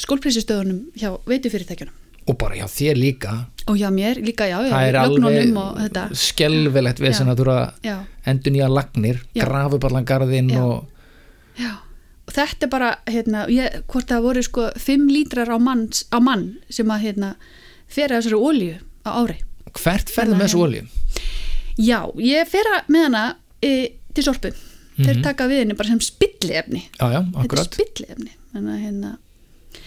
skólprinsistöðunum 0.00 0.86
hjá 0.96 1.10
veitufyrirtækjunum 1.28 1.99
og 2.30 2.38
bara 2.40 2.56
já 2.60 2.66
þér 2.70 2.98
líka. 3.00 3.34
Og 3.70 3.76
já 3.78 3.90
mér 3.94 4.18
líka, 4.24 4.46
já, 4.50 4.56
já 4.66 4.70
það 4.72 4.88
er 4.88 4.96
alveg 5.00 6.16
skelvelegt 6.16 7.02
við 7.02 7.14
sem 7.18 7.28
að 7.30 7.42
þurfa 7.42 7.58
já, 7.86 7.96
endur 8.32 8.54
nýja 8.54 8.68
lagnir, 8.72 9.20
Já. 9.36 9.44
grafa 9.44 9.76
upp 9.78 9.84
allan 9.90 10.06
garðinn 10.08 10.50
Já. 10.50 10.62
og 10.64 10.86
já. 11.60 11.72
Og 12.30 12.34
þetta 12.36 12.66
er 12.66 12.70
bara, 12.70 12.88
hérna, 13.10 13.44
ég, 13.50 13.80
hvort 13.90 14.06
það 14.06 14.22
voru 14.22 14.42
sko 14.46 14.68
5 14.78 15.08
lítrar 15.10 15.50
á, 15.50 15.58
manns, 15.58 16.04
á 16.14 16.18
mann 16.22 16.44
sem 16.70 16.86
að, 16.94 17.00
hérna, 17.08 17.30
fer 17.90 18.12
að 18.14 18.20
þessari 18.22 18.38
olíu 18.38 18.76
á 19.02 19.10
ári. 19.18 19.38
Hvert 19.74 20.10
ferðu 20.14 20.36
með 20.36 20.44
að 20.44 20.46
þessu 20.46 20.60
olju? 20.62 20.82
já, 21.80 21.98
ég 22.22 22.46
fer 22.50 22.66
að 22.76 22.90
með 22.92 23.02
hana 23.08 23.24
e, 23.62 23.72
til 24.14 24.24
sorpu, 24.26 24.52
þeir 25.00 25.16
Mhm. 25.16 25.22
taka 25.24 25.46
við 25.48 25.62
henni 25.64 25.74
bara 25.78 25.88
sem 25.88 25.98
já, 27.10 27.20
þetta 27.22 27.38
er 27.38 27.44
akkurat. 27.44 27.74
spilliefni. 27.74 28.30
Þannig 28.54 28.72
að 28.74 28.82
hérna 28.84 29.10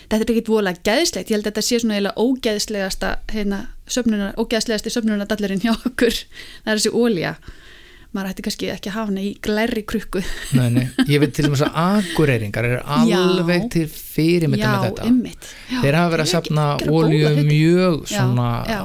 þetta 0.09 0.21
er 0.23 0.31
ekkit 0.35 0.51
voðalega 0.53 0.83
geðslegt, 0.89 1.29
ég 1.31 1.37
held 1.37 1.45
að 1.47 1.51
þetta 1.51 1.65
sé 1.67 1.79
svona 1.81 1.97
eiginlega 1.97 2.23
ógeðslegasta 2.27 3.11
hérna, 3.33 3.59
söfnunar, 3.87 4.33
ógeðslegasti 4.41 4.93
söfnunardallurinn 4.95 5.61
hjá 5.63 5.73
okkur. 5.75 6.17
Það 6.63 6.73
er 6.73 6.81
þessi 6.81 6.93
ólja 6.95 7.35
maður 8.13 8.29
ætti 8.29 8.43
kannski 8.45 8.67
ekki 8.69 8.89
að 8.91 8.93
hafa 8.99 9.09
hana 9.09 9.21
í 9.25 9.29
glæri 9.41 9.81
krukku. 9.89 10.19
Nei, 10.53 10.67
nei. 10.69 10.83
ég 11.09 11.17
veit 11.23 11.31
til 11.33 11.47
dæmis 11.47 11.63
að 11.65 11.79
akureyringar 11.81 12.67
er 12.69 12.75
Já. 13.09 13.15
alveg 13.17 13.63
til 13.73 13.87
fyrirmynda 13.89 14.67
já, 14.67 14.73
með 14.75 14.83
þetta. 14.85 15.07
ymmit 15.09 15.47
já, 15.71 15.79
þeir 15.81 15.97
hafa 15.97 16.11
verið 16.13 16.25
að 16.27 16.31
safna 16.35 16.65
hluti. 16.83 17.47
mjög 17.49 17.95
Já, 18.05 18.19
svona 18.19 18.49
já. 18.69 18.81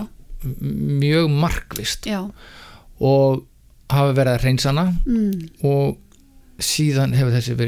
mjög 1.04 1.28
markvist 1.44 2.08
já, 2.08 2.22
og 3.04 3.44
hafa 3.92 4.16
verið 4.16 4.32
að 4.38 4.42
reynsana 4.46 4.86
mm, 5.04 5.44
og 5.68 5.98
síðan 6.64 7.12
hefur 7.14 7.36
þessi, 7.36 7.58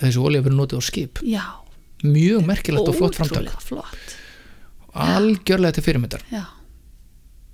þessi 0.00 0.24
olja 0.24 0.40
verið 0.48 0.56
notið 0.62 0.80
á 0.80 0.82
skip. 0.88 1.20
Já 1.28 1.44
mjög 2.06 2.46
merkilegt 2.48 2.88
og 2.88 2.96
flott 2.96 3.18
framtak. 3.18 3.52
Flott. 3.64 4.16
Algjörlega 4.90 5.76
til 5.76 5.86
fyrirmyndar. 5.86 6.24
Já, 6.32 6.42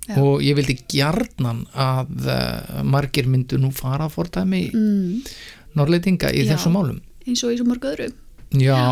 Já. 0.07 0.15
og 0.23 0.41
ég 0.41 0.57
vildi 0.57 0.77
gjarnan 0.89 1.65
að 1.75 2.29
uh, 2.31 2.81
margir 2.87 3.27
myndu 3.29 3.59
nú 3.61 3.69
fara 3.75 4.07
að 4.07 4.15
fordæmi 4.15 4.63
mm, 4.71 5.31
norrleitinga 5.77 6.31
í 6.33 6.45
Já. 6.45 6.53
þessum 6.53 6.77
málum. 6.79 7.01
Eins 7.27 7.43
og 7.45 7.53
í 7.53 7.59
svo 7.59 7.67
mörg 7.67 7.85
öðru. 7.91 8.09
Já, 8.57 8.83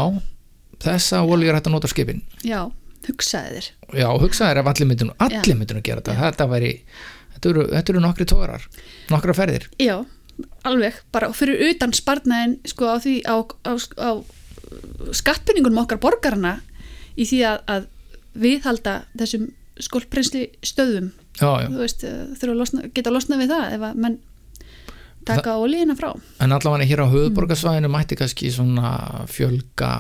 þessa 0.84 1.24
olju 1.24 1.50
er 1.50 1.58
hægt 1.58 1.70
að 1.72 1.78
nota 1.78 1.90
skipin. 1.90 2.22
Já, 2.46 2.68
hugsaði 3.08 3.56
þér. 3.58 3.70
Já, 4.02 4.10
hugsaðir 4.22 4.62
ef 4.62 4.72
allir 4.74 4.92
myndun 4.92 5.14
allir 5.24 5.56
myndun 5.56 5.80
að 5.80 5.88
gera 5.88 6.04
þetta, 6.04 6.18
þetta 6.26 6.50
væri 6.52 6.74
þetta 7.36 7.52
eru, 7.54 7.66
þetta 7.72 7.94
eru 7.94 8.04
nokkri 8.04 8.28
tórar 8.30 8.68
nokkra 9.14 9.36
ferðir. 9.38 9.70
Já, 9.82 9.96
alveg, 10.68 11.00
bara 11.16 11.32
fyrir 11.36 11.64
utan 11.72 11.96
sparnaðin 11.96 12.58
sko 12.68 12.92
á 12.92 12.98
því 13.00 13.16
á, 13.24 13.36
á, 13.40 13.74
á 13.80 14.10
skattpenningunum 15.16 15.84
okkar 15.84 16.02
borgarna 16.04 16.58
í 17.16 17.28
því 17.28 17.42
að, 17.50 17.60
að 17.72 17.88
viðhalda 18.46 18.96
þessum 19.18 19.50
skólprinsli 19.82 20.48
stöðum. 20.64 21.12
Já, 21.36 21.50
já. 21.66 21.68
þú 21.68 21.82
veist, 21.82 22.06
eh, 22.08 22.22
þurfa 22.40 22.54
að 22.54 22.62
losna, 22.62 22.86
geta 22.96 23.12
að 23.12 23.18
losna 23.18 23.40
við 23.42 23.52
það 23.52 23.76
ef 23.76 23.86
að 23.90 24.00
menn 24.06 24.22
taka 25.26 25.58
olíina 25.60 25.96
frá. 25.98 26.14
En 26.44 26.54
allavega 26.56 26.88
hér 26.88 27.04
á 27.04 27.08
höfuborgarsvæðinu 27.12 27.92
mætti 27.92 28.18
kannski 28.20 28.52
svona 28.54 29.26
fjölga 29.32 29.92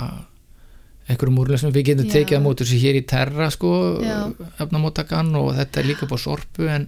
einhverjum 1.05 1.41
úrlösum 1.43 1.73
við 1.73 1.91
getum 1.91 2.09
tekið 2.09 2.39
að 2.39 2.45
mótur 2.45 2.69
sér 2.69 2.81
hér 2.81 2.99
í 2.99 3.05
terra 3.09 3.49
sko, 3.53 3.71
Já. 4.01 4.19
efnamóttakan 4.63 5.33
og 5.37 5.51
þetta 5.57 5.81
er 5.81 5.89
líka 5.91 6.09
búið 6.09 6.23
sorpu 6.23 6.69
en, 6.71 6.87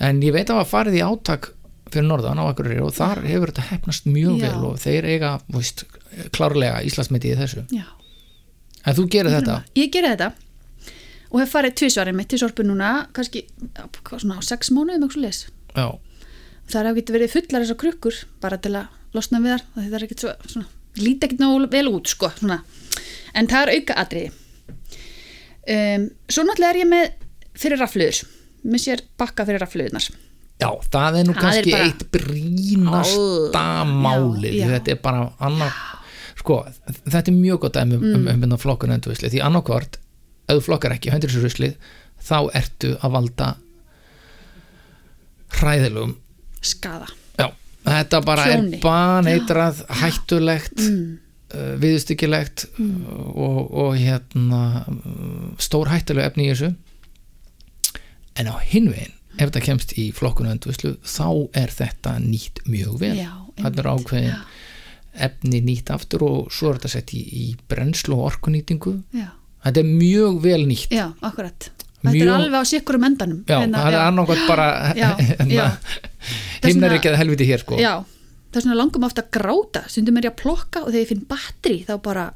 en 0.00 0.22
ég 0.24 0.32
veit 0.36 0.48
að 0.48 0.62
það 0.62 0.70
farið 0.72 0.96
í 0.96 1.02
átak 1.04 1.50
fyrir 1.92 2.06
norðan 2.08 2.40
á 2.42 2.44
Akureyri 2.48 2.80
og 2.82 2.94
þar 2.96 3.22
hefur 3.26 3.52
þetta 3.52 3.66
hefnast 3.70 4.08
mjög 4.10 4.40
Já. 4.40 4.46
vel 4.46 4.70
og 4.70 4.80
þeir 4.82 5.06
eiga 5.12 5.30
veist, 5.52 5.84
klárlega 6.34 6.82
Íslandsmyndið 6.86 7.34
í 7.34 7.38
þessu. 7.42 7.64
Já, 7.74 7.86
en 8.82 8.98
þú 8.98 9.06
gerir 9.12 9.36
þetta? 9.36 9.60
ég 9.78 9.92
geri 9.94 10.12
þetta. 10.14 10.32
Og 11.26 11.40
hef 11.42 11.52
farið 11.52 11.76
tvisvarið 11.80 12.16
mitt 12.16 12.30
til 12.30 12.40
sorpu 12.40 12.64
núna 12.66 12.90
kannski 13.14 13.44
svona 14.12 14.38
á 14.38 14.42
sex 14.46 14.70
mánuðum 14.74 15.08
það 16.70 16.80
er 16.80 16.88
getur 17.00 17.16
verið 17.18 17.34
fullar 17.34 17.64
þessar 17.64 17.80
krukkur 17.82 18.20
bara 18.42 18.58
til 18.62 18.74
að 18.78 19.16
losna 19.16 19.40
við 19.42 19.54
þar 19.54 19.64
það 19.76 19.96
er 19.98 20.06
ekkert 20.06 20.24
svo, 20.24 20.34
svona, 20.52 20.68
líti 20.98 21.26
ekkert 21.28 21.42
nógu 21.42 21.68
vel 21.72 21.86
út 21.90 22.10
sko, 22.10 22.30
svona. 22.38 22.60
en 23.34 23.50
það 23.50 23.66
er 23.66 23.74
auka 23.76 23.98
atriði. 24.02 24.32
Um, 25.66 26.06
svo 26.30 26.46
náttúrulega 26.46 26.72
er 26.72 26.80
ég 26.84 26.90
með 26.90 27.06
fyrir 27.58 27.82
rafluður 27.82 28.22
með 28.66 28.82
sér 28.82 29.02
bakka 29.18 29.46
fyrir 29.48 29.62
rafluðunar 29.62 30.06
já, 30.62 30.68
það 30.92 31.18
er 31.20 31.26
nú 31.28 31.34
Það 31.34 31.36
er 31.36 31.42
kannski 31.42 31.74
bara- 31.74 31.84
eitt 31.90 32.04
brínasta 32.14 33.66
Ó, 33.82 33.84
máli 34.06 34.52
já, 34.54 34.64
já. 34.64 34.70
þetta 34.76 34.94
er 34.94 35.00
bara 35.04 35.26
annar 35.48 35.76
sko, 36.38 36.58
þetta 37.04 37.28
er 37.32 37.36
mjög 37.36 37.60
gott 37.66 37.76
dæmi 37.78 37.98
um, 37.98 38.08
um, 38.14 38.26
um, 38.32 38.48
um 38.52 38.58
flokkun 38.62 38.94
endurvisli, 38.94 39.30
því 39.34 39.42
annarkvort 39.44 39.98
ef 40.46 40.56
þú 40.58 40.64
flokkar 40.68 40.94
ekki 40.96 41.10
ruslið 41.12 41.76
þá 42.26 42.38
ertu 42.54 42.94
að 43.02 43.12
valda 43.16 43.48
hræðilegum 45.60 46.16
skada 46.66 47.06
já, 47.38 47.50
þetta 47.86 48.20
bara 48.26 48.46
Tjóni. 48.50 48.76
er 48.78 48.82
baneitrað 48.84 49.82
hættulegt 50.00 50.80
mm, 50.82 51.18
uh, 51.54 51.74
viðstyggilegt 51.82 52.66
og, 52.78 53.60
og 53.70 53.96
hérna 54.00 54.62
stór 55.62 55.90
hættuleg 55.92 56.30
efni 56.30 56.48
í 56.48 56.52
þessu. 56.54 56.72
En 58.36 58.50
á 58.52 58.56
hinvegin 58.60 59.14
ef 59.38 59.48
þetta 59.50 59.60
kemst 59.64 59.92
í 59.98 60.08
flokkun 60.16 60.48
endurvislu 60.50 60.96
þá 61.04 61.26
er 61.54 61.72
þetta 61.76 62.16
nýtt 62.22 62.62
mjög 62.66 62.98
vel. 63.00 63.16
Þetta 63.56 63.82
er 63.82 63.88
ákveðin 63.92 64.28
já, 64.30 64.40
efni 65.28 65.60
nýtt 65.64 65.90
aftur 65.94 66.22
og 66.26 66.50
svo 66.52 66.70
er 66.72 66.78
þetta 66.80 66.92
sett 66.96 67.14
í, 67.16 67.22
í 67.22 67.46
brennslu 67.68 68.16
og 68.18 68.26
orkunýtingu. 68.32 68.96
Já, 69.16 69.30
þetta 69.64 69.80
er 69.82 69.88
mjög 69.90 70.40
vel 70.44 70.62
nýtt. 70.68 70.90
Já, 70.92 71.06
akkurat. 71.24 71.70
Þetta 71.96 72.12
Mjög- 72.12 72.26
er 72.28 72.34
alveg 72.36 72.60
á 72.60 72.64
sikkurum 72.70 73.04
endanum 73.08 73.38
já, 73.48 73.56
Hérna, 73.62 73.78
það 73.82 73.94
er 73.96 74.02
annarkvæmt 74.06 74.46
bara 74.48 74.66
svona- 76.62 76.92
ekki 76.98 77.10
að 77.10 77.16
helviti 77.20 77.46
hér 77.48 77.62
sko. 77.64 77.78
Já, 77.80 77.94
það 78.52 78.60
er 78.60 78.64
svona 78.66 78.76
langum 78.78 79.06
ofta 79.08 79.22
að 79.24 79.30
gráta. 79.38 79.82
Stundum 79.90 80.16
er 80.20 80.28
ég 80.28 80.34
að 80.34 80.42
plokka 80.42 80.82
og 80.84 80.92
þegar 80.92 81.02
ég 81.02 81.08
finn 81.10 81.24
batteri 81.28 81.78
þá 81.88 81.94
bara 82.02 82.26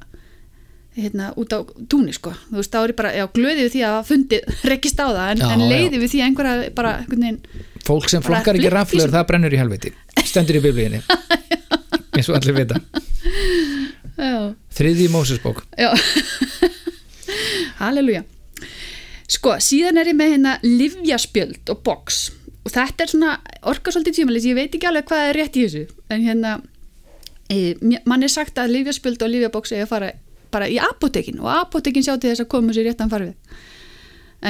hérna, 0.99 1.29
út 1.39 1.53
á 1.55 1.59
túnni 1.89 2.13
sko. 2.17 2.33
Þú 2.51 2.57
veist, 2.59 2.73
þá 2.75 2.81
er 2.83 2.93
ég 2.93 2.97
bara, 2.99 3.13
já, 3.15 3.25
glöði 3.37 3.67
við 3.67 3.73
því 3.77 3.83
að 3.87 3.95
hafa 3.95 4.09
fundið 4.11 4.65
rekist 4.73 4.99
á 5.01 5.07
það, 5.07 5.27
en, 5.31 5.39
Já, 5.45 5.51
en 5.55 5.61
já. 5.63 5.69
leiði 5.71 6.01
við 6.03 6.11
því 6.15 6.21
að 6.21 6.27
einhverja 6.31 6.73
bara, 6.81 6.95
einhvern 7.03 7.25
veginn, 7.27 7.41
fólk 7.87 8.09
sem 8.11 8.23
flokkar 8.27 8.59
ekki 8.59 8.73
raflur 8.75 9.07
sem- 9.07 9.15
það 9.15 9.27
brennur 9.31 9.55
í 9.55 9.61
helviti. 9.61 9.93
Stendur 10.27 10.59
í 10.59 10.65
biblíðinni 10.67 11.01
eins 12.19 12.29
og 12.29 12.37
allir 12.41 12.57
vita. 12.59 12.81
Já, 14.21 14.35
þriði 14.77 15.07
Mósesbók. 15.15 15.63
Já. 15.79 15.93
Halleluja. 17.81 18.25
Sko, 19.31 19.55
síðan 19.63 20.01
er 20.03 20.11
ég 20.11 20.17
með 20.19 20.33
hérna 20.35 20.57
livjaspjöld 20.67 21.71
og 21.73 21.83
box. 21.87 22.25
Og 22.67 22.73
þetta 22.75 23.07
er 23.07 23.13
svona 23.13 23.37
orka 23.71 23.93
svolítið 23.95 24.19
tímalis, 24.21 24.49
ég 24.51 24.59
veit 24.59 24.75
ekki 24.77 24.89
alveg 24.91 25.07
hvað 25.09 25.29
er 25.31 25.39
rétt 25.39 25.57
í 25.57 25.63
þessu. 25.65 25.85
En 26.13 26.25
hérna 26.27 26.57
e, 27.49 27.77
mér- 27.81 28.03
mann 28.11 28.27
er 28.27 28.33
sagt 28.33 28.59
að 28.61 28.75
livjaspjöld 28.75 29.23
og 29.25 29.33
livjabox 29.33 29.73
er 29.77 29.87
að 29.87 29.93
fara 29.95 30.11
bara 30.53 30.69
í 30.71 30.79
apotekin 30.83 31.41
og 31.43 31.51
apotekin 31.55 32.07
sjá 32.07 32.17
til 32.17 32.33
þess 32.33 32.45
að 32.45 32.53
koma 32.53 32.75
sér 32.77 32.91
réttan 32.91 33.13
farfið 33.13 33.35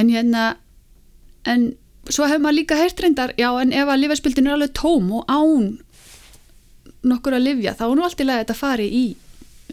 en 0.01 0.13
hérna 0.13 0.45
en 1.49 1.71
svo 2.11 2.27
hefur 2.27 2.43
maður 2.45 2.59
líka 2.61 2.79
heyrt 2.79 3.01
reyndar 3.03 3.35
já 3.39 3.49
en 3.61 3.73
ef 3.73 3.89
að 3.89 4.03
livjaspjöldin 4.05 4.49
er 4.49 4.57
alveg 4.57 4.75
tóm 4.77 5.11
og 5.21 5.29
án 5.31 5.77
nokkur 7.07 7.37
að 7.37 7.47
livja 7.49 7.75
þá 7.79 7.85
er 7.89 7.99
nú 7.99 8.07
allt 8.07 8.21
í 8.23 8.27
lagi 8.29 8.41
að 8.41 8.45
þetta 8.45 8.59
fari 8.59 8.89
í 8.89 9.05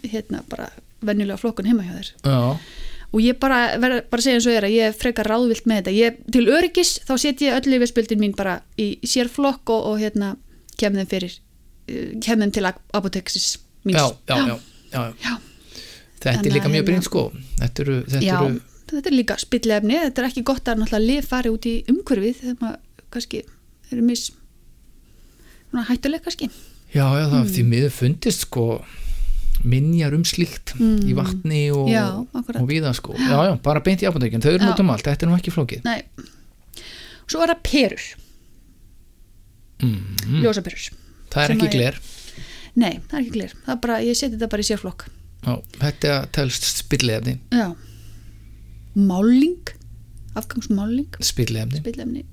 hérna 0.08 0.44
bara 0.50 0.70
venjulega 1.06 1.40
flokkun 1.42 1.68
heima 1.70 1.86
hjá 1.86 1.96
þér. 1.98 2.12
Já, 2.26 2.38
og 3.08 3.24
ég 3.24 3.40
bara 3.42 3.60
verð 3.82 4.04
bara 4.12 4.24
segja 4.24 4.40
eins 4.40 4.48
og 4.50 4.58
er 4.58 4.68
að 4.68 4.76
ég 4.76 4.92
er 4.92 4.98
frekar 4.98 5.30
ráðvilt 5.32 5.68
með 5.70 5.82
þetta. 5.82 5.96
Ég, 5.98 6.22
til 6.34 6.46
öryggis 6.52 6.94
þá 7.08 7.14
set 7.22 7.44
ég 7.46 7.58
öll 7.58 7.74
lifjaspöldin 7.74 8.22
mín 8.22 8.36
bara 8.38 8.60
í 8.80 8.90
sérflokk 9.08 9.74
og, 9.74 9.92
og 9.92 10.02
hérna 10.02 10.36
kem 10.80 10.98
þeim 10.98 11.12
fyrir 11.12 11.38
uh, 11.38 12.10
kem 12.24 12.44
þeim 12.44 12.56
til 12.56 12.66
apoteksis 12.70 13.58
míns. 13.88 14.02
Já, 14.02 14.36
já, 14.36 14.42
já, 14.48 14.58
já. 14.94 15.06
Já. 15.24 15.38
Þetta 16.24 16.46
er 16.50 16.56
líka 16.56 16.72
mjög 16.72 16.86
brýnt 16.90 17.08
sko. 17.08 17.24
Þetta 17.62 17.84
eru, 17.86 17.98
þetta 18.08 18.26
Já, 18.26 18.36
eru 18.42 18.60
þetta 18.88 19.10
er 19.12 19.16
líka 19.18 19.36
spillefni 19.42 19.98
þetta 20.00 20.22
er 20.24 20.28
ekki 20.30 20.44
gott 20.48 20.70
að 20.72 20.80
náttúrulega 20.82 21.08
lif 21.08 21.28
fari 21.28 21.52
út 21.52 21.66
í 21.68 21.74
umhverfið 21.92 22.38
þegar 22.42 22.62
maður 22.62 23.10
kannski 23.14 23.42
eru 23.92 24.06
mis 24.08 24.24
hættuleg 25.88 26.24
kannski. 26.26 26.48
Já, 26.96 27.04
já, 27.04 27.26
það 27.28 27.42
Mm. 27.44 27.52
því 27.54 27.64
miður 27.68 27.92
fundist 27.92 28.46
sko 28.48 28.86
minjar 29.68 30.14
um 30.16 30.24
slíkt 30.24 30.74
í 30.80 31.14
vatni 31.18 31.72
og, 31.72 31.88
Mm. 31.88 31.94
Já, 31.94 32.06
og 32.62 32.68
viða 32.70 32.94
sko. 32.96 33.14
Já, 33.14 33.38
já, 33.50 33.62
bara 33.62 33.80
beint 33.82 34.02
í 34.02 34.08
apotekin, 34.08 34.42
þau 34.42 34.54
eru 34.54 34.64
Já. 34.64 34.70
nút 34.72 34.80
um 34.80 34.90
allt. 34.90 35.04
Þetta 35.04 35.24
er 35.24 35.30
nú 35.30 35.36
ekki 35.38 35.52
flókið. 35.52 35.84
Nei. 35.84 36.04
svo 37.28 37.42
er 37.44 37.50
það 37.50 37.64
perur, 37.64 38.04
mm. 39.84 40.42
ljósaperur. 40.42 40.90
Það 41.30 41.44
er 41.44 41.56
ekki 41.58 41.70
gler. 41.74 41.98
Nei, 42.78 43.00
það 43.10 43.14
er 43.18 43.24
ekki 43.24 43.34
glir 43.34 43.54
það 43.66 43.74
er 43.74 43.80
bara, 43.84 43.98
ég 44.06 44.16
seti 44.16 44.36
þetta 44.38 44.50
bara 44.54 44.64
í 44.64 44.68
sérflokk 44.68 45.06
já, 45.46 45.54
þetta 45.82 46.16
telst 46.36 46.70
spillefni 46.72 47.38
Já. 47.54 47.70
Máling 48.98 49.76
afgangsmáling 50.38 51.22
spillefni 51.22 51.84
spillefni 51.84 52.26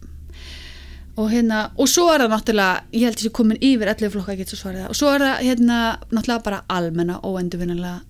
og 1.15 1.31
hérna, 1.31 1.69
og 1.79 1.87
svo 1.91 2.09
er 2.11 2.25
það 2.25 2.33
náttúrulega 2.33 2.81
ég 2.91 3.05
held 3.07 3.21
að 3.21 3.29
ég 3.29 3.35
komin 3.39 3.61
yfir 3.63 3.91
11 3.93 4.11
flokka 4.17 4.35
get 4.39 4.51
svo 4.51 4.59
svarið 4.59 4.83
það. 4.83 4.89
Og 4.91 4.99
svo 4.99 5.13
er 5.15 5.23
það 5.23 5.45
hérna 5.47 5.77
náttúrulega 6.11 6.47
bara 6.49 6.65
almenna 6.75 7.21
óendurvinnilega 7.23 8.01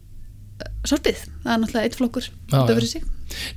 sorpið, 0.88 1.26
það 1.42 1.52
er 1.52 1.60
náttúrulega 1.60 1.90
eitt 1.90 1.98
flokkur 1.98 2.30
já. 2.30 2.62
fyrir 2.70 2.88
sig. 2.88 3.04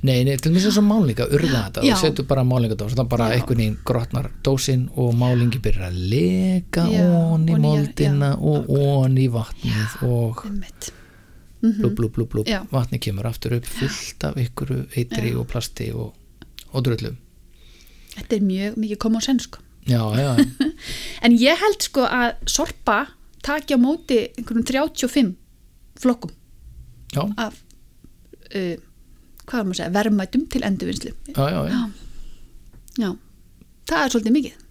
Nei, 0.02 0.24
nei, 0.26 0.34
til 0.42 0.52
mér 0.52 0.64
sem 0.64 0.74
svo 0.74 0.82
málinga, 0.82 1.28
urða 1.32 1.62
þetta. 1.68 1.84
Og 1.86 2.00
setur 2.02 2.28
bara 2.28 2.44
málingadós, 2.44 2.96
það 2.98 3.10
bara 3.12 3.30
einhvern 3.36 3.62
veginn 3.62 3.80
grotnar 3.88 4.30
dósin 4.44 4.86
og 4.98 5.12
málingi 5.16 5.60
byrjar 5.64 5.92
að 5.92 5.98
leka 6.12 6.84
ón 6.88 7.48
í 7.48 7.56
og 7.56 7.64
moldina 7.64 8.32
og 8.36 8.68
ón 8.68 9.18
í 9.20 9.28
vatnið 9.32 9.98
og 10.08 10.44
einmitt 10.48 10.92
blub, 11.60 11.94
blub, 11.94 12.12
blub, 12.14 12.28
blub, 12.32 12.48
Já. 12.48 12.62
vatnið 12.70 13.02
kemur 13.08 13.26
aftur 13.28 13.56
upp 13.58 13.66
fullt 13.66 14.24
af 14.28 14.36
ykkur 14.38 14.74
eitri 14.94 15.32
Já. 15.32 15.38
og 15.40 15.48
plasti 15.50 15.90
og, 15.92 16.12
og 16.72 16.84
drullum. 16.86 17.16
Þetta 18.14 18.36
er 18.36 18.44
mjög 18.46 18.78
mikið 18.82 19.00
common 19.04 19.24
sense 19.24 19.48
sko. 19.48 19.62
Já, 19.88 20.02
já, 20.20 20.34
en 21.24 21.36
ég 21.40 21.56
held 21.56 21.82
sko 21.82 22.04
að 22.04 22.42
sorpa 22.50 22.98
taki 23.46 23.72
á 23.74 23.78
móti 23.80 24.18
einhverjum 24.36 24.66
35 24.68 25.30
flokkum 26.02 26.34
já, 27.14 27.22
af 27.40 27.56
uh, 28.52 28.76
hvað 29.48 29.60
er 29.60 29.64
maður 29.64 29.72
að 29.72 29.78
segja, 29.80 29.94
verðmætum 29.96 30.46
til 30.52 30.64
endurvinnslu. 30.68 31.14
Já, 31.32 31.44
já, 31.48 31.60
já. 31.72 31.78
já, 33.00 33.10
það 33.88 34.02
er 34.02 34.12
svolítið 34.14 34.36
mikið. 34.36 34.64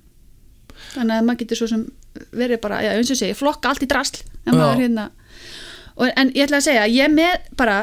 Þannig 0.94 1.16
að 1.16 1.26
maður 1.26 1.40
getur 1.42 1.62
svo 1.62 1.70
sem 1.72 1.88
verið 2.38 2.62
bara, 2.62 2.84
já, 2.86 2.92
eins 2.94 3.14
og 3.14 3.20
segi, 3.20 3.38
flokka 3.38 3.72
allt 3.72 3.86
í 3.86 3.90
drasl. 3.90 4.22
En 4.46 4.56
maður 4.56 4.84
hérna 4.84 5.08
og, 5.98 6.12
en 6.14 6.32
ég 6.36 6.46
ætla 6.46 6.62
að 6.62 6.68
segja, 6.70 6.90
ég 6.90 7.08
er 7.08 7.14
með 7.14 7.48
bara 7.60 7.78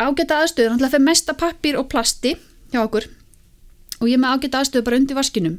ágæta 0.00 0.40
aðstöður, 0.40 0.72
hann 0.72 0.78
ætla 0.80 0.90
að 0.90 0.94
fyrir 0.96 1.08
mesta 1.08 1.36
pappír 1.38 1.78
og 1.80 1.88
plasti 1.92 2.36
hjá 2.72 2.82
okkur. 2.84 3.08
Og 4.00 4.08
ég 4.08 4.20
með 4.20 4.36
ágæta 4.36 4.62
aðstöður 4.62 4.86
bara 4.86 5.00
undir 5.00 5.18
vaskinum. 5.18 5.58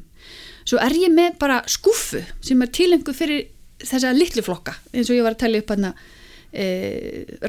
Svo 0.65 0.80
er 0.82 0.95
ég 0.97 1.13
með 1.13 1.38
bara 1.41 1.62
skúfu 1.69 2.21
sem 2.45 2.62
er 2.62 2.71
tilengu 2.73 3.13
fyrir 3.17 3.47
þessa 3.82 4.12
litlu 4.13 4.43
flokka 4.45 4.75
eins 4.93 5.10
og 5.10 5.17
ég 5.17 5.25
var 5.25 5.34
að 5.34 5.41
tellja 5.41 5.62
upp 5.63 5.71
hann 5.73 5.88
e, 5.89 6.65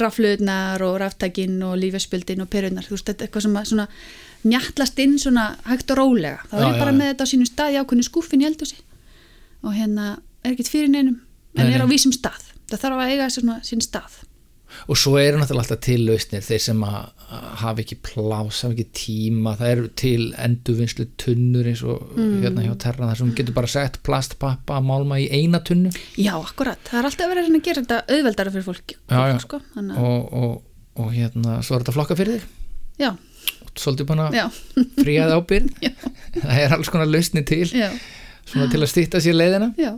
rafluðnar 0.01 0.81
og 0.87 0.97
raftækin 1.03 1.59
og 1.67 1.77
lífespildin 1.83 2.41
og 2.45 2.49
perunar 2.53 2.87
þú 2.87 2.97
veist, 2.97 3.11
þetta 3.11 3.27
er 3.27 3.29
eitthvað 3.29 3.45
sem 3.47 3.59
að 3.61 3.69
svona 3.73 3.87
mjallast 4.49 5.03
inn 5.05 5.19
svona 5.21 5.45
hægt 5.69 5.93
og 5.93 6.01
rólega. 6.01 6.41
Þá 6.51 6.57
er 6.57 6.65
Já, 6.65 6.69
ég 6.71 6.81
bara 6.81 6.89
já, 6.89 6.95
já. 6.95 6.99
með 6.99 7.13
þetta 7.13 7.29
á 7.29 7.31
sínum 7.33 7.51
stað 7.51 7.77
í 7.77 7.79
ákveðinu 7.83 8.09
skúffin 8.09 8.43
í 8.43 8.49
eldhúsi. 8.49 8.81
Og 9.63 9.77
hérna 9.77 10.09
er 10.43 10.55
ekkert 10.55 10.73
fyrir 10.73 10.91
neinum. 10.91 11.21
En 11.55 11.69
Nei, 11.69 11.77
er 11.77 11.85
á 11.85 11.87
vísum 11.87 12.15
stað. 12.17 12.49
Það 12.73 12.87
þarf 12.87 13.03
að 13.05 13.13
eiga 13.13 13.29
svona 13.31 13.61
sín 13.67 13.85
stað 13.85 14.23
og 14.89 14.97
svo 14.99 15.17
eru 15.21 15.39
náttúrulega 15.41 15.65
alltaf 15.67 15.81
til 15.87 16.05
lausnir 16.07 16.43
þeir 16.47 16.63
sem 16.65 16.81
að 16.87 17.11
að 17.33 17.45
hafa 17.63 17.81
ekki 17.81 17.97
plás 18.05 18.59
hafa 18.63 18.75
ekki 18.75 18.85
tíma, 18.99 19.55
það 19.57 19.71
eru 19.73 19.87
til 20.03 20.25
endurvinnslu 20.37 21.07
tunnur 21.21 21.69
eins 21.71 21.83
og 21.83 22.03
Mm. 22.13 22.43
hérna 22.43 22.65
hjá 22.67 22.75
Terra 22.79 23.07
þar 23.09 23.17
sem 23.23 23.31
getur 23.39 23.55
bara 23.57 23.67
sett 23.73 23.97
plastpappa 24.05 24.81
málma 24.85 25.17
í 25.23 25.31
eina 25.33 25.61
tunnu. 25.65 25.91
Já, 26.21 26.35
akkurat, 26.37 26.79
það 26.85 26.99
er 26.99 27.09
alltaf 27.09 27.31
verið 27.33 27.49
að 27.49 27.57
að 27.57 27.63
gera 27.69 27.83
þetta 27.83 28.01
auðveldara 28.17 28.53
fyrir 28.53 28.67
fólk, 28.69 28.95
Já, 29.09 29.21
já. 29.33 29.39
sko. 29.41 29.61
Að- 29.77 29.97
og, 29.99 30.33
og, 30.33 30.63
og 30.97 31.13
hérna 31.13 31.63
svo 31.65 31.77
er 31.79 31.85
þetta 31.87 31.97
flokka 31.97 32.17
fyrir 32.21 32.37
þig. 32.37 32.49
Já, 33.01 33.11
svolítið 33.75 34.13
að 34.13 34.35
já, 34.37 34.47
fríað 35.01 35.33
ábyrð 35.39 35.71
það 36.43 36.59
er 36.67 36.75
alls 36.77 36.89
konar 36.93 37.09
lausni 37.09 37.43
til 37.49 37.65
já, 37.73 37.89
svona 38.45 38.69
til 38.71 38.83
að 38.85 38.91
stýtta 38.93 39.21
sér 39.25 39.39
leiðina. 39.41 39.73
Já 39.81 39.95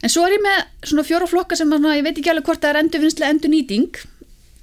en 0.00 0.12
svo 0.12 0.24
er 0.26 0.36
ég 0.36 0.44
með 0.44 0.62
svona 0.90 1.06
fjóra 1.06 1.28
flokka 1.28 1.58
sem 1.58 1.72
að, 1.76 1.88
ég 1.98 2.06
veit 2.06 2.18
ekki 2.18 2.32
alveg 2.32 2.48
hvort 2.48 2.62
það 2.62 2.72
er 2.72 2.80
endurvinnslu 2.84 3.26
endurnýting 3.28 4.00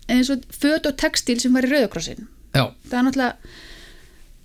eins 0.08 0.32
og 0.34 0.46
föt 0.56 0.88
og 0.90 0.98
textil 1.00 1.38
sem 1.42 1.54
var 1.54 1.68
í 1.68 1.72
rauðakrossin 1.72 2.24
já, 2.56 2.64
það 2.88 2.98
er 3.00 3.06
náttúrulega 3.08 3.36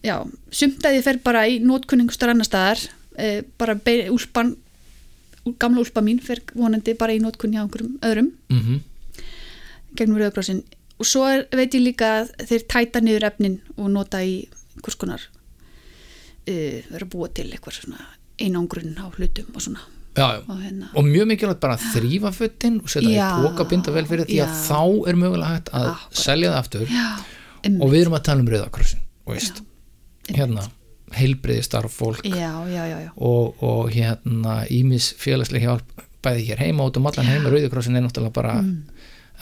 já, 0.03 0.17
sumt 0.51 0.87
að 0.87 0.99
ég 0.99 1.07
fer 1.07 1.21
bara 1.25 1.47
í 1.49 1.59
nótkunningastar 1.63 2.33
annar 2.33 2.49
staðar 2.49 2.83
e, 3.17 3.43
bara 3.61 3.77
bein, 3.79 4.11
úlpan 4.13 4.57
gamla 5.63 5.83
úlpa 5.83 6.03
mín 6.05 6.21
fer 6.23 6.43
vonandi 6.55 6.95
bara 6.99 7.15
í 7.17 7.23
nótkunn 7.23 7.55
hjá 7.55 7.65
einhverjum 7.65 7.99
öðrum 8.05 8.33
mhm. 8.53 8.83
gegnum 9.99 10.21
rauðakrossin 10.21 10.65
og 10.99 11.09
svo 11.09 11.25
er, 11.31 11.47
veit 11.55 11.73
ég 11.75 11.87
líka 11.87 12.11
að 12.21 12.35
þeir 12.51 12.67
tæta 12.75 13.03
niður 13.03 13.31
efnin 13.31 13.61
og 13.79 13.89
nota 13.95 14.21
í 14.23 14.43
einhvers 14.77 14.99
konar 14.99 15.25
e, 16.45 16.83
vera 16.91 17.07
að 17.07 17.11
búa 17.15 17.31
til 17.33 17.49
einangrun 18.43 18.97
á 18.99 19.07
hlutum 19.15 19.55
og 19.55 19.63
svona 19.63 19.83
já, 20.17 20.27
og 20.49 20.59
hérna. 20.61 20.89
Og 20.97 21.05
mjög 21.09 21.27
mikilvægt 21.31 21.61
bara 21.63 21.77
að 21.79 21.87
þrýfa 21.95 22.33
fötin 22.37 22.79
og 22.83 22.89
setja 22.93 23.11
Já, 23.15 23.29
í 23.39 23.43
póka 23.47 23.65
binda 23.71 23.93
vel 23.95 24.05
fyrir 24.11 24.27
því 24.29 24.39
að 24.45 24.53
já. 24.53 24.61
þá 24.69 25.09
er 25.09 25.19
mögulega 25.23 25.55
hægt 25.55 25.71
að 25.73 25.87
Akkurat. 25.93 26.21
selja 26.25 26.51
það 26.53 26.59
aftur. 26.63 26.87
Já, 26.93 27.09
og 27.81 27.91
við 27.93 28.01
erum 28.03 28.17
að 28.19 28.23
tala 28.29 28.41
um 28.45 28.49
rauðakrossin 28.53 29.03
og 29.27 29.35
veist, 29.37 29.63
hérna 30.29 30.67
heilbriði 31.13 31.63
starf 31.67 31.93
fólk 31.93 32.25
og, 33.17 33.63
og 33.63 33.91
hérna 33.93 34.63
ímis 34.73 35.11
félagslega 35.21 35.69
hjálp 35.69 36.05
bæði 36.23 36.45
hér 36.49 36.61
heima 36.63 36.87
út 36.89 36.97
um 36.97 37.07
allan 37.11 37.27
heim. 37.27 37.45
Rauðakrossin 37.51 37.97
er 37.99 38.05
náttúrulega 38.07 38.33
bara 38.33 38.55
Mm. 38.63 38.83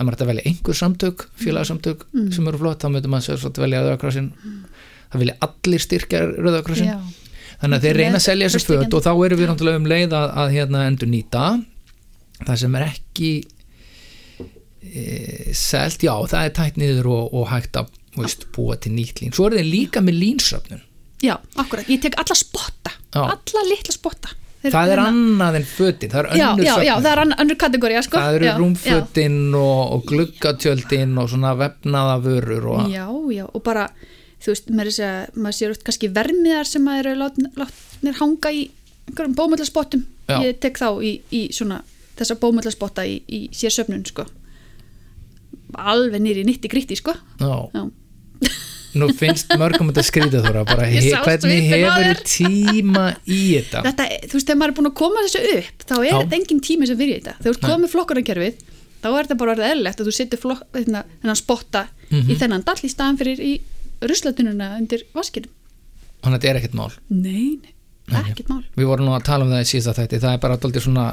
ef 0.00 0.06
maður 0.06 0.22
að 0.24 0.28
velja 0.30 0.42
einhver 0.48 0.74
samtök, 0.78 1.26
félagsamtök 1.36 2.04
sem 2.32 2.46
eru 2.48 2.58
flott, 2.58 2.80
þá 2.80 2.88
mötum 2.94 3.10
maður 3.12 3.36
svolítið 3.36 3.64
velja 3.66 3.80
rauðakrossin 3.84 4.30
það 5.12 5.18
vilja 5.20 5.34
allir 5.44 5.82
styrkja 5.84 6.20
rauðakrossin 6.38 6.88
Mm. 6.94 7.10
Þannig 7.60 7.76
að 7.76 7.86
þeir 7.86 7.96
reyna 8.00 8.18
að 8.20 8.26
selja 8.26 8.48
þessi 8.50 8.66
föt 8.70 8.96
og 8.98 9.04
þá 9.04 9.12
erum 9.26 9.40
við 9.40 9.50
náttúrulega 9.50 9.80
um 9.82 9.88
leið 9.92 10.16
að, 10.16 10.28
að 10.42 10.52
hérna 10.56 10.84
endur 10.88 11.10
nýta 11.12 11.44
það 12.46 12.60
sem 12.62 12.76
er 12.78 12.86
ekki 12.88 13.32
e, 14.80 15.04
selt, 15.56 16.02
já 16.04 16.14
það 16.30 16.44
er 16.44 16.54
tætt 16.56 16.80
niður 16.80 17.10
og, 17.12 17.34
og 17.36 17.48
hægt 17.52 17.76
að 17.80 17.90
veist, 18.16 18.46
búa 18.54 18.76
til 18.80 18.92
nýtt 18.96 19.22
lín, 19.22 19.34
svo 19.36 19.48
er 19.48 19.60
þeir 19.60 19.68
líka 19.70 20.02
með 20.04 20.18
línsöfnun. 20.24 20.84
Já, 21.20 21.36
akkurat, 21.60 21.88
ég 21.92 22.00
tek 22.02 22.16
alla 22.18 22.36
spotta. 22.38 22.94
Já. 23.12 23.22
alla 23.28 23.64
litla 23.68 23.94
spotta. 23.94 24.32
Þeir- 24.60 24.72
það 24.74 24.90
er 24.90 24.90
hérna- 24.90 25.10
annað 25.10 25.54
en 25.56 25.64
fötin, 25.64 26.10
það 26.12 26.18
er 26.20 26.26
önnur 26.34 26.64
já, 26.64 26.74
já, 26.84 26.94
það 27.00 27.10
er 27.12 27.20
önnur 27.44 27.56
kategóri 27.56 28.02
sko. 28.04 28.16
það 28.18 28.34
eru 28.34 28.44
já, 28.44 28.54
rúmfötin 28.58 29.38
og, 29.56 29.92
og 29.94 30.02
gluggatjöldin 30.10 31.14
og 31.18 31.30
svona 31.32 31.54
vefnaða 31.56 32.16
vörur 32.26 32.66
og 32.74 32.90
já, 32.92 33.06
já, 33.32 33.46
og 33.48 33.62
bara 33.64 33.86
þú 34.40 34.52
veist, 34.54 34.70
maður, 34.72 34.94
sé, 34.96 35.08
maður 35.36 35.56
sér 35.58 35.74
út 35.74 35.84
kannski 35.86 36.10
vermiðar 36.16 36.68
sem 36.68 36.84
maður 36.84 37.18
látnir, 37.20 38.18
hanga 38.20 38.52
í 38.56 38.66
einhverjum 39.10 39.36
bómöllarspottum 39.38 40.04
ég 40.30 40.60
tek 40.62 40.78
þá 40.80 40.88
í, 41.04 41.14
í 41.34 41.40
svona 41.54 41.80
þessa 42.20 42.36
bómöllaspotta 42.40 43.04
í, 43.08 43.20
í 43.26 43.40
sér 43.56 43.74
söfnun 43.74 44.04
sko. 44.08 44.26
alveg 45.78 46.22
nýri 46.22 46.44
nitti 46.46 46.68
gritti 46.70 46.96
sko. 46.98 47.14
já. 47.40 47.52
já, 47.74 47.84
nú 48.98 49.06
finnst 49.14 49.52
mörgum 49.60 49.90
þetta 49.92 50.02
skrítið 50.06 50.46
þóra 50.48 50.64
bara 50.66 50.88
he, 50.90 51.02
hvernig 51.14 51.68
hefur 51.70 52.22
tíma 52.26 53.04
í 53.28 53.40
þetta 53.54 53.84
þetta, 53.86 54.06
þú 54.26 54.34
veist, 54.38 54.48
þegar 54.48 54.60
maður 54.62 54.72
er 54.72 54.76
búin 54.80 54.90
að 54.90 54.96
koma 55.00 55.24
þessu 55.26 55.42
upp 55.60 55.84
þá 55.86 55.94
er 56.00 56.08
Já. 56.08 56.16
þetta 56.18 56.38
engin 56.40 56.62
tími 56.66 56.88
sem 56.90 56.98
fyrir 56.98 57.20
þetta 57.20 57.36
þegar 57.38 57.58
þú 57.58 57.68
komið 57.68 57.92
flokkararkerfið 57.94 58.64
þá 59.00 59.08
er 59.10 59.20
þetta 59.20 59.38
bara 59.42 59.54
orðið 59.54 59.68
eðlilegt 59.70 60.02
að 60.02 60.10
þú 60.10 60.40
flokk, 60.42 60.64
hérna, 60.74 61.04
þennan 61.22 61.38
spotta 61.38 61.86
Mhm. 62.10 62.26
í 62.26 62.34
þennan 62.40 62.64
dall 62.66 62.82
í 62.82 62.90
staðan 62.90 63.18
fyrir 63.20 63.38
í 63.38 63.52
ruslatununa 64.08 64.72
undir 64.78 65.04
vaskinum. 65.16 65.50
Þannig 66.20 66.36
að 66.36 66.40
þetta 66.40 66.50
er 66.52 66.58
ekkert 66.60 66.76
mál. 66.78 66.90
Nei, 67.08 67.58
nei, 67.62 67.74
Nei. 68.10 68.22
ekkert 68.30 68.48
mál. 68.52 68.62
Við 68.76 68.88
vorum 68.90 69.08
nú 69.08 69.14
að 69.16 69.26
tala 69.28 69.46
um 69.46 69.52
það 69.54 69.62
í 69.64 69.68
síðasta 69.70 69.94
þætti. 70.02 70.20
Það 70.24 70.34
er 70.36 70.40
bara 70.44 70.56
dóldi 70.60 70.82
svona 70.84 71.04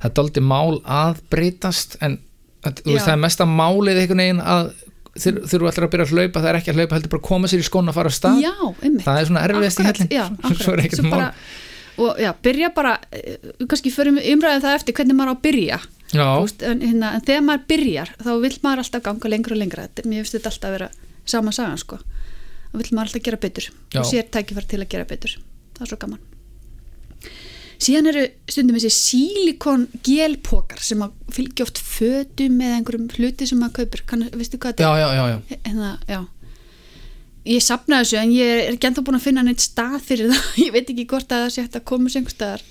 það 0.00 0.08
er 0.10 0.14
dóldi 0.18 0.42
mál 0.44 0.80
að 0.84 1.20
breytast 1.32 1.96
en 2.04 2.18
að, 2.64 2.82
veist, 2.84 3.04
það 3.06 3.14
er 3.14 3.22
mesta 3.24 3.46
málið 3.48 4.00
einhvern 4.02 4.22
veginn 4.24 4.42
að 4.44 4.70
þeir, 5.14 5.40
þurfu 5.52 5.68
allir 5.70 5.86
að 5.86 5.92
byrja 5.94 6.06
að 6.08 6.14
hlaupa 6.14 6.40
það 6.42 6.48
er 6.50 6.58
ekki 6.60 6.72
að 6.72 6.78
hlaupa, 6.80 6.96
heldur 6.98 7.12
bara 7.14 7.22
að 7.22 7.28
koma 7.28 7.50
sér 7.52 7.62
í 7.62 7.66
skóna 7.68 7.92
að 7.92 7.98
fara 8.00 8.12
á 8.12 8.14
stað. 8.18 8.40
Já, 8.42 8.54
það 9.04 9.20
er 9.20 9.28
svona 9.30 9.44
erfiðast 9.48 9.80
í 9.82 9.86
hellin 9.88 10.10
já, 10.14 10.24
svo 10.64 10.74
er 10.74 10.82
ekkert 10.84 11.04
mál. 11.06 11.12
bara, 11.14 11.28
og 12.04 12.22
já, 12.24 12.30
byrja 12.48 12.70
bara 12.74 12.94
eh, 13.14 13.36
kannski 13.70 13.92
förum 13.94 14.18
umræðið 14.18 14.64
það 14.66 14.78
eftir 14.80 14.96
hvernig 14.98 15.18
maður 15.20 15.32
á 15.32 15.34
að 15.36 15.44
byrja. 15.46 15.78
Veist, 16.14 16.64
en, 16.66 16.82
hérna, 16.84 17.12
en 17.16 17.24
þegar 17.26 17.46
maður 17.46 17.64
byrjar 17.70 18.10
þá 18.20 18.30
vill 18.42 18.56
maður 18.64 18.82
alltaf 18.84 19.04
ganga 19.06 19.30
lengra 19.32 19.54
og 19.56 19.60
lengra. 19.62 19.86
Mér 20.04 20.24
finnst 20.24 20.36
þetta 20.38 20.50
alltaf 20.52 20.68
að 20.70 20.76
vera 20.78 20.90
sama 21.34 21.54
sagan 21.54 21.80
sko. 21.80 22.00
Þá 22.74 22.80
vill 22.80 22.94
maður 22.96 23.08
alltaf 23.08 23.24
gera 23.28 23.40
betur. 23.40 23.70
Já. 23.94 24.00
og 24.02 24.08
sér 24.10 24.30
tækifæri 24.34 24.70
til 24.70 24.80
að 24.82 24.88
gera 24.90 25.08
betur. 25.08 25.36
Það 25.76 25.84
er 25.84 25.90
svo 25.92 25.98
gaman. 26.02 26.22
Síðan 27.84 28.08
eru 28.12 28.22
stundum 28.48 28.78
þessi 28.78 28.90
sílikon 28.94 29.88
gelpokar 30.06 30.80
sem 30.82 31.02
að 31.04 31.16
fylgja 31.34 31.66
oft 31.66 31.80
fötum 31.82 32.60
eða 32.62 32.78
einhverjum 32.78 33.08
hluti 33.16 33.48
sem 33.50 33.60
maður 33.60 33.82
kaupir. 33.82 34.04
Kann, 34.08 34.24
veistu 34.34 34.58
hvað 34.58 34.76
þetta 34.76 34.86
já, 34.86 35.02
já, 35.02 35.08
já, 35.18 35.24
já. 35.30 35.36
er 35.36 35.68
hérna, 35.68 35.90
já. 36.08 36.20
Ég 37.44 37.60
sapna 37.60 38.00
þessu 38.00 38.18
en 38.22 38.32
ég 38.32 38.52
er 38.54 38.72
ekki 38.72 38.88
ennþá 38.88 39.04
búin 39.04 39.18
að 39.18 39.26
finna 39.26 39.44
neitt 39.44 39.62
stað 39.62 39.98
fyrir 40.06 40.30
það. 40.32 40.46
Ég 40.64 40.70
veit 40.72 40.92
ekki 40.94 41.06
hvort 41.10 41.34
að 41.34 41.42
það 41.44 41.50
sé 41.52 41.64
hægt 41.66 41.76
að 41.76 41.86
koma 41.90 42.08
einhvers 42.08 42.38
staðar 42.38 42.62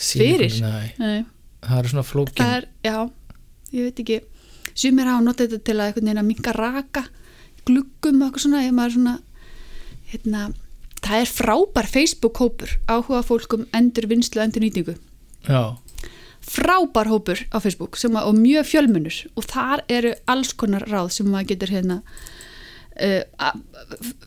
Fyrir? 0.00 0.54
Nei, 0.64 0.92
Nei. 0.96 1.24
það 1.66 1.80
er 1.80 1.88
svona 1.92 2.04
flókin. 2.08 2.38
Það 2.38 2.54
er, 2.56 2.66
já, 2.86 2.94
ég 3.74 3.88
veit 3.88 3.98
ekki. 4.04 4.20
Sumir 4.70 5.10
hafa 5.10 5.24
notið 5.26 5.50
þetta 5.50 5.66
til 5.66 5.74
að 5.82 5.98
að 6.14 6.28
minka 6.30 6.54
raka 6.56 7.02
gluggum 7.68 8.22
og 8.22 8.30
eitthvað 8.30 8.44
svona, 8.46 8.62
ef 8.64 8.76
maður 8.76 8.96
svona 8.96 9.16
hérna, 10.12 10.48
það 11.00 11.22
er 11.22 11.30
frábær 11.30 11.88
Facebook-hópur 11.90 12.74
áhuga 12.90 13.22
fólkum 13.26 13.68
endur 13.76 14.08
vinslu 14.10 14.40
og 14.40 14.48
endur 14.48 14.64
nýtingu 14.64 14.96
já, 15.46 15.76
frábær 16.40 17.10
hópur 17.10 17.42
á 17.52 17.58
Facebook 17.62 17.98
að, 18.00 18.20
og 18.26 18.36
mjög 18.38 18.68
fjölmunur 18.72 19.22
og 19.36 19.48
þar 19.48 19.84
eru 19.88 20.14
alls 20.26 20.52
konar 20.52 20.86
ráð 20.90 21.12
sem 21.16 21.30
maður 21.30 21.52
getur 21.54 21.74
hérna 21.76 22.00
uh, 23.00 23.52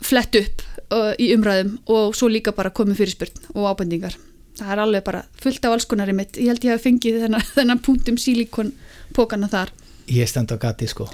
flett 0.02 0.38
upp 0.39 0.63
uh, 0.93 1.13
í 1.19 1.34
umræðum 1.36 1.78
og 1.91 2.15
svo 2.17 2.30
líka 2.32 2.56
bara 2.56 2.74
komið 2.74 3.02
fyrirspyrn 3.02 3.54
og 3.56 3.69
ábendingar. 3.74 4.17
Það 4.58 4.74
er 4.74 4.82
alveg 4.84 5.06
bara 5.06 5.24
fullt 5.41 5.65
af 5.65 5.76
alls 5.76 5.88
konar 5.89 6.12
í 6.12 6.15
mitt. 6.15 6.38
Ég 6.38 6.54
held 6.54 6.65
ég 6.65 6.76
hafi 6.76 6.91
fengið 6.91 7.24
þennan, 7.26 7.48
þennan 7.58 7.82
punktum 7.86 8.19
sílikon 8.22 8.74
pókana 9.17 9.50
þar. 9.50 9.74
Ég 10.12 10.30
stend 10.30 10.54
á 10.54 10.58
gati 10.62 10.89
sko 10.89 11.10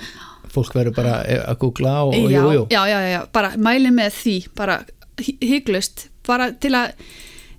fólk 0.54 0.76
verður 0.78 0.96
bara 0.98 1.16
að 1.26 1.58
googla 1.62 1.96
og, 2.06 2.14
og 2.18 2.30
já, 2.32 2.40
jú, 2.42 2.54
jú. 2.58 2.64
já, 2.74 2.82
já, 2.90 3.00
já, 3.14 3.20
bara 3.36 3.52
mæli 3.58 3.92
með 3.96 4.16
því 4.22 4.36
bara 4.58 4.80
hy- 5.22 5.38
hygglust 5.52 6.08
bara 6.28 6.52
til 6.62 6.72
að 6.78 6.94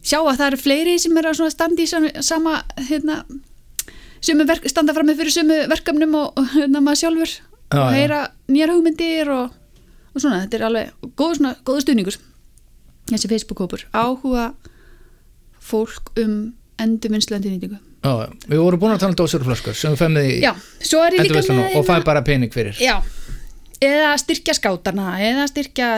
sjá 0.01 0.19
að 0.23 0.37
það 0.41 0.47
eru 0.51 0.61
fleiri 0.65 0.97
sem 1.03 1.17
eru 1.21 1.33
að 1.35 1.53
standa 1.53 1.83
í 1.83 1.89
sama, 1.91 2.11
sama 2.25 2.57
hérna 2.89 3.21
verk, 4.49 4.67
standa 4.71 4.95
fram 4.97 5.09
með 5.11 5.21
fyrir 5.23 5.35
sömu 5.37 5.59
verkefnum 5.71 6.15
og, 6.21 6.33
og 6.41 6.51
hérna 6.57 6.81
maður 6.85 7.03
sjálfur 7.05 7.37
Já, 7.71 7.79
og 7.85 7.93
heyra 7.95 8.21
nýjar 8.51 8.73
hugmyndir 8.75 9.29
og, 9.31 9.53
og 10.15 10.19
svona, 10.23 10.41
þetta 10.45 10.59
er 10.59 10.65
alveg 10.67 11.11
góð, 11.21 11.37
svona, 11.39 11.53
góða 11.65 11.85
stuðningur 11.85 12.17
þessi 13.11 13.31
Facebook-hópur 13.31 13.85
áhuga 13.95 14.49
fólk 15.61 16.11
um 16.19 16.35
endurvinnslendi 16.81 17.53
nýtingu 17.53 17.79
Já, 18.01 18.13
við 18.49 18.57
vorum 18.63 18.81
búin 18.81 18.95
að 18.95 19.01
tala 19.03 19.13
um 19.13 19.17
dósir 19.21 19.43
og 19.43 19.49
flöskur 19.51 19.75
sem 19.77 19.93
við 19.93 20.01
fæmum 20.01 20.25
í 20.25 20.41
já, 20.41 20.53
með 21.59 21.75
og 21.77 21.85
fæ 21.89 21.95
bara 22.07 22.23
pening 22.25 22.53
fyrir. 22.55 22.79
Já, 22.81 22.95
eða 23.85 24.13
styrkja 24.23 24.55
skátarna 24.57 25.19
eða 25.21 25.47
styrkja, 25.51 25.89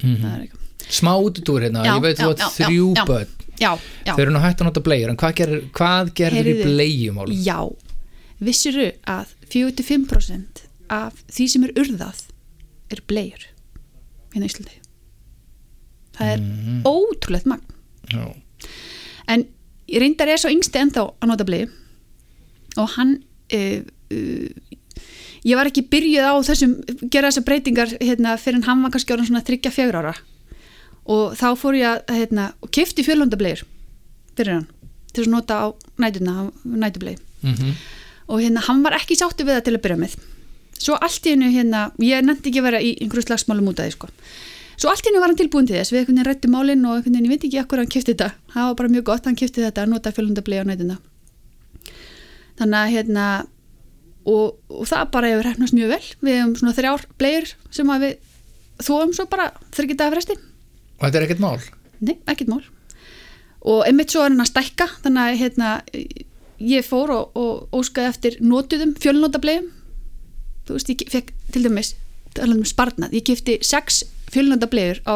það 0.00 0.30
er 0.34 0.44
eitthvað. 0.46 0.60
Smá 0.88 1.12
útudúr 1.20 1.64
hérna, 1.64 1.84
ég 1.84 2.02
veit 2.04 2.18
þú 2.20 2.30
að 2.32 2.44
þrjú 2.56 2.88
börn. 3.08 3.28
Þau 4.04 4.20
eru 4.24 4.32
nú 4.34 4.40
hægt 4.42 4.60
að 4.60 4.66
nota 4.68 4.80
blegjur 4.84 5.10
en 5.12 5.16
hvað 5.20 5.34
gerir, 5.38 5.60
hvað 5.72 6.12
gerir 6.18 6.48
í 6.48 6.54
blegjumálum? 6.64 7.44
já. 7.44 7.60
Vissuru 8.44 8.88
að 9.06 9.26
45% 9.52 10.64
af 10.90 11.12
því 11.32 11.46
sem 11.48 11.64
er 11.64 11.72
urðað 11.80 12.24
er 12.92 13.00
blegjur 13.08 13.44
hérna 14.34 14.44
í 14.48 14.50
Íslandi? 14.50 14.80
Það 16.16 16.32
er 16.32 16.40
Mhm. 16.40 16.82
ótrúlegt 16.84 17.46
magn. 17.46 17.62
Já, 18.12 18.34
en 19.28 19.46
ég 19.94 20.02
reyndar 20.02 20.30
er 20.30 20.40
svo 20.42 20.50
yngsti 20.52 20.80
ennþá 20.82 21.06
að 21.22 21.30
nota 21.30 21.46
blei 21.46 21.64
og 22.80 22.90
hann 22.96 23.16
uh, 23.54 23.80
uh, 24.10 24.74
ég 25.44 25.58
var 25.58 25.68
ekki 25.68 25.86
byrjuð 25.92 26.26
á 26.26 26.34
þessum 26.48 26.76
gera 27.12 27.30
þessar 27.30 27.46
breytingar 27.48 27.96
hérna, 28.00 28.36
fyrir 28.40 28.64
hann 28.66 28.82
var 28.84 28.94
kannski 28.94 29.14
orðin 29.14 29.28
svona 29.30 29.44
þryggja 29.44 29.72
fjögur 29.74 30.00
ára. 30.00 30.14
Og 31.04 31.34
þá 31.36 31.48
fór 31.60 31.76
ég 31.76 31.98
að 32.08 32.16
hérna, 32.16 32.46
kifti 32.72 33.04
fjölundableir 33.04 33.64
fyrir 34.34 34.56
hann 34.56 34.68
til 35.14 35.26
að 35.26 35.34
nota 35.34 35.58
á 35.60 35.66
nætuna 36.00 36.48
nætublei 36.64 37.18
mm 37.44 37.76
og 38.24 38.40
hérna 38.40 38.62
hann 38.64 38.80
var 38.80 38.94
ekki 38.96 39.18
sáttu 39.20 39.44
við 39.44 39.58
það 39.58 39.64
til 39.66 39.72
að 39.76 39.82
byrja 39.84 39.96
með. 40.00 40.12
Svo 40.80 40.94
allt 40.96 41.26
í 41.28 41.34
hennu 41.34 41.50
hérna 41.52 41.80
ég 42.00 42.22
nefndi 42.24 42.48
ekki 42.48 42.62
að 42.62 42.64
vera 42.70 42.80
í 42.80 42.94
einhverju 43.04 43.26
slagsmálum 43.26 43.68
út 43.68 43.82
af 43.82 43.84
því 43.84 43.92
sko 43.92 44.08
svo 44.76 44.90
allt 44.90 45.06
hennu 45.06 45.22
var 45.22 45.32
hann 45.32 45.40
tilbúin 45.40 45.66
til 45.68 45.78
þess. 45.78 45.92
Við 45.94 46.02
einhvern 46.02 46.20
veginn 46.20 46.30
rættu 46.30 46.52
málinn 46.52 46.86
og 46.86 46.98
einhvern 46.98 47.16
veginn, 47.16 47.30
ég 47.30 47.34
veit 47.34 47.48
ekki 47.48 47.60
akkur 47.62 47.82
hann 47.82 47.90
kifti 47.90 48.14
þetta. 48.14 48.30
Það 48.54 48.70
var 48.70 48.78
bara 48.82 48.94
mjög 48.94 49.08
gott, 49.10 49.28
hann 49.28 49.38
kifti 49.38 49.64
þetta 49.64 49.84
að 49.84 49.92
nota 49.94 50.14
fjölundablei 50.14 50.62
á 50.62 50.66
nætuna 50.68 51.00
þannig 52.58 52.78
að 52.80 52.92
hérna 52.94 53.24
og, 54.24 54.54
og 54.70 54.86
það 54.88 55.08
bara 55.14 55.32
hefur 55.32 55.50
hefnast 55.50 55.76
mjög 55.76 55.94
vel. 55.94 56.04
Við 56.24 56.38
hefum 56.38 56.54
svona 56.60 56.76
þrjár 56.76 57.06
bleir 57.20 57.50
sem 57.74 57.90
að 57.92 58.06
við 58.06 58.14
þóum 58.84 59.14
svo 59.16 59.26
bara 59.30 59.50
þryggja 59.74 59.98
dagar 60.00 60.18
fresti. 60.18 60.38
Og 60.98 61.06
þetta 61.06 61.20
er 61.20 61.26
ekkert 61.26 61.44
mál? 61.44 61.58
Nei, 62.04 62.16
ekkert 62.30 62.52
mál. 62.52 62.62
Og 63.64 63.84
einmitt 63.88 64.12
svo 64.12 64.24
er 64.24 64.32
hann 64.32 64.44
að 64.44 64.52
stækka 64.52 64.88
þannig 65.04 65.24
að 65.24 65.38
hérna, 65.40 65.68
ég 66.64 66.86
fór 66.86 67.12
og, 67.14 67.38
og 67.38 67.80
óskaði 67.80 68.10
eftir 68.12 68.40
notuðum 68.44 68.94
fjölnótablegum 69.00 69.70
þú 70.64 70.76
veist, 70.78 70.90
ég 70.92 71.12
fekk 71.12 71.32
til 71.52 71.64
dæmis 71.66 71.94
um 72.44 72.64
sparnað, 72.66 73.12
ég 73.14 73.24
kifti 73.26 73.58
6 74.34 74.36
fjölnótablegur 74.36 75.00
á 75.06 75.14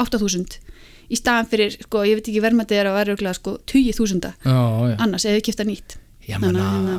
8000 0.00 0.58
í 1.08 1.16
staðan 1.16 1.48
fyrir, 1.48 1.76
sko, 1.84 2.02
ég 2.04 2.18
veit 2.18 2.28
ekki 2.28 2.42
verðmættið 2.44 2.80
er 2.82 2.90
að 2.90 2.98
vera 2.98 3.12
örugglega, 3.14 3.36
sko 3.38 3.54
20.000 3.70 4.32
Já, 4.44 4.58
já, 4.92 4.96
annars 5.04 5.24
ef 5.28 5.38
ég 5.38 5.46
kifta 5.46 5.64
nýtt. 5.64 5.96
Já 6.28 6.36
menna 6.40 6.64
hérna- 6.68 6.98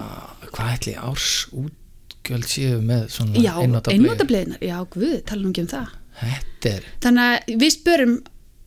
hvað 0.50 0.72
ætli 0.76 0.96
árs 0.98 1.28
útgjöld 1.54 2.48
séu 2.50 2.80
með 2.82 3.10
svona 3.14 3.38
Já, 3.38 3.54
einnota 3.62 3.92
blegjur? 3.92 4.06
einnótableginar, 4.10 4.64
já, 4.66 4.78
guð, 4.90 5.22
tala 5.26 5.42
nú 5.42 5.52
ekki 5.54 5.62
um 5.66 5.68
það. 5.68 5.92
Þetta 6.20 6.70
er, 6.74 6.88
þannig 7.06 7.28
að 7.30 7.60
við 7.62 7.76
spörum 7.78 8.16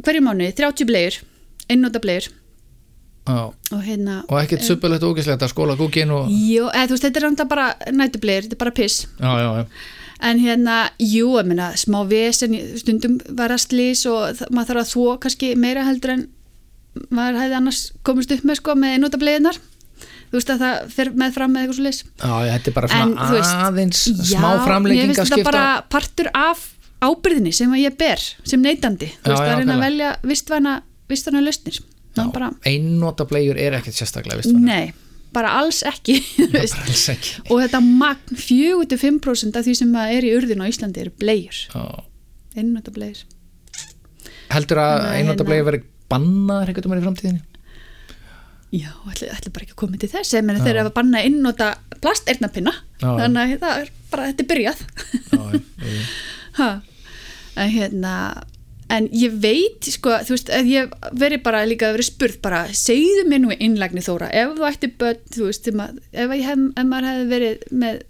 hverju 0.02 0.22
mánuði 0.22 0.54
30 0.62 0.86
blegur, 0.86 1.18
einnótablegur 1.68 2.28
já. 3.26 3.52
Og 3.72 3.82
hérna 3.82 4.24
og 4.28 4.38
ekkert 4.40 4.64
suppulegt 4.66 5.02
og 5.02 5.16
ógæslegt 5.16 5.42
að 5.42 5.52
skóla 5.52 5.76
kúkin 5.78 6.10
og 6.14 6.30
Jú, 6.30 6.70
eða 6.70 6.86
þú 6.86 6.96
veist, 6.96 7.08
þetta 7.08 7.42
er 7.42 7.50
bara 7.50 7.66
nætubleir, 7.90 8.46
þetta 8.46 8.56
er 8.56 8.62
bara 8.62 8.70
piss. 8.78 9.06
Já, 9.18 9.30
já, 9.42 9.50
já, 9.58 9.66
en 10.22 10.38
hérna, 10.42 10.76
jú, 11.02 11.32
ég 11.40 11.48
meina 11.50 11.72
smá 11.78 12.00
vesen, 12.08 12.54
stundum 12.78 13.18
vera 13.38 13.58
slís 13.58 14.04
og 14.10 14.36
það- 14.38 14.52
maður 14.54 14.70
þarf 14.72 14.82
að 14.84 14.92
þvó 14.94 15.18
kannski 15.24 15.52
meira 15.58 15.84
heldur 15.88 16.14
en 16.14 16.24
maður 17.10 17.40
hefði 17.42 17.56
annars 17.58 17.82
komist 18.06 18.32
upp 18.36 18.44
með 18.46 18.60
sko 18.60 18.74
með 18.78 18.96
einnótableiðinar 18.98 19.58
þú 20.32 20.36
veist 20.38 20.50
að 20.54 20.62
það 20.64 20.90
fer 20.96 21.10
með 21.22 21.34
fram 21.36 21.52
með 21.52 21.62
eitthvað 21.64 21.78
svo 21.78 21.86
leis 21.88 22.00
já, 22.04 22.32
þetta 22.52 22.70
er 22.70 22.76
bara 22.78 22.88
En, 23.02 23.14
veist, 23.32 23.56
aðeins 23.66 24.02
smá 24.32 24.48
Já, 24.52 24.64
framlenging 24.66 25.02
ég 25.02 25.10
að 25.10 25.12
finnst 25.12 25.22
þetta 25.22 25.40
skipta 25.40 25.50
bara 25.50 25.82
partur 25.92 26.30
af 26.34 26.62
ábyrðinni 27.02 27.52
sem 27.56 27.72
að 27.74 27.82
ég 27.82 27.96
ber 27.98 28.20
sem 28.46 28.62
neytandi, 28.62 29.08
Já, 29.10 29.18
þú 29.24 29.32
veist, 29.32 29.42
já, 29.42 29.52
að 29.52 29.58
reyna 29.62 29.74
að 29.76 29.84
velja 29.88 30.10
vistvæna, 30.22 30.74
vistvæna 31.10 31.40
lausnir. 31.42 31.80
Já, 32.12 32.50
einnota 32.68 33.24
blegjur 33.26 33.58
er 33.58 33.72
ekkert 33.78 33.96
sérstaklega 33.96 34.36
vist 34.38 34.52
bara, 34.52 34.62
nei, 34.68 34.92
bara 35.34 35.52
alls 35.60 35.82
ekki 35.88 36.18
bara 36.54 36.64
alls 36.64 37.04
ekki. 37.12 37.36
Og 37.48 37.62
þetta 37.64 37.80
magn 37.84 38.38
45% 38.38 39.58
af 39.60 39.66
því 39.68 39.76
sem 39.82 39.94
er 40.06 40.26
í 40.28 40.34
urðinu 40.36 40.66
á 40.66 40.70
Íslandi 40.70 41.04
eru 41.04 41.14
blegjur, 41.20 41.62
já. 41.72 41.84
einnóta 42.56 42.92
blegjur 42.94 43.24
heldur 44.52 44.80
að 44.82 44.98
einnota 45.16 45.40
hérna- 45.40 45.48
blegjur 45.48 45.68
verið 45.70 45.88
bannaðar 46.12 46.70
einhvern 46.72 46.92
veginn 46.92 47.02
í 47.02 47.06
framtíðinni? 47.06 47.42
Já, 48.72 48.88
ætli, 49.10 49.28
ætli 49.28 49.50
bara 49.52 49.66
ekki 49.66 49.74
að 49.74 49.80
koma 49.82 49.98
til 50.00 50.08
þess. 50.08 50.30
Ég 50.32 50.44
meni 50.48 50.62
þeir 50.64 50.78
eru 50.78 50.88
að 50.88 50.94
banna 50.96 51.20
innóta 51.28 51.66
plasternapinna 52.00 52.72
þannig 53.02 53.42
að 53.42 53.64
það 53.64 53.82
er 53.82 53.90
bara, 54.12 54.28
þetta 54.30 54.44
er 54.44 54.48
byrjað. 54.52 54.78
Já, 55.12 55.42
já, 55.42 55.60
já. 55.92 56.06
ha. 56.60 56.68
en 57.60 57.72
hérna 57.74 58.14
en 58.92 59.08
ég 59.16 59.34
veit, 59.40 59.88
sko, 59.88 60.18
þú 60.26 60.36
veist 60.36 60.52
að 60.52 60.70
ég 60.72 60.94
veri 61.18 61.38
bara 61.42 61.64
líka 61.68 61.88
að 61.88 61.96
vera 61.96 62.08
spurð 62.10 62.38
bara, 62.44 62.62
segðu 62.76 63.26
mér 63.30 63.42
nú 63.44 63.52
innlægni 63.56 64.04
Þóra 64.04 64.28
ef 64.36 64.56
þú 64.58 64.66
ætti 64.68 64.90
börn, 65.00 65.22
þú 65.32 65.48
veist 65.48 65.70
að, 65.72 66.00
ef, 66.12 66.34
hef, 66.36 66.66
ef 66.76 66.88
maður 66.88 67.08
hefði 67.08 67.28
verið 67.32 67.68
með 67.82 68.02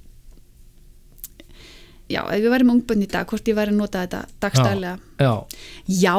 já, 2.13 2.23
ef 2.27 2.43
ég 2.43 2.51
væri 2.53 2.67
með 2.67 2.77
ungbönn 2.79 3.05
í 3.05 3.11
dag 3.13 3.29
hvort 3.31 3.49
ég 3.49 3.59
væri 3.59 3.73
að 3.73 3.79
nota 3.79 4.03
þetta 4.05 4.23
dagstælega. 4.43 4.97
Já, 5.23 5.33
Já, 5.87 6.17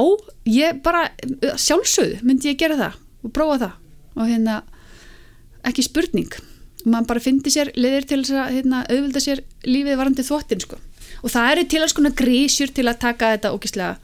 ég 0.50 0.82
bara 0.86 1.04
sjálfsögðu 1.60 2.24
myndi 2.26 2.52
ég 2.52 2.60
gera 2.62 2.80
það 2.80 2.98
og 3.24 3.36
prófa 3.36 3.60
það. 3.66 3.78
Og 4.14 4.30
hérna 4.30 4.58
ekki 5.68 5.86
spurning. 5.86 6.34
Maður 6.84 7.10
bara 7.14 7.24
fyndi 7.24 7.54
sér 7.54 7.72
leðir 7.80 8.08
til 8.10 8.20
að 8.36 8.58
hérna, 8.58 8.84
auðvelda 8.90 9.22
sér 9.24 9.44
lífið 9.68 10.00
varandi 10.00 10.26
þvottin 10.28 10.64
sko. 10.64 10.80
og 11.24 11.32
það 11.32 11.52
eru 11.52 11.64
til 11.72 11.82
alls 11.82 11.94
konar 11.96 12.16
grísjur 12.20 12.72
til 12.76 12.88
að 12.90 13.00
taka 13.00 13.30
þetta 13.36 13.54
ógislega 13.56 13.96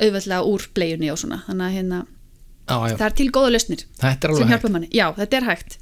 auðveldlega 0.00 0.48
úr 0.48 0.64
bleiunni 0.76 1.12
og 1.12 1.20
svona 1.20 1.42
þannig 1.46 1.66
að 1.66 1.76
hérna, 1.76 2.00
já. 2.68 2.96
það 2.96 3.06
er 3.08 3.16
til 3.20 3.28
góða 3.34 3.52
er 3.52 4.34
sem 4.38 4.52
hjálpa 4.54 4.72
manni, 4.72 4.88
já 4.94 5.06
þetta 5.18 5.38
er 5.38 5.48
hægt 5.50 5.78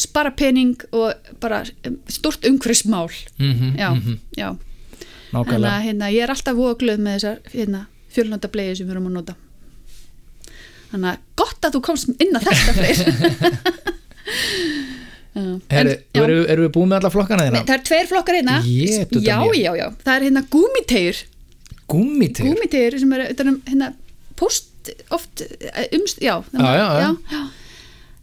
spara 0.00 0.32
pening 0.32 0.80
og 0.96 1.32
bara 1.42 1.62
um, 1.86 1.98
stort 2.08 2.46
umhverfsmál 2.48 3.10
mm 3.38 3.76
já, 3.78 3.90
já 4.38 4.50
Þannig 5.30 5.68
að 5.70 5.84
hérna, 5.84 6.08
ég 6.10 6.24
er 6.24 6.30
alltaf 6.32 6.56
voða 6.58 6.74
glöð 6.80 7.02
með 7.04 7.12
þessar 7.16 7.52
hérna, 7.52 7.84
fjölnóta 8.10 8.48
bleiði 8.50 8.80
sem 8.80 8.88
við 8.88 8.96
erum 8.96 9.04
að 9.06 9.12
nota. 9.14 9.34
Þannig 10.90 11.10
að 11.12 11.20
gott 11.38 11.68
að 11.68 11.76
þú 11.76 11.80
komst 11.86 12.10
inn 12.18 12.34
á 12.34 12.40
þetta 12.42 12.72
fleir. 12.74 12.98
Herri, 15.70 15.90
En- 15.90 16.02
já. 16.12 16.22
erum, 16.24 16.46
erum 16.48 16.64
við 16.66 16.72
búin 16.74 16.90
með 16.90 17.00
alla 17.00 17.12
flokkana 17.14 17.46
þína? 17.46 17.62
það 17.68 17.76
er 17.76 17.84
tveir 17.86 18.08
flokkar 18.10 18.38
hérna. 18.40 18.56
Já, 18.66 19.36
já, 19.54 19.70
já. 19.78 19.86
Það 20.02 20.14
er 20.16 20.26
hérna 20.26 20.42
gúmitegur. 20.50 21.20
Gúmmitir? 21.90 22.46
Gúmitegur 22.50 22.98
sem 23.02 23.12
er 23.16 23.26
utan 23.32 23.54
um 23.54 23.62
hérna 23.68 23.92
post 24.40 24.68
oft 25.12 25.42
eh, 25.44 25.88
umst, 25.98 26.20
já. 26.24 26.38
Já, 26.54 26.70
já, 26.80 26.86
já. 27.04 27.10
já. 27.34 27.42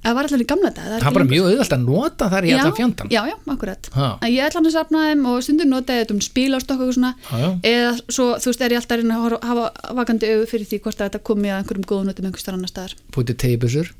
Það 0.08 0.16
var 0.16 0.28
allir 0.30 0.42
í 0.44 0.46
gamla 0.48 0.70
þetta. 0.72 0.84
Það 1.02 1.08
er 1.10 1.16
bara 1.18 1.26
mjög 1.28 1.46
auðvelt 1.50 1.74
að 1.76 1.82
nota 1.84 2.28
þar 2.32 2.46
í 2.48 2.52
allan 2.56 2.76
fjandan 2.78 3.10
Já, 3.12 3.20
já, 3.28 3.34
akkurat. 3.52 3.90
Ha. 3.98 4.06
Ég 4.30 4.46
ætla 4.46 4.60
hann 4.62 4.70
að 4.70 4.76
safna 4.78 5.02
þeim 5.10 5.26
og 5.28 5.40
stundum 5.44 5.72
notaði 5.74 6.04
þetta 6.04 6.16
um 6.16 6.22
spílastokk 6.24 6.84
og 6.86 6.94
svona. 6.96 7.12
Já. 7.28 7.48
eða 7.68 7.90
svo, 8.08 8.28
þú 8.40 8.52
veist, 8.54 8.64
er 8.64 8.76
ég 8.76 8.80
alltaf 8.80 9.04
að 9.04 9.36
hafa 9.50 9.66
vakandi 10.00 10.30
auðu 10.32 10.48
fyrir 10.54 10.70
því 10.70 10.80
hvort 10.86 11.02
þetta 11.04 11.22
komi 11.28 11.52
að 11.52 11.60
einhverjum 11.60 11.88
góðum 11.92 12.08
notum 12.12 12.30
einhver 12.30 12.46
starf 12.46 12.56
annar 12.60 12.72
staðar 12.72 12.96
Pútið 13.12 13.40
teipusur 13.44 13.92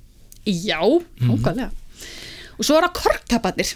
Já, 0.48 0.80
Mhm. 0.80 1.34
ókvæðlega 1.36 1.70
og 2.58 2.66
svo 2.66 2.78
er 2.80 2.88
það 2.88 2.94
korktapatir 3.04 3.74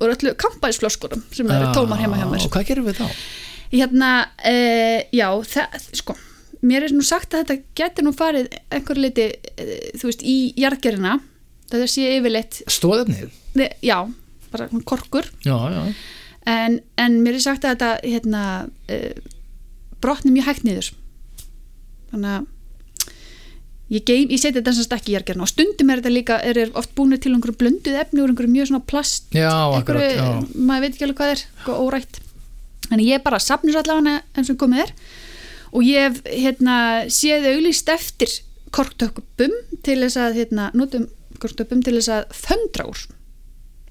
og 0.00 0.08
öllu 0.14 0.32
kampæðisflöskurum 0.40 1.22
sem 1.36 1.50
eru 1.52 1.68
tómar 1.76 2.00
heima 2.00 2.16
hjá 2.16 2.24
mér 2.32 2.46
Og 2.46 2.50
hvað 2.54 2.64
gerum 2.70 2.88
við 2.88 3.02
þá? 3.02 3.10
Hérna, 3.74 4.10
e, 4.46 4.54
já, 5.14 5.28
það, 5.50 5.78
sko 6.00 6.16
mér 6.64 6.86
er 6.86 6.94
nú 6.96 7.04
sagt 7.04 7.34
að 7.34 7.44
þetta 7.44 7.76
getur 7.76 8.06
nú 8.06 8.14
farið 8.16 8.48
einhver 8.72 9.00
liti, 9.00 9.28
e, 9.34 9.78
þú 10.00 10.10
veist, 10.10 10.24
í 10.24 10.36
jarðgerina, 10.60 11.18
þetta 11.72 11.88
sé 11.90 12.08
yfirleitt 12.16 12.62
Stóðefnið? 12.72 13.34
já, 13.84 13.98
bara 14.54 14.68
korkur. 14.86 15.28
Já, 15.44 15.56
já. 15.74 15.82
En, 16.50 16.80
en 17.00 17.20
mér 17.24 17.38
er 17.38 17.44
sagt 17.44 17.64
að 17.64 17.76
þetta 17.76 17.92
hérna, 18.04 18.42
uh, 18.92 19.30
brotni 20.04 20.34
mjög 20.34 20.50
hægt 20.50 20.66
niður. 20.66 20.90
Þannig 22.12 22.34
að 22.34 22.50
ég, 23.94 24.12
ég 24.30 24.40
seti 24.40 24.58
þetta 24.58 24.74
sem 24.74 24.86
sagt 24.86 24.96
ekki 24.98 25.12
í 25.12 25.16
jargerna 25.16 25.46
og 25.46 25.50
stundum 25.50 25.92
er 25.92 26.02
þetta 26.02 26.12
líka, 26.12 26.38
er, 26.44 26.60
er 26.66 26.76
oft 26.78 26.92
búinu 26.96 27.18
til 27.20 27.34
einhverju 27.34 27.58
blönduð 27.60 27.98
efni 28.00 28.22
úr 28.24 28.32
einhverju 28.32 28.52
mjög 28.52 28.70
svona 28.70 28.86
plast 28.88 29.34
já, 29.34 29.50
akkurat, 29.50 30.04
einhverju, 30.04 30.62
maður 30.68 30.86
veit 30.86 30.94
ekki 30.94 31.06
alveg 31.08 31.20
hvað 31.20 31.34
er 31.34 31.44
órætt 31.74 32.20
þannig 32.88 33.10
ég 33.12 33.22
bara 33.24 33.38
sapnir 33.42 33.76
allavega 33.80 34.20
eins 34.36 34.50
og 34.52 34.58
komið 34.60 34.84
er. 34.86 34.92
Og 35.74 35.82
ég 35.86 36.04
hef 36.06 36.20
hérna, 36.30 36.74
séð 37.10 37.48
auglýst 37.54 37.88
eftir 37.90 38.30
korktökubum 38.74 39.52
til 39.86 39.98
þess 40.04 40.16
að 40.20 40.38
hérna, 40.40 40.68
notum 40.74 41.08
korktökubum 41.42 41.82
til 41.86 41.96
þess 41.98 42.12
að 42.14 42.24
föndra 42.44 42.86
úr. 42.90 43.04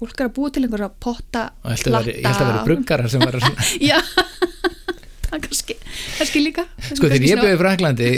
Fólk 0.00 0.18
er 0.20 0.26
að 0.28 0.32
búa 0.36 0.50
til 0.52 0.64
einhverja 0.66 0.88
potta 1.00 1.42
ég 1.64 1.84
held 1.84 1.86
að 1.86 2.08
vera- 2.08 2.16
ég 2.18 2.24
held 2.26 2.40
að 2.42 2.48
vera 2.50 2.64
bruggarar 2.66 3.10
sem 3.12 3.20
var 3.22 3.36
svona 3.40 3.68
já. 3.90 3.98
Það 5.24 5.36
er 5.38 5.42
kannski, 5.48 5.74
kannski 6.18 6.40
líka. 6.44 6.64
Sko 6.88 7.08
þegar 7.10 7.24
ég 7.26 7.38
byrði 7.40 7.54
í 7.54 7.60
Fraklandi 7.62 8.10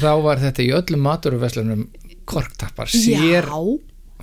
þá 0.00 0.08
var 0.24 0.40
þetta 0.42 0.64
í 0.64 0.70
öllum 0.74 1.02
maturverslunum 1.04 1.82
korktappar, 2.30 2.90
sér 2.90 3.46
já, 3.50 3.58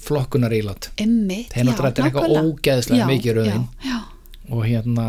flokkunar 0.04 0.54
ílátt 0.56 0.90
emmitt 1.02 1.54
Þeir 1.56 1.68
náttúrulega 1.70 1.92
þetta 1.92 2.02
er 2.04 2.10
eitthvað 2.10 2.28
nákvæmlega. 2.28 2.52
ógeðslega 2.58 3.00
Já, 3.04 3.08
mikið 3.12 3.38
rauðin. 3.38 3.64
já, 3.84 3.90
já, 3.92 4.00
og 4.54 4.66
hérna 4.68 5.06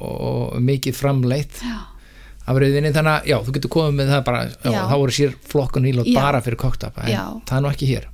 og 0.00 0.60
mikið 0.64 0.96
framleitt 0.96 1.60
af 2.50 2.56
rauðinni 2.58 2.90
þannig 2.94 3.12
að 3.20 3.26
já, 3.30 3.36
þú 3.46 3.52
getur 3.56 3.70
komið 3.76 3.96
með 4.00 4.08
það 4.14 4.22
bara 4.26 4.40
já, 4.48 4.70
Já. 4.72 4.80
þá 4.90 4.94
voru 4.98 5.12
sér 5.14 5.34
flokkun 5.52 5.86
Já. 5.90 6.14
bara 6.16 6.40
fyrir 6.42 6.58
korktappa 6.58 7.04
en 7.06 7.42
það 7.46 7.56
er 7.58 7.62
nú 7.66 7.70
ekki 7.70 7.88
hér. 7.90 8.06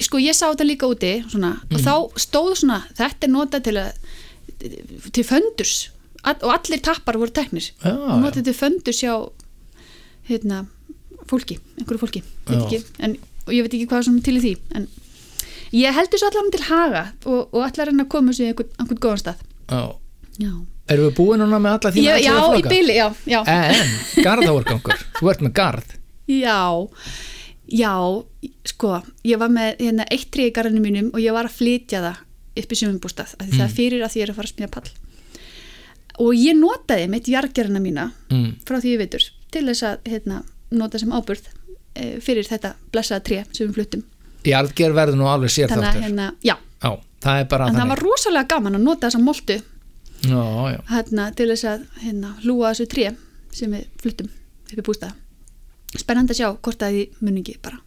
Sko 0.00 0.18
ég 0.20 0.32
sá 0.36 0.46
þetta 0.48 0.64
líka 0.64 0.88
úti 0.88 1.12
svona, 1.28 1.54
Mm. 1.68 1.76
og 1.76 1.80
þá 1.84 1.94
stóð 2.24 2.54
svona 2.62 2.82
þetta 2.96 3.24
er 3.28 3.32
notað 3.32 3.64
til 3.64 3.76
að 3.76 3.92
til 5.12 5.24
föndurs. 5.24 5.88
All- 6.24 6.42
og 6.42 6.50
allir 6.52 6.80
tappar 6.82 7.14
voru 7.16 7.30
teknir. 7.30 7.70
Notað 7.84 8.44
til 8.44 8.54
föndurs 8.56 9.00
hjá 9.04 9.30
hérna, 10.28 10.66
fólki, 11.28 11.58
einhverju 11.78 12.00
fólki 12.00 12.22
ekki, 12.48 12.82
en, 13.00 13.16
og 13.46 13.52
ég 13.54 13.62
veit 13.64 13.74
ekki 13.76 13.86
hvað 13.88 14.04
svona 14.08 14.22
til 14.24 14.36
í 14.36 14.40
því 14.44 14.52
en 14.76 14.88
ég 15.72 15.92
heldur 15.96 16.18
svo 16.20 16.28
allar 16.30 16.50
til 16.52 16.64
haga 16.68 17.02
og, 17.28 17.48
og 17.52 17.62
allar 17.64 17.86
hann 17.92 18.00
að 18.00 18.08
koma 18.12 18.32
sér 18.32 18.50
einhvern, 18.52 18.72
einhvern 18.80 19.00
góðan 19.04 19.22
stað. 19.22 19.42
Já. 19.68 19.96
já, 20.40 20.52
erum 20.88 21.08
við 21.08 21.14
búin 21.20 21.44
núna 21.44 21.60
með 21.62 21.78
alla 21.78 21.94
þína 21.94 22.18
já 22.18 22.32
ætluðu 22.32 22.58
í 22.58 22.66
byli, 22.72 22.98
já, 22.98 23.06
já. 23.28 23.40
en 23.44 24.24
garðavorgangur, 24.24 25.06
þú 25.20 25.32
ert 25.32 25.46
með 25.46 25.56
garð 25.60 25.96
Já, 26.28 26.86
já, 27.72 27.92
sko, 28.68 28.98
ég 29.24 29.40
var 29.40 29.52
með 29.52 29.78
hérna, 29.80 30.04
eitt 30.12 30.28
tré 30.32 30.50
í 30.50 30.54
garðinu 30.54 30.82
mínum 30.84 31.06
og 31.14 31.22
ég 31.24 31.32
var 31.32 31.48
að 31.48 31.56
flytja 31.56 32.02
það 32.04 32.18
upp 32.58 32.74
í 32.74 32.78
sumumbústað, 32.82 33.32
því 33.40 33.60
það 33.62 33.76
fyrir 33.78 34.04
að 34.04 34.12
því 34.12 34.20
ég 34.20 34.26
er 34.26 34.32
að 34.32 34.40
fara 34.40 34.50
að 34.50 34.52
smíða 34.52 34.70
pall. 34.74 34.90
Og 36.18 36.34
ég 36.36 36.58
notaði 36.58 37.08
mitt 37.08 37.30
jargerina 37.30 37.80
mína 37.80 38.10
mm. 38.28 38.50
frá 38.68 38.76
því 38.82 38.92
ég 38.92 39.02
veitur 39.04 39.24
til 39.54 39.64
þess 39.70 39.86
að 39.88 40.12
hérna, 40.12 40.42
nota 40.74 41.00
sem 41.00 41.14
ábyrð 41.16 41.48
e, 41.48 42.18
fyrir 42.24 42.48
þetta 42.48 42.74
blessaða 42.92 43.24
tré 43.24 43.40
sem 43.48 43.70
við 43.70 43.78
fluttum. 43.78 44.04
jarðger 44.44 44.92
verður 44.96 45.20
nú 45.22 45.30
alveg 45.32 45.54
sér 45.54 45.72
þáttur 45.72 46.02
hérna, 46.04 46.28
já, 46.44 46.56
já, 46.82 46.92
það 47.24 47.40
er 47.40 47.48
bara 47.54 47.70
en 47.70 47.78
það 47.78 47.92
var 47.94 48.02
rosalega 48.04 48.50
gaman 48.52 48.76
að 48.76 48.84
nota 48.84 49.08
þessa 49.08 49.22
já, 49.22 49.56
já. 49.56 49.62
Hérna, 50.90 51.28
til 51.36 51.48
þess 51.52 51.64
að 51.70 51.84
hérna, 52.02 52.34
hlúa 52.44 52.72
þessu 52.74 52.86
tré 52.90 53.10
sem 53.54 53.70
við 53.72 53.84
fluttum 54.02 54.28
upp 54.72 54.78
í 54.78 54.84
bústað. 54.86 55.12
Spennandi 55.98 56.34
að 56.34 56.40
sjá 56.42 56.48
hvort 56.58 56.82
að 56.84 56.96
því 56.96 57.04
muningi 57.24 57.54
bara 57.62 57.78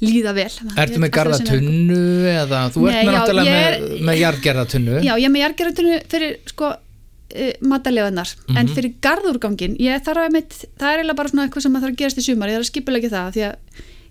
líða 0.00 0.32
vel. 0.36 0.48
Ertu 0.76 0.98
með 1.02 1.10
garðatunnu 1.14 2.00
eða 2.32 2.62
þú 2.72 2.86
ert 2.90 3.06
með 3.06 3.12
náttúrulega 3.14 3.54
með, 3.56 3.84
með 4.08 4.18
jarðgerðatunnu 4.22 4.96
Já, 5.04 5.12
ég 5.20 5.24
er 5.28 5.32
með 5.34 5.42
jargerðartunnu 5.44 5.98
fyrir 6.12 6.34
sko 6.50 6.70
uh, 6.72 7.52
mataleganar, 7.60 8.32
Mhm. 8.48 8.56
en 8.60 8.68
fyrir 8.76 8.94
garðúrgangin, 9.04 9.76
ég 9.82 10.02
þarf 10.06 10.24
að 10.26 10.32
mitt, 10.36 10.56
það 10.78 10.88
er 10.92 10.98
eiginlega 11.02 11.16
bara 11.20 11.28
svona 11.32 11.46
eitthvað 11.46 11.62
sem 11.66 11.72
maður 11.72 11.86
þarf 11.86 11.94
að 11.96 12.00
gerast 12.02 12.18
í 12.18 12.26
sumar, 12.26 12.48
ég 12.48 12.56
þarf 12.58 12.66
að 12.66 12.70
skipulegja 12.72 13.10
það 13.10 13.30
því 13.36 13.44
að 13.46 13.54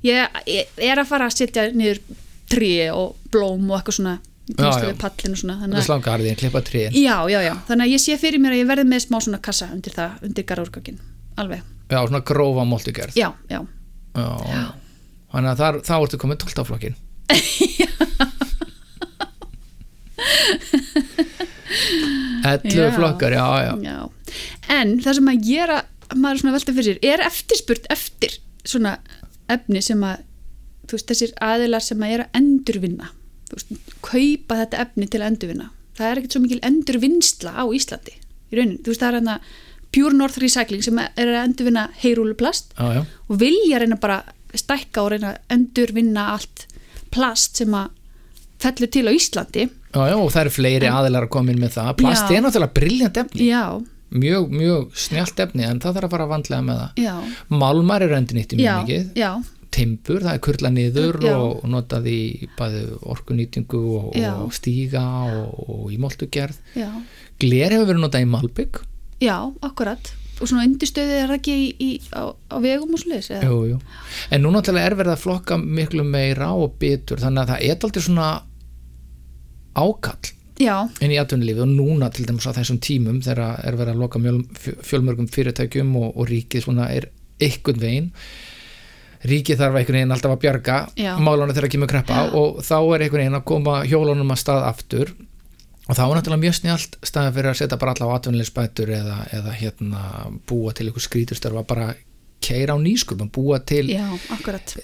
ég, 0.05 0.39
ég 0.53 0.89
er 0.91 1.01
að 1.01 1.07
fara 1.11 1.25
að 1.29 1.37
setja 1.39 1.67
niður 1.73 1.99
tré 2.51 2.73
og 2.93 3.15
blóm 3.33 3.69
og 3.71 3.79
eitthvað 3.79 3.97
svona 3.99 4.15
í 4.45 4.53
Já, 4.53 4.57
tengstu 4.61 4.85
já. 4.85 4.89
við 4.91 4.97
pallin 5.01 5.33
og 5.35 5.39
svona 5.41 5.53
Það 5.55 5.61
þannig 5.65 5.75
er 5.75 5.81
að, 5.81 5.87
slá 5.89 5.97
garðin, 6.05 6.35
klippa 6.41 6.61
tríin 6.67 6.97
já, 6.99 7.15
já, 7.33 7.39
já, 7.47 7.53
þannig 7.69 7.85
að 7.87 7.93
ég 7.95 8.03
sé 8.05 8.17
fyrir 8.21 8.41
mér 8.43 8.53
að 8.55 8.61
ég 8.61 8.67
verði 8.69 8.85
með 8.91 9.03
smá 9.07 9.17
svona 9.25 9.39
kassa 9.47 9.69
undir 9.73 9.95
það, 9.95 10.19
undir 10.27 10.45
garðúrgangin 10.51 10.99
alveg, 11.41 11.63
Já, 11.89 11.99
svona 12.07 12.21
grófa 12.25 12.63
moltugerð. 12.65 13.17
Já, 13.17 13.29
já. 13.49 13.59
Já. 14.15 14.61
Þannig 15.35 15.49
að 15.51 15.59
þar, 15.63 15.79
þá 15.89 15.95
ertu 16.01 16.17
komið 16.21 16.37
12 16.45 16.69
flokkin 16.69 16.95
11 22.45 22.75
Já. 22.75 22.91
flokkar, 22.95 23.31
já, 23.33 23.45
já. 23.65 23.73
Já. 23.83 24.09
En 24.69 24.95
það 25.01 25.17
sem 25.19 25.29
að 25.31 25.43
gera 25.47 25.77
maður 26.15 26.41
svona 26.41 26.55
velta 26.55 26.75
fyrir 26.75 26.87
sér, 26.95 26.99
er 27.13 27.23
eftirspurt 27.25 27.87
eftir 27.93 28.37
svona 28.65 28.95
efni 29.51 29.81
sem 29.85 30.01
að 30.05 30.23
þú 30.85 30.97
veist, 30.97 31.09
þessir 31.09 31.33
aðilar 31.41 31.83
sem 31.85 32.03
að 32.05 32.13
er 32.15 32.23
að 32.25 32.39
endurvinna 32.41 33.09
veist, 33.53 33.73
kaupa 34.01 34.59
þetta 34.63 34.81
efni 34.85 35.07
til 35.11 35.21
að 35.21 35.29
endurvinna. 35.31 35.69
Það 35.95 36.09
er 36.09 36.21
ekkert 36.21 36.35
svo 36.35 36.43
mikil 36.43 36.61
endurvinnsla 36.65 37.53
á 37.55 37.63
Íslandi 37.77 38.15
í 38.15 38.57
raunin, 38.59 38.79
þú 38.83 38.91
veist, 38.91 39.01
það 39.03 39.09
er 39.11 39.19
hann 39.19 39.33
að 39.35 39.53
Pure 39.95 40.17
North 40.17 40.41
Recycling 40.41 40.83
sem 40.83 40.97
er 40.99 41.29
að 41.29 41.37
endurvinna 41.39 41.85
heyrúluplast 42.01 42.73
Já, 42.75 42.97
já, 42.97 43.01
og 43.05 43.37
vilja 43.39 43.79
reyna 43.79 43.95
bara 44.01 44.17
stækka 44.55 45.05
og 45.05 45.13
reyna 45.13 45.31
að 45.33 45.55
endurvinna 45.55 46.25
allt 46.33 46.65
plast 47.15 47.61
sem 47.61 47.71
að 47.75 47.93
fellur 48.59 48.91
til 48.91 49.05
á 49.07 49.11
Íslandi. 49.15 49.65
Já, 49.95 50.01
já, 50.11 50.15
og 50.19 50.31
það 50.33 50.41
eru 50.41 50.53
fleiri 50.57 50.91
aðilar 50.91 51.27
að 51.27 51.33
koma 51.35 51.53
inn 51.53 51.61
með 51.61 51.75
það. 51.77 51.91
Plast 52.01 52.25
Já. 52.25 52.35
er 52.35 52.43
náttúrulega 52.43 52.75
briljant 52.75 53.19
efni. 53.21 53.47
Já, 53.47 53.63
mjög, 54.15 54.47
mjög 54.51 55.01
snjált 55.05 55.43
efni 55.45 55.67
en 55.67 55.81
það 55.83 55.99
þarf 55.99 56.07
að 56.09 56.15
fara 56.15 56.29
vandlega 56.31 56.65
með 56.65 56.81
það. 56.81 57.03
Já, 57.05 57.15
Málmar 57.63 58.05
eru 58.05 58.17
endur 58.17 58.39
nýtti 58.39 58.59
mjög 58.59 58.67
já, 58.67 58.79
mikið 58.81 59.21
Timbur, 59.75 60.23
það 60.23 60.37
er 60.37 60.43
kurla 60.45 60.71
niður 60.71 61.17
Já. 61.25 61.35
og 61.35 61.63
notað 61.67 62.09
í 62.11 62.19
orkunýtingu 62.55 63.81
og, 63.99 64.11
og 64.15 64.53
stíga 64.55 65.05
og, 65.27 65.55
og 65.65 65.87
í 65.91 65.99
moltugerð 65.99 66.77
já. 66.79 66.91
Gler 67.41 67.75
hefur 67.75 67.89
verið 67.91 68.05
notað 68.05 68.23
í 68.23 68.29
Malbygg 68.31 68.79
Já, 69.23 69.35
akkurat. 69.63 70.11
Og 70.35 70.49
svona 70.49 70.65
undirstöðið 70.67 71.19
er 71.21 71.33
ekki 71.37 71.53
í, 71.55 71.67
í, 71.79 71.89
á, 72.11 72.35
á 72.35 72.57
vegum 72.63 72.95
og 72.95 73.03
jú. 73.69 73.77
en 74.35 74.43
nú 74.43 74.51
náttúrulega 74.51 74.91
er 74.91 74.97
verið 74.99 75.15
að 75.15 75.21
flokka 75.23 75.59
miklu 75.59 76.03
meira 76.07 76.49
og 76.51 76.75
bitur 76.79 77.23
þannig 77.23 77.45
að 77.45 77.53
það 77.53 77.67
er 77.69 77.85
aldrei 77.87 78.03
svona 78.03 78.31
ákall 79.75 80.33
Já, 80.55 80.75
inn 81.03 81.11
í 81.11 81.19
atvinnulífi 81.19 81.63
og 81.65 81.71
núna 81.71 82.07
til 82.15 82.27
dæmis 82.27 82.47
á 82.47 82.55
þessum 82.55 82.79
tímum 82.83 83.19
þegar 83.23 83.59
er 83.67 83.75
verið 83.75 83.95
að 83.95 84.03
loka 84.03 84.21
mjöl, 84.23 84.37
fjölmörgum 84.87 85.27
fyrirtækjum 85.31 85.95
og, 85.99 86.13
og 86.15 86.29
ríkið 86.31 86.63
svona 86.63 86.87
er 86.95 87.09
ykkur 87.43 87.79
veginn 87.81 88.11
ríkið 89.29 89.61
þarf 89.61 89.79
einhvern 89.79 89.99
veginn 89.99 90.15
alltaf 90.15 90.33
að 90.35 90.41
bjarga 90.43 90.79
Já. 90.99 91.13
málunum 91.21 91.55
þegar 91.55 91.71
kemur 91.73 91.91
kreppa 91.91 92.25
og 92.37 92.59
þá 92.65 92.77
er 92.79 93.05
einhvern 93.05 93.23
veginn 93.23 93.39
að 93.39 93.47
koma 93.51 93.77
hjólunum 93.87 94.33
að 94.35 94.41
stað 94.41 94.67
aftur. 94.69 95.13
Og 95.85 95.93
þá 95.93 96.03
er 96.05 96.13
náttúrulega 96.17 96.41
mjög 96.41 96.57
snjált 96.57 96.99
staðið 97.05 97.35
fyrir 97.37 97.51
að 97.51 97.57
setja 97.59 97.79
bara 97.81 97.93
alla 97.93 98.07
á 98.09 98.15
atvinnulegsbætur 98.17 98.91
eða, 98.95 99.17
eða 99.37 99.55
hérna 99.59 100.03
búa 100.49 100.73
til 100.73 100.87
einhver 100.87 101.05
skrítustörfa 101.05 101.65
bara 101.69 101.91
keira 102.45 102.73
á 102.73 102.77
nýsköpum, 102.81 103.29
búa 103.33 103.59
til 103.61 103.89
já, 103.93 104.05
akkurat. 104.33 104.75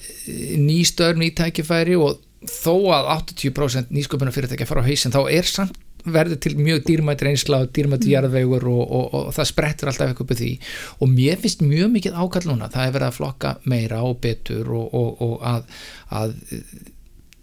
Ný 0.58 0.82
störf, 0.86 1.18
ný 1.18 1.32
tækifæri 1.38 1.98
og 1.98 2.22
þó 2.50 2.74
að 2.96 3.10
80% 3.38 3.94
nýsköpuna 3.94 4.34
fyrirtækja 4.34 4.70
fara 4.70 4.82
á 4.82 4.90
hausin 4.90 5.14
þá 5.14 5.22
er 5.30 5.50
samt 5.50 5.78
verður 6.06 6.40
til 6.42 6.54
mjög 6.60 6.86
dýrmætt 6.88 7.26
reynsla 7.26 7.62
og 7.66 7.74
dýrmætt 7.76 8.08
jarðvegur 8.10 8.66
og, 8.72 8.82
og, 8.86 9.10
og, 9.18 9.28
það 9.36 9.50
sprettur 9.52 9.92
alltaf 9.92 10.12
eitthvað 10.12 10.32
upp 10.32 10.40
því. 10.40 10.54
Og 11.00 11.12
mér 11.12 11.42
finnst 11.44 11.66
mjög 11.66 11.92
mikið 11.98 12.18
ákall 12.18 12.48
núna. 12.50 12.72
Það 12.74 12.88
er 12.88 12.96
verið 12.96 13.10
að 13.10 13.20
flokka 13.20 13.54
meira 13.72 14.02
og 14.08 14.18
betur 14.24 14.72
og, 14.78 14.96
og, 14.98 15.22
og 15.28 15.46
að, 15.52 15.86
að 16.22 16.36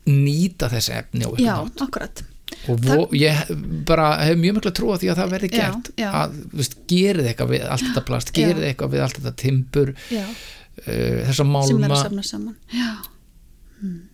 nýta 0.08 0.70
þessi 0.72 0.96
efni 0.96 1.30
Já, 1.42 1.54
nátt 1.60 1.86
akkurat. 1.86 2.24
Og 2.68 2.80
vo, 2.80 3.02
ég 3.16 3.50
bara 3.86 4.14
hef 4.24 4.38
mjög 4.40 4.58
miklu 4.58 4.72
trú 4.74 4.92
á 4.92 4.96
því 5.00 5.10
að 5.12 5.20
það 5.20 5.34
verði 5.34 5.50
Já, 5.52 5.58
gert. 5.58 5.90
já. 6.00 6.08
að 6.16 6.38
veist, 6.56 6.78
gerið 6.90 7.28
eitthvað 7.30 7.52
við 7.52 7.66
allt 7.68 7.86
þetta 7.86 8.04
plast 8.08 8.32
Já. 8.32 8.38
gerið 8.38 8.68
eitthvað 8.70 8.94
við 8.94 9.04
allt 9.04 9.18
þetta 9.20 9.34
timbur 9.42 9.92
Já, 10.08 10.24
uh, 10.24 10.88
er 10.88 11.42
málma. 11.44 11.90
að 11.92 12.02
samna 12.06 12.24
saman. 12.26 12.56
Já, 12.72 12.90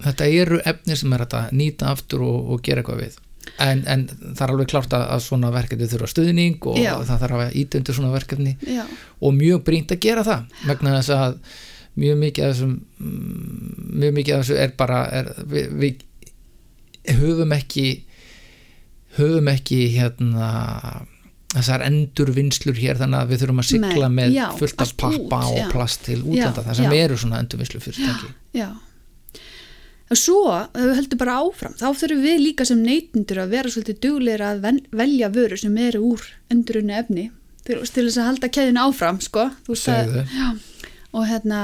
þetta 0.09 0.31
eru 0.43 0.61
efni 0.73 0.99
sem 0.99 1.15
er 1.17 1.27
að 1.29 1.55
nýta 1.55 1.93
aftur 1.95 2.27
og, 2.27 2.51
og 2.55 2.67
gera 2.67 2.83
eitthvað 2.83 3.05
við 3.07 3.21
en, 3.63 3.83
en 3.91 4.07
það 4.09 4.43
er 4.47 4.53
alveg 4.55 4.71
klárt 4.73 4.97
að, 4.97 5.05
að 5.15 5.23
svona 5.27 5.53
verkefni 5.55 5.91
þurfa 5.91 6.11
stuðning 6.13 6.69
og 6.71 6.81
Já. 6.81 6.95
það 7.05 7.23
þarf 7.25 7.45
að 7.45 7.55
íta 7.61 7.81
undir 7.81 7.99
svona 7.99 8.15
verkefni 8.15 8.57
já, 8.67 8.83
og 9.21 9.37
mjög 9.37 9.63
brínt 9.67 9.95
að 9.95 10.03
gera 10.05 10.25
það 10.27 10.59
vegna 10.69 10.97
þess 10.99 11.15
að 11.19 11.39
mjög 11.95 12.21
mikið 12.25 12.47
af 12.47 12.55
þessum 12.55 12.75
mm, 12.99 13.75
mjög 14.03 14.17
mikið 14.19 14.37
af 14.37 14.45
þessu 14.45 14.61
er 14.65 14.77
bara 14.79 15.01
er, 15.21 15.33
við, 15.51 15.75
við 15.83 17.19
höfum 17.21 17.55
ekki 17.55 17.89
höfum 19.19 19.51
ekki 19.53 19.81
hérna 19.95 20.49
þessar 21.55 21.85
endurvinnslur 21.87 22.79
hér 22.81 22.99
þannig 22.99 23.21
að 23.21 23.31
við 23.31 23.45
þurfum 23.45 23.63
að 23.63 23.77
Nei, 23.85 24.09
með 24.17 24.35
já, 24.35 24.47
fullt 24.59 24.83
af 24.83 24.97
pappa 24.99 25.39
út, 25.45 25.53
og 25.53 25.61
já. 25.61 25.69
plast 25.71 26.03
til 26.09 26.19
útlanda 26.25 26.65
Já, 26.65 26.67
það 26.67 26.81
sem 26.81 26.91
já. 26.91 27.05
eru 27.05 27.19
svona 27.21 27.45
endurvinnslu 27.45 27.83
fyrirtæki 27.85 28.33
já 28.59 28.69
og 30.11 30.17
svo, 30.21 30.41
ef 30.53 30.83
við 30.85 30.97
höldum 30.99 31.19
bara 31.23 31.39
áfram 31.41 31.75
þá 31.81 31.87
þurfum 31.97 32.23
við 32.27 32.43
líka 32.45 32.67
sem 32.69 32.83
neytendur 32.85 33.39
að 33.45 33.55
vera 33.57 33.71
svolítið 33.73 34.01
dugleir 34.05 34.43
að 34.45 34.67
velja 34.93 35.31
vöru 35.33 35.57
sem 35.59 35.77
eru 35.79 36.03
úr 36.13 36.27
endurunni 36.53 36.93
efni 36.99 37.31
til, 37.65 37.79
til 37.81 38.05
þess 38.09 38.19
að 38.21 38.29
halda 38.29 38.49
keðinu 38.53 38.83
áfram 38.85 39.21
sko. 39.25 39.47
Að- 39.97 40.29
já, 40.29 40.49
og 41.15 41.27
hérna 41.31 41.63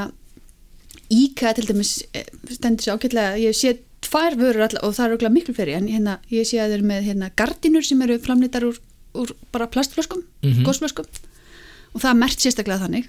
IKEA 1.11 1.53
til 1.59 1.66
dæmis 1.68 1.93
eh, 2.14 2.24
stendur 2.55 2.84
sér 2.86 2.97
ágætlega, 2.97 3.36
ég 3.43 3.57
sé 3.59 3.74
tvær 4.07 4.36
vörur 4.38 4.62
alla, 4.68 4.80
og 4.86 4.95
það 4.97 5.07
er 5.11 5.14
okkur 5.16 5.32
miklu 5.34 5.55
fyrir 5.55 5.76
en 5.76 5.88
hérna, 5.91 6.18
ég 6.32 6.47
sé 6.49 6.61
að 6.62 6.70
þeir 6.72 6.78
eru 6.78 6.86
með 6.91 7.09
hérna, 7.11 7.28
gardinur 7.36 7.84
sem 7.86 8.01
eru 8.07 8.16
framleitar 8.22 8.64
úr, 8.68 8.78
úr 9.18 9.32
bara 9.53 9.66
plastflöskum, 9.70 10.22
Mhm. 10.43 10.64
gósflöskum 10.64 11.07
og 11.95 12.01
það 12.01 12.11
er 12.11 12.14
mert 12.22 12.38
sérstaklega 12.41 12.80
þannig 12.86 13.09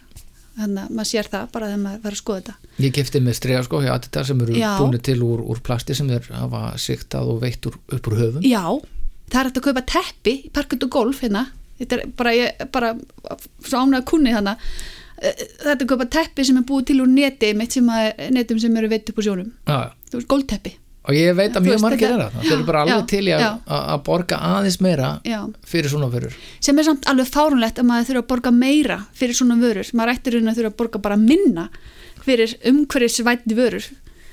þannig 0.62 0.84
að 0.84 0.96
maður 0.98 1.10
sér 1.12 1.30
það 1.32 1.50
bara 1.56 1.70
þegar 1.70 1.82
maður 1.84 2.02
verður 2.06 2.18
að 2.18 2.22
skoða 2.22 2.42
þetta. 2.42 2.72
Ég 2.86 2.96
kefti 2.98 3.22
með 3.26 3.38
strega 3.40 3.66
sko 3.68 3.82
hjá 3.84 3.92
Adidas 3.96 4.32
sem 4.32 4.44
eru 4.46 4.62
búinu 4.80 5.02
til 5.10 5.18
úr, 5.26 5.44
úr 5.52 5.62
plasti 5.66 5.98
sem 5.98 6.10
þeir 6.12 6.32
hafa 6.38 6.64
siktað 6.82 7.34
og 7.34 7.44
veitt 7.44 7.70
úr, 7.70 7.78
upp 7.98 8.10
úr 8.12 8.18
höfum. 8.20 8.48
Já, 8.48 8.64
það 9.32 9.42
er 9.42 9.52
hægt 9.52 9.62
að 9.62 9.68
kaupa 9.68 9.86
teppi 9.96 10.36
í 10.38 10.54
parkut 10.54 10.88
og 10.88 10.94
golf 10.98 11.22
hérna. 11.26 11.46
Þetta 11.82 11.98
er 11.98 12.16
bara, 12.18 12.36
ég, 12.38 12.66
bara 12.74 12.92
svo 13.66 13.86
ánægða 13.86 14.04
kunni 14.12 14.36
þannig 14.38 14.68
þetta 15.22 15.76
er 15.76 15.84
að 15.84 15.90
kaupa 15.90 16.08
teppi 16.18 16.46
sem 16.46 16.58
er 16.58 16.68
búið 16.68 16.92
til 16.92 17.02
úr 17.04 17.10
neti 17.10 17.52
sem 17.70 17.90
að, 17.94 18.08
netum 18.34 18.62
sem 18.62 18.78
eru 18.78 18.90
veitt 18.90 19.10
upp 19.12 19.22
úr 19.22 19.28
sjónum. 19.28 19.52
Veist, 19.68 20.30
gólteppi 20.30 20.76
og 21.02 21.18
ég 21.18 21.34
veit 21.38 21.56
að 21.58 21.66
mjög 21.66 21.82
margir 21.82 22.12
er 22.14 22.22
það 22.28 22.36
þeir 22.44 22.54
eru 22.56 22.68
bara 22.68 22.84
alveg 22.86 23.08
til 23.10 23.24
í 23.26 23.34
að, 23.38 23.96
borga 24.06 24.38
aðeins 24.52 24.78
meira 24.84 25.10
Já. 25.28 25.40
fyrir 25.66 25.94
svona 25.94 26.12
fyrir 26.14 26.36
sem 26.62 26.78
er 26.78 26.88
samt 26.88 27.10
alveg 27.10 27.32
fárunlegt 27.32 27.82
að 27.82 27.90
maður 27.90 28.12
þurfa 28.12 28.24
að 28.24 28.30
borga 28.36 28.54
meira 28.54 29.00
fyrir 29.18 29.38
svona 29.38 29.58
vörur, 29.62 29.90
maður 29.98 30.14
ættir 30.14 30.38
að 30.38 30.54
þurfa 30.54 30.74
að 30.74 30.80
borga 30.84 31.04
bara 31.10 31.20
minna 31.22 31.68
fyrir 32.22 32.56
umhverfisvætni 32.72 33.58
vörur 33.58 33.90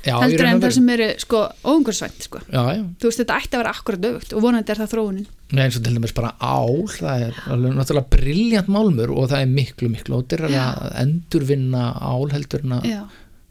Já, 0.06 0.14
heldur 0.22 0.46
en 0.46 0.60
það 0.62 0.74
sem 0.76 0.90
eru 0.94 1.06
sko 1.20 1.38
óumhverfisvænt 1.66 2.26
sko. 2.28 2.40
Þú 2.48 3.08
veist 3.08 3.18
þetta 3.18 3.38
ætti 3.42 3.56
að 3.56 3.62
vera 3.64 3.72
akkurat 3.74 4.04
öfugt 4.08 4.34
og 4.38 4.44
vonandi 4.44 4.72
er 4.72 4.78
það 4.78 4.92
þróunin. 4.92 5.26
Nei, 5.50 5.62
eins 5.64 5.76
og 5.76 5.82
til 5.84 5.96
dæmis 5.96 6.14
bara 6.16 6.30
ál 6.38 6.84
það 6.92 7.24
er 7.26 7.40
alveg 7.50 7.74
náttúrulega 7.74 8.12
briljant 8.14 8.70
málmur 8.72 9.12
og 9.16 9.26
það 9.32 9.42
er 9.42 9.50
miklu, 9.56 9.90
miklu 9.92 10.20
ódýrar 10.20 10.54
Já. 10.54 10.60
að 10.70 10.94
endurvinna 11.02 11.82
ál 11.98 12.30
heldur 12.30 12.62
en 12.62 12.76
að 12.78 12.86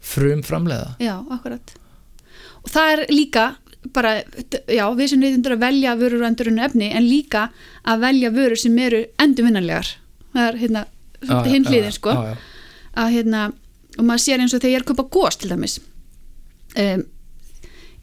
frum 0.08 0.42
framleiða 0.46 0.94
já, 1.02 1.16
akkurat 1.34 1.74
og 2.62 2.70
það 2.72 2.92
er 2.94 3.04
líka 3.12 3.46
bara, 3.94 4.18
já, 4.68 4.84
við 4.98 5.12
sem 5.12 5.22
neytundur 5.22 5.54
að 5.54 5.64
velja 5.64 5.94
vörur 5.96 6.24
og 6.24 6.28
endurinu 6.28 6.64
efni 6.66 6.90
en 6.92 7.06
líka 7.06 7.48
að 7.88 8.04
velja 8.04 8.30
vörur 8.34 8.60
sem 8.60 8.78
eru 8.82 9.04
endurvinnanlegar. 9.22 9.94
Það 10.34 10.48
er 10.48 10.58
hérna, 10.62 10.84
hinn 11.48 11.66
hliðin 11.66 11.94
sko. 11.94 12.12
já, 12.14 12.34
já. 12.34 12.36
að 12.98 13.14
hérna, 13.14 13.44
og 13.98 14.06
maður 14.06 14.24
sér 14.24 14.42
eins 14.42 14.54
og 14.54 14.62
þegar 14.62 14.72
ég 14.72 14.80
er 14.80 14.84
að 14.84 14.90
kaupa 14.92 15.06
gós 15.16 15.38
til 15.38 15.50
dæmis 15.50 15.78
um, 16.78 17.04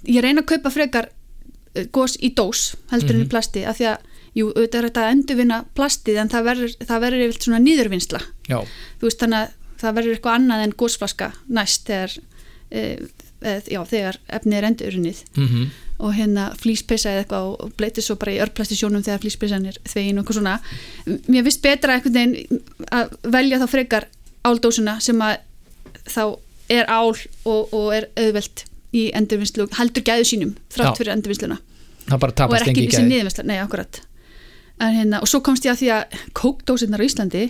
ég 0.06 0.24
reyna 0.26 0.44
að 0.44 0.52
kaupa 0.54 0.74
frekar 0.74 1.10
uh, 1.10 1.86
gós 1.96 2.18
í 2.20 2.32
dós 2.38 2.68
heldur 2.92 3.18
en 3.18 3.26
í 3.26 3.32
plasti 3.32 3.66
af 3.68 3.80
því 3.80 3.90
að, 3.94 4.08
jú, 4.36 4.50
auðvitað 4.52 4.80
er 4.80 4.88
þetta 4.90 5.06
að 5.06 5.14
endurvinna 5.16 5.60
plastið 5.78 6.22
en 6.22 6.32
það 6.34 6.50
verður, 6.50 7.20
yfir 7.28 7.38
svona 7.40 7.62
nýðurvinnsla 7.64 8.24
já, 8.50 8.60
þú 9.00 9.10
veist 9.10 9.24
þannig 9.24 9.44
að 9.44 9.54
það 9.82 10.00
verður 10.00 10.18
eitthvað 10.18 10.40
annað 10.40 10.66
en 10.66 10.76
gósflaska 10.82 11.32
næst 11.60 11.92
þegar 11.92 12.18
uh, 12.20 13.06
já, 13.44 13.82
þegar 13.90 14.20
efnið 14.40 14.58
er 14.58 14.70
endurinnið 14.72 15.26
mm 15.36 15.66
og 16.00 16.12
hérna 16.12 16.50
flýspeysa 16.60 17.12
eða 17.12 17.24
eitthvað 17.24 17.46
og 17.48 17.76
bleytir 17.80 18.04
svo 18.04 18.18
bara 18.20 18.34
í 18.36 18.40
örplasti 18.44 18.76
sjónum 18.76 19.04
þegar 19.06 19.22
flýspeysan 19.24 19.68
er 19.70 19.78
þvegin 19.88 20.20
og 20.20 20.26
eitthvað 20.26 20.40
svona. 20.42 20.56
Mér 21.32 21.46
finnst 21.48 21.62
betra 21.64 21.96
einhvern 21.96 22.18
veginn 22.18 22.64
að 22.92 23.14
velja 23.36 23.60
þá 23.62 23.68
frekar 23.72 24.08
áldósuna 24.46 24.98
sem 25.04 25.22
að 25.24 25.38
þá 26.12 26.24
er 26.76 26.90
ál 26.92 27.14
og, 27.14 27.72
og 27.72 27.88
er 27.96 28.10
auðvelt 28.20 28.66
í 28.96 29.08
endurvinnslu 29.16 29.70
heldur 29.80 30.04
gæðu 30.06 30.28
sínum 30.28 30.56
þrátt 30.74 30.92
Já. 30.92 31.00
fyrir 31.00 31.16
endurvinnsluna. 31.16 31.60
Og 32.12 32.28
er 32.28 32.68
ekki 32.68 32.74
engi 32.74 32.90
þessi 32.90 33.00
gæði. 33.00 33.12
niðurvinnsla, 33.14 33.46
nei 33.48 33.60
akkurat. 33.64 34.02
En 34.84 34.98
hérna, 34.98 35.22
og 35.24 35.32
svo 35.32 35.40
komst 35.46 35.66
ég 35.66 35.72
að 35.72 35.80
því 35.80 35.94
að 35.96 36.20
kókdósinnar 36.36 37.00
á 37.00 37.08
Íslandi 37.08 37.46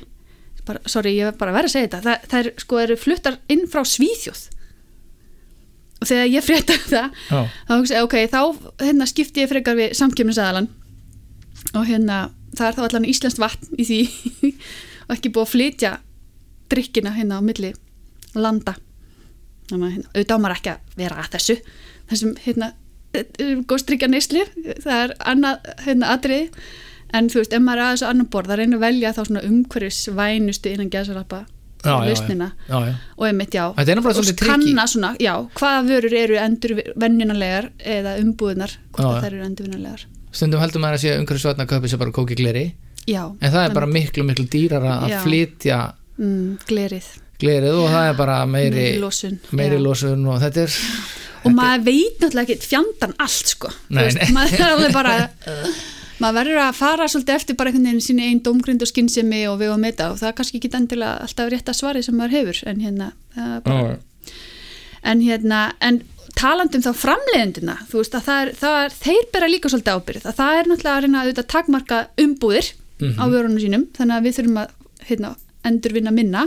bara, 0.65 0.81
sorry, 0.89 1.15
ég 1.17 1.31
var 1.31 1.39
bara 1.39 1.53
að 1.53 1.57
vera 1.59 1.69
að 1.69 1.73
segja 1.75 1.87
þetta 1.87 2.03
það, 2.05 2.29
það 2.29 2.39
er, 2.39 2.47
sko, 2.61 2.77
eru 2.81 2.95
fluttar 2.97 3.35
inn 3.53 3.65
frá 3.69 3.83
Svíþjóð 3.85 4.45
og 6.05 6.09
þegar 6.11 6.29
ég 6.29 6.45
frétta 6.45 6.77
það 6.85 7.21
Já, 7.31 7.39
þá 7.65 7.73
hugsa 7.73 8.01
ok, 8.05 8.15
þá 8.29 8.41
hérna, 8.83 9.07
skipti 9.09 9.41
ég 9.41 9.49
frekar 9.49 9.77
við 9.79 9.95
samkjöfnisæðalan 9.97 10.69
og 11.73 11.87
hérna, 11.89 12.19
það 12.53 12.67
er 12.67 12.77
þá 12.77 12.83
allan 12.85 13.07
íslenskt 13.09 13.41
vatn 13.41 13.79
í 13.81 13.87
því 13.89 13.99
og 15.07 15.15
ekki 15.17 15.33
búið 15.33 15.45
að 15.47 15.53
flytja 15.55 15.91
drikkina 16.69 17.13
hérna 17.15 17.39
á 17.39 17.41
milli 17.45 17.73
landa. 18.37 18.75
Þannig 19.69 19.85
að 19.85 19.93
hérna, 19.95 20.09
auðvitað 20.13 20.37
á 20.37 20.43
maður 20.43 20.57
ekki 20.59 20.73
að 20.73 20.97
vera 21.01 21.21
að 21.21 21.31
þessu. 21.35 21.55
Þessum 22.11 22.33
hérna 22.45 22.71
góðstrykja 23.69 24.09
neysli, 24.11 24.43
það 24.83 24.97
er 24.99 25.13
annað 25.31 25.69
hérna 25.85 26.13
atriði. 26.13 26.65
En 27.15 27.29
þú 27.31 27.41
veist, 27.41 27.53
ef 27.55 27.63
maður 27.63 27.81
er 27.81 27.85
að 27.85 27.93
þessu 27.95 28.07
annan 28.09 28.29
borð, 28.33 28.51
það 28.51 28.59
reynir 28.61 28.79
að 28.79 28.85
velja 28.85 29.13
þá 29.15 29.21
svona 29.23 29.43
umhverfis 29.47 30.01
vænustu 30.17 30.73
innan 30.73 30.91
já, 30.91 31.45
lausnina. 31.85 32.49
Og 33.15 33.27
einmitt 33.29 33.55
já. 33.55 33.65
Er 33.77 34.01
og 34.01 34.33
kanna 34.41 34.87
svona, 34.89 35.13
já, 35.21 35.33
hvaða 35.59 35.85
vörur 35.87 36.17
eru 36.23 36.41
endur 36.41 36.75
vennunarlegar 36.95 37.71
eða 37.79 38.17
umbúðunar 38.23 38.77
hvort 38.91 39.05
Já, 39.05 39.09
að 39.09 39.15
já. 39.15 39.23
þær 39.25 39.33
eru 39.33 39.47
endurvinnarlegar 39.49 40.05
stundum 40.35 40.63
heldur 40.63 40.83
maður 40.83 40.99
að 40.99 41.03
sé 41.05 41.13
umhverfisvætna 41.19 41.65
að 41.65 41.71
kaupa 41.73 41.91
sér 41.91 42.01
bara 42.01 42.15
kóki 42.15 42.37
gleri. 42.39 42.65
Já, 43.05 43.21
en 43.29 43.53
það 43.53 43.61
er 43.67 43.75
bara 43.75 43.89
miklu, 43.89 44.25
miklu 44.25 44.47
dýrar 44.49 44.85
að 44.89 45.13
flytja 45.21 45.79
mm, 46.17 46.47
glerið. 46.65 47.09
glerið 47.41 47.77
og 47.83 47.91
það 47.93 48.07
er 48.09 48.17
bara 48.17 48.37
meiri 48.49 48.85
losun. 49.01 49.37
meiri 49.55 49.77
losun 49.81 50.25
og 50.31 50.39
þetta 50.41 50.65
er 50.65 50.79
og 51.45 51.53
maður 51.53 51.83
veit 51.85 52.23
náttúrulega 52.23 52.55
ekki 52.55 52.71
fjandan 52.71 53.13
allt 53.21 53.51
sko. 53.53 53.69
Nei, 53.93 54.07
veist, 54.07 54.33
maður 54.33 54.55
er 54.57 54.71
alveg 54.71 54.95
bara 54.95 55.13
maður 56.23 56.37
verður 56.39 56.61
að 56.63 56.77
fara 56.79 57.07
svolítið 57.11 57.35
eftir 57.35 57.57
bara 57.59 57.69
einhvern 57.71 57.87
veginn 57.89 58.03
síni 58.05 58.27
einn 58.29 58.41
dómgrind 58.45 58.81
og 58.85 58.89
skinnsemi 58.91 59.41
og 59.51 59.57
við 59.59 59.73
og 59.75 59.79
meta 59.83 60.09
og 60.13 60.19
það 60.21 60.29
er 60.31 60.35
kannski 60.39 60.59
ekki 60.61 60.71
endilega 60.79 61.17
alltaf 61.25 61.49
rétt 61.51 61.71
að 61.73 61.79
svari 61.81 62.03
sem 62.05 62.15
maður 62.19 62.35
hefur 62.37 62.61
en 62.71 62.83
hérna 62.85 63.07
bara, 63.65 63.79
Já, 63.95 63.97
en 65.11 65.21
hérna 65.25 65.59
en 65.83 66.01
talandum 66.35 66.81
þá 66.83 66.91
framleiðendina 66.99 67.75
þú 67.91 67.99
veist 68.01 68.15
að 68.17 68.25
það 68.29 68.39
er, 68.45 68.53
það 68.61 68.77
er 68.85 68.95
þeir 69.01 69.27
bera 69.35 69.47
líka 69.51 69.69
svolítið 69.71 69.99
ábyrð 69.99 70.25
að 70.31 70.39
það 70.39 70.57
er 70.61 70.69
náttúrulega 70.71 70.95
að 70.95 71.03
reyna 71.05 71.19
að 71.21 71.27
auðvitað 71.29 71.51
takmarka 71.55 72.01
umbúðir 72.25 72.71
Mhm. 72.95 73.17
á 73.19 73.23
vörunum 73.27 73.59
sínum 73.59 73.81
þannig 73.91 74.15
að 74.15 74.23
við 74.23 74.35
þurfum 74.37 74.57
að 74.61 74.69
hérna, 75.09 75.29
endurvinna 75.67 76.11
minna 76.15 76.43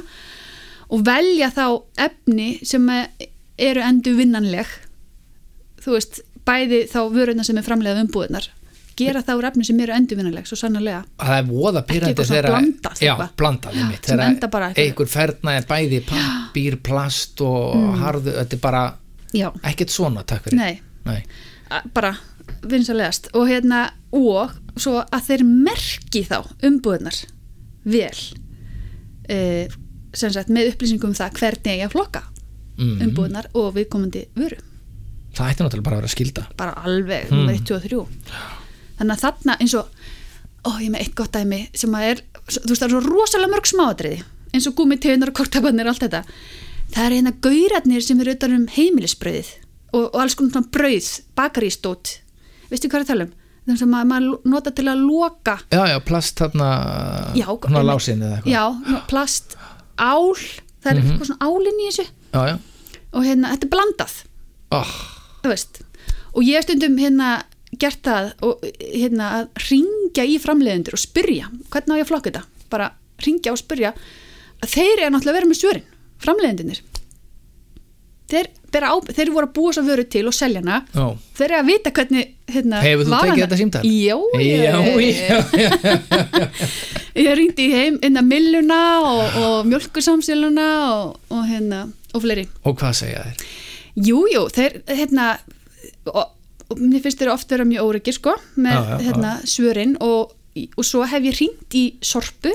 og 0.88 1.02
velja 1.04 1.50
þá 1.52 1.64
efni 2.00 2.46
sem 2.64 2.86
eru 3.60 3.82
endurvinnanleg 3.84 4.70
þú 5.84 5.92
veist 5.98 6.22
bæði 6.48 6.86
þá 6.88 7.00
vöruna 7.12 7.44
sem 7.44 7.58
er 7.60 7.66
framleiðað 7.66 8.00
umbúðinar 8.06 8.48
gera 8.98 9.22
þá 9.24 9.32
úr 9.38 9.46
efni 9.50 9.64
sem 9.68 9.78
eru 9.84 9.94
endurvinnanleg 9.94 10.46
svo 10.48 10.58
sannarlega. 10.58 11.02
Það 11.22 11.36
er 11.38 11.46
voða 11.48 11.82
pyrrandi 11.88 12.24
þegar 12.28 12.56
einhver 14.76 15.10
ferna 15.12 15.54
er 15.58 15.66
bæði 15.68 16.00
pappír, 16.08 16.78
plast 16.88 17.40
og 17.44 17.76
harðu, 18.02 18.34
þetta 18.40 18.58
er 18.58 18.62
bara 18.64 18.82
já, 19.36 19.48
ekkert 19.70 19.94
svona, 19.94 20.24
takk 20.28 20.48
fyrir. 20.48 20.58
Nei. 20.58 20.74
Nei. 21.08 21.22
bara 21.94 22.14
vinsalegast 22.68 23.28
og 23.36 23.46
hérna 23.48 23.82
og 24.16 24.54
svo 24.80 24.98
að 25.04 25.26
þeir 25.28 25.42
merki 25.48 26.22
þá 26.26 26.38
umbúðunar 26.64 27.18
vel 27.88 28.22
e, 29.28 29.68
sem 30.16 30.32
sagt 30.32 30.48
með 30.52 30.72
upplýsingum 30.72 31.12
um 31.12 31.16
það 31.16 31.36
hvernig 31.42 31.82
ég 31.84 31.92
flokka 31.92 32.24
Mhm. 32.78 33.00
umbúðunar 33.08 33.48
og 33.58 33.72
viðkomandi 33.74 34.20
vöru. 34.38 34.60
Það 35.34 35.48
ætti 35.50 35.64
náttúrulega 35.64 35.86
bara 35.88 35.96
að 35.96 36.00
vera 36.04 36.12
skilda 36.12 36.44
bara 36.56 36.74
alveg, 36.86 37.30
nummer 37.32 37.54
1, 37.58 37.64
2 37.66 37.74
og 37.74 37.82
3 37.82 37.96
þannig 38.98 39.14
að 39.16 39.22
þarna 39.24 39.56
eins 39.62 39.74
og 39.78 39.86
ó, 40.66 40.70
ég 40.82 40.90
með 40.92 41.00
eitt 41.04 41.14
gott 41.18 41.32
dæmi 41.36 41.60
sem 41.78 41.94
að 41.94 42.08
er 42.12 42.22
þú 42.48 42.68
veist 42.72 42.82
það 42.82 42.88
er 42.88 42.94
svo 42.96 43.02
rosalega 43.06 43.52
mörg 43.54 43.70
smáadriði 43.70 44.22
eins 44.54 44.66
og 44.70 44.74
gúmitegunar 44.78 45.30
og 45.32 45.36
kortabarnir 45.38 45.86
og 45.88 45.94
allt 45.94 46.04
þetta 46.06 46.22
það 46.94 47.02
er 47.06 47.16
hérna 47.18 47.34
gauratnir 47.44 48.04
sem 48.04 48.20
eru 48.24 48.32
utan 48.36 48.54
um 48.56 48.66
heimilisbröðið 48.74 49.50
og, 49.92 50.06
og 50.12 50.16
alls 50.22 50.34
konar 50.38 50.64
brauð, 50.72 51.10
bakarístót 51.38 52.14
veistu 52.70 52.88
hvað 52.88 53.00
er 53.00 53.04
að 53.06 53.10
tala 53.12 53.26
um? 53.28 53.34
þannig 53.68 53.80
sem 53.82 53.90
maður, 53.92 54.08
maður 54.08 54.52
nota 54.54 54.70
til 54.72 54.86
að 54.88 55.02
loka 55.04 55.58
já, 55.72 55.82
já, 55.92 55.98
plast 56.08 56.40
þarna 56.40 56.68
Já, 57.36 57.46
einmitt. 57.52 57.84
lásin 57.90 58.22
eða 58.24 58.38
eitthvað 58.38 58.54
já, 58.54 59.02
plast, 59.10 59.56
ál 60.00 60.32
það 60.38 60.90
er 60.92 60.98
Mhm. 60.98 61.10
eitthvað 61.12 61.28
svona 61.28 61.44
álinn 61.48 61.82
í 61.84 61.88
þessu 61.90 62.06
já, 62.08 62.40
já. 62.48 62.56
og 63.12 63.24
hérna, 63.28 63.52
þetta 63.52 63.68
er 63.68 63.72
blandað 63.76 64.16
Oh, 64.70 64.90
þú 65.44 65.48
veist 65.52 65.78
og 66.36 66.42
ég 66.44 66.64
stundum 66.64 66.96
hérna 67.00 67.28
gert 67.80 68.02
það 68.06 68.30
og 68.46 68.64
hérna 68.80 69.32
að 69.38 69.64
ringja 69.68 70.26
í 70.28 70.38
framleiðendur 70.42 70.98
og 70.98 71.02
spyrja 71.02 71.50
hvernig 71.72 71.94
á 71.94 71.98
ég 72.00 72.06
að 72.06 72.10
flokka 72.12 72.32
þetta? 72.32 72.44
Bara 72.72 72.92
ringja 73.24 73.54
og 73.54 73.60
spyrja. 73.60 73.94
Að 74.58 74.74
þeir 74.74 74.94
eru 74.96 75.12
náttúrulega 75.14 75.34
að 75.34 75.38
vera 75.40 75.50
með 75.50 75.60
svörin 75.62 75.88
framleiðendunir 76.18 76.82
þeir, 78.28 78.48
þeir 78.68 79.30
voru 79.32 79.48
að 79.48 79.52
búa 79.56 79.74
svo 79.74 79.84
vöru 79.86 80.04
til 80.10 80.24
og 80.28 80.36
selja 80.36 80.60
hana. 80.62 80.82
Já. 80.92 81.06
þeir 81.38 81.46
eru 81.48 81.58
að 81.58 81.70
vita 81.70 81.92
hvernig 81.96 82.32
hérna, 82.48 82.80
Hefur 82.84 83.08
þú 83.08 83.20
tekið 83.24 83.42
þetta 83.44 83.60
símtal? 83.60 83.82
Já, 83.88 84.16
já, 84.42 84.76
ég, 87.18 87.30
ringdi 87.40 87.68
í 87.68 87.76
heim 87.76 88.00
inn 88.04 88.20
að 88.20 88.28
milluna 88.28 88.80
og, 89.04 89.22
og 89.42 89.70
mjölkusamsiluna 89.70 90.68
og, 90.92 91.14
og 91.32 91.46
hérna 91.48 91.86
og 92.12 92.24
fleiri. 92.24 92.48
Og 92.68 92.76
hvað 92.80 92.98
segja 93.02 93.24
þér? 93.28 93.46
Jú, 94.08 94.18
jú, 94.30 94.44
þeir, 94.54 94.80
hérna 94.92 95.30
og 96.12 96.24
mér 96.76 97.00
finnst 97.04 97.18
þeir 97.22 97.30
oft 97.32 97.48
vera 97.50 97.64
mjög 97.64 97.86
óryggir 97.88 98.12
sko, 98.18 98.34
með 98.60 98.74
Já, 98.76 98.84
já, 98.90 98.98
hérna 99.08 99.30
svörin 99.48 99.94
og, 100.04 100.34
og 100.76 100.84
svo 100.84 101.04
hef 101.08 101.22
ég 101.24 101.38
hringt 101.38 101.74
í 101.78 101.84
sorpu 102.04 102.52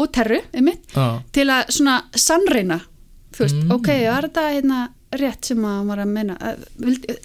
og 0.00 0.08
terru, 0.16 0.40
einmitt, 0.54 0.88
til 1.32 1.44
að 1.52 1.68
svona 1.76 1.98
sannreina 2.16 2.80
þú 3.34 3.42
veist, 3.44 3.54
Mm. 3.64 3.70
ok, 3.76 3.88
var 4.08 4.22
þetta 4.28 4.44
hérna 4.54 4.78
rétt 5.14 5.44
sem 5.44 5.58
að 5.64 5.84
var 5.86 5.98
að 6.02 6.08
menna 6.14 6.34
að, 6.40 6.64
vildi, 6.78 7.16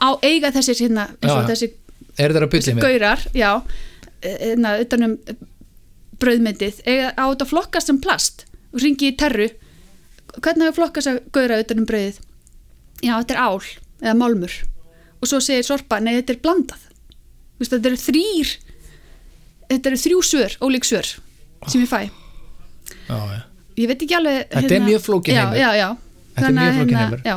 á 0.00 0.08
eiga 0.22 0.50
þessir 0.52 0.80
hérna, 0.84 1.06
þessi 1.20 1.70
er 2.18 2.32
þetta 2.34 2.48
að 2.50 2.82
gaurar, 2.84 3.22
já 3.32 3.62
hérna, 4.20 4.74
utanum 4.82 5.14
brauðmyndið, 6.20 6.80
eiga 6.84 7.12
á 7.16 7.24
þetta 7.32 7.46
flokkast 7.48 7.86
sem 7.88 8.00
plast? 8.02 8.44
Og 8.74 8.82
ringi 8.84 9.08
í 9.12 9.16
terru 9.18 9.48
hvernig 10.40 10.68
hefur 10.68 10.82
flokkast 10.82 11.10
að 11.10 11.20
gauðra 11.34 11.60
utanum 11.64 11.86
brauðið? 11.88 12.20
Já, 13.00 13.14
þetta 13.22 13.34
er 13.34 13.40
ál 13.40 13.60
eða 14.00 14.16
málmur 14.20 14.52
og 15.20 15.28
svo 15.28 15.40
segir 15.44 15.66
Sorpa, 15.66 16.00
nei, 16.00 16.14
þetta 16.20 16.34
er 16.36 16.40
blandað. 16.44 16.82
Veist, 17.60 17.72
þetta 17.74 17.90
eru 17.92 18.00
þrýr 18.00 18.52
þetta 19.70 19.90
eru 19.92 20.00
þrjú 20.02 20.20
svör, 20.26 20.56
ólík 20.66 20.86
svör 20.88 21.06
sem 21.68 21.82
ég 21.84 21.88
fæ. 21.90 22.00
Já, 23.06 23.16
já. 23.30 23.40
ég 23.78 23.88
veit 23.90 24.02
ekki 24.02 24.16
alveg 24.16 24.36
hérna- 24.40 24.62
Þetta 24.64 24.74
er 24.80 24.86
mjög 24.88 25.02
flókinn 25.04 25.36
já, 25.36 25.44
heimur. 25.44 25.96
Þetta 26.34 26.48
er 26.48 26.56
mjög 26.56 26.70
að, 26.70 26.78
flókinn 26.80 26.96
hérna, 26.96 27.06
heimur. 27.06 27.24
já, 27.24 27.36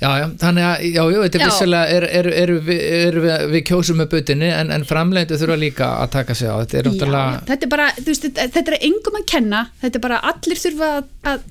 Já, 0.00 0.08
já, 0.16 0.26
þannig 0.40 0.64
að, 0.64 0.82
já, 0.94 1.02
já, 1.12 1.16
þetta 1.26 1.36
er 1.38 1.42
vissilega, 1.44 1.88
er, 1.92 2.04
er, 2.08 2.26
er, 2.32 2.50
er 3.04 3.16
við, 3.20 3.42
við 3.52 3.64
kjósum 3.68 3.98
með 4.00 4.06
butinni, 4.14 4.48
en, 4.48 4.70
en 4.72 4.86
framleiðu 4.88 5.36
þurfa 5.42 5.56
líka 5.60 5.88
að 6.00 6.12
taka 6.14 6.36
sig 6.38 6.48
á, 6.48 6.56
þetta 6.62 6.78
er 6.80 6.88
náttúrulega, 6.88 7.42
þetta 7.50 7.66
er 7.66 7.72
bara 7.74 7.88
þú 7.98 8.06
veist, 8.08 8.24
þetta, 8.38 8.62
er 8.62 8.76
engum 8.88 9.18
að 9.20 9.26
kenna 9.28 9.60
þetta 9.82 10.00
er 10.00 10.04
bara 10.06 10.20
allir 10.30 10.62
þurfa 10.62 10.88
að, 11.02 11.10
að 11.34 11.44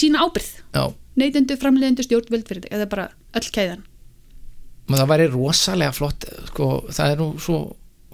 sína 0.00 0.24
ábyrð 0.26 0.50
já, 0.74 0.82
neytendu, 1.20 1.56
framleiðendu, 1.60 2.04
stjórnvöld 2.06 2.48
fyrir 2.48 2.66
þetta 2.66 2.86
er 2.86 2.90
bara 2.90 3.06
öll 3.38 3.50
kæðan? 3.54 3.86
Og 4.84 4.98
það 4.98 5.10
væri 5.14 5.30
rosalega 5.32 5.94
flott, 5.96 6.26
sko, 6.50 6.68
það 6.92 7.14
er 7.14 7.22
nú 7.22 7.28
svo 7.40 7.60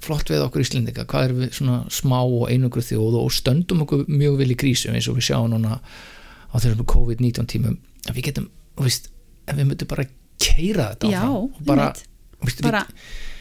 flott 0.00 0.30
við 0.30 0.44
okkur 0.44 0.64
Íslendinga, 0.64 1.06
hvað 1.08 1.26
er 1.26 1.34
við 1.36 1.56
svona 1.58 1.80
smá 1.92 2.20
og 2.22 2.46
einungur 2.48 2.84
þjóð 2.84 3.18
og 3.20 3.32
stöndum 3.34 3.82
okkur 3.84 4.06
mjög 4.08 4.38
vel 4.40 4.52
í 4.54 4.58
krísum 4.60 4.94
eins 4.96 5.08
og 5.10 5.18
við 5.18 5.28
sjáum 5.28 5.50
núna 5.52 5.80
á 5.80 6.54
þessum 6.56 6.86
COVID-19 6.88 7.50
tímum, 7.50 7.76
að 8.06 8.16
við 8.16 8.30
getum, 8.30 8.46
veist, 8.80 9.10
ef 9.44 9.58
við 9.58 9.68
myndum 9.68 9.90
bara 9.90 10.06
keira 10.40 10.92
þetta 10.94 11.10
já, 11.10 11.20
áfram 11.20 11.36
og 11.42 11.66
bara, 11.68 11.90
veist, 12.40 12.62
bara 12.64 12.86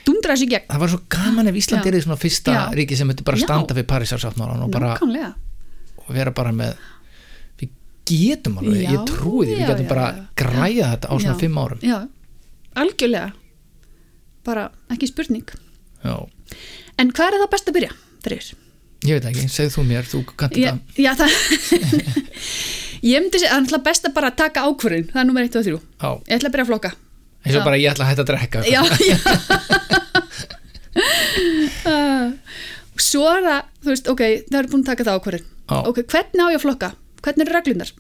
dundra 0.10 0.36
þessu 0.36 0.49
gegn. 0.49 0.68
Það 0.70 0.84
var 0.84 0.91
svo 0.93 1.01
gaman 1.16 1.51
ef 1.51 1.60
Ísland 1.62 1.86
Já. 1.86 1.89
er 1.91 1.97
í 1.97 2.03
svona 2.03 2.20
fyrsta 2.20 2.55
Já. 2.55 2.62
ríki 2.76 2.97
sem 2.97 3.10
myndi 3.10 3.26
bara 3.28 3.39
standa 3.39 3.76
fyrir 3.78 3.89
Parísarsáttmálan 3.89 4.66
og 4.66 4.74
bara 4.74 4.95
og 4.99 6.16
vera 6.16 6.34
bara 6.36 6.53
með 6.55 6.76
getum 8.10 8.57
alveg, 8.62 8.82
Já, 8.84 8.91
ég 8.93 9.03
trúi 9.10 9.43
því 9.47 9.57
við 9.60 9.68
getum 9.72 9.89
bara 9.91 10.07
græða 10.39 10.91
þetta 10.93 11.12
á 11.12 11.16
svona 11.16 11.36
Já. 11.36 11.39
fimm 11.43 11.60
árum. 11.62 11.84
já, 11.86 11.97
algjörlega. 12.84 13.30
Bara 14.47 14.70
ekki 14.93 15.10
spurning. 15.12 15.45
Já, 16.03 16.16
en 16.97 17.12
hvað 17.14 17.28
er 17.34 17.41
það 17.43 17.53
best 17.53 17.70
að 17.70 17.78
byrja 17.80 17.93
fyrir? 18.24 18.51
ég 19.07 19.16
veit 19.20 19.28
ekki, 19.30 19.45
segð 19.51 19.76
þú 19.78 19.84
mér, 19.88 20.07
þú 20.10 20.20
Já, 20.26 20.32
þetta. 20.43 20.74
já 20.99 21.12
það 21.16 21.32
ég 23.10 23.22
myndi 23.24 23.39
segja, 23.39 23.60
það 23.64 23.78
er 23.78 23.84
best 23.86 24.07
að 24.10 24.16
bara 24.18 24.32
taka 24.36 24.66
ákvörðin 24.68 25.07
það 25.14 25.22
er 25.22 25.28
nummer 25.30 25.45
1 25.47 25.55
og 25.60 25.68
3 25.68 25.72
já, 25.72 26.10
ég 26.28 26.36
ætla 26.36 26.49
að 26.49 26.55
byrja 26.55 26.66
að 26.66 26.72
flokka. 26.74 26.91
Eins 27.45 27.55
og 27.55 27.64
bara 27.70 27.80
ég 27.80 27.93
ætla 27.93 28.03
að 28.03 28.10
hætta 28.12 28.26
að 28.26 28.32
drekka 28.34 28.64
já, 28.68 28.82
já. 29.07 29.18
Uh, 31.88 32.34
svo 33.10 33.24
er 33.32 33.45
það 33.45 33.62
þú 33.86 33.93
veist, 33.93 34.10
ok, 34.12 34.24
það 34.49 34.60
eru 34.60 34.72
búin 34.74 34.84
að 34.84 34.89
taka 34.91 35.07
það 35.07 35.20
ákvörðin 35.22 35.47
ok, 35.80 36.01
hvernig 36.12 36.43
á 36.43 36.47
ég 36.51 36.57
að 36.60 36.66
flokka 36.66 36.89
hvernig 37.26 37.47
eru 37.47 37.57
reglunar 37.57 37.91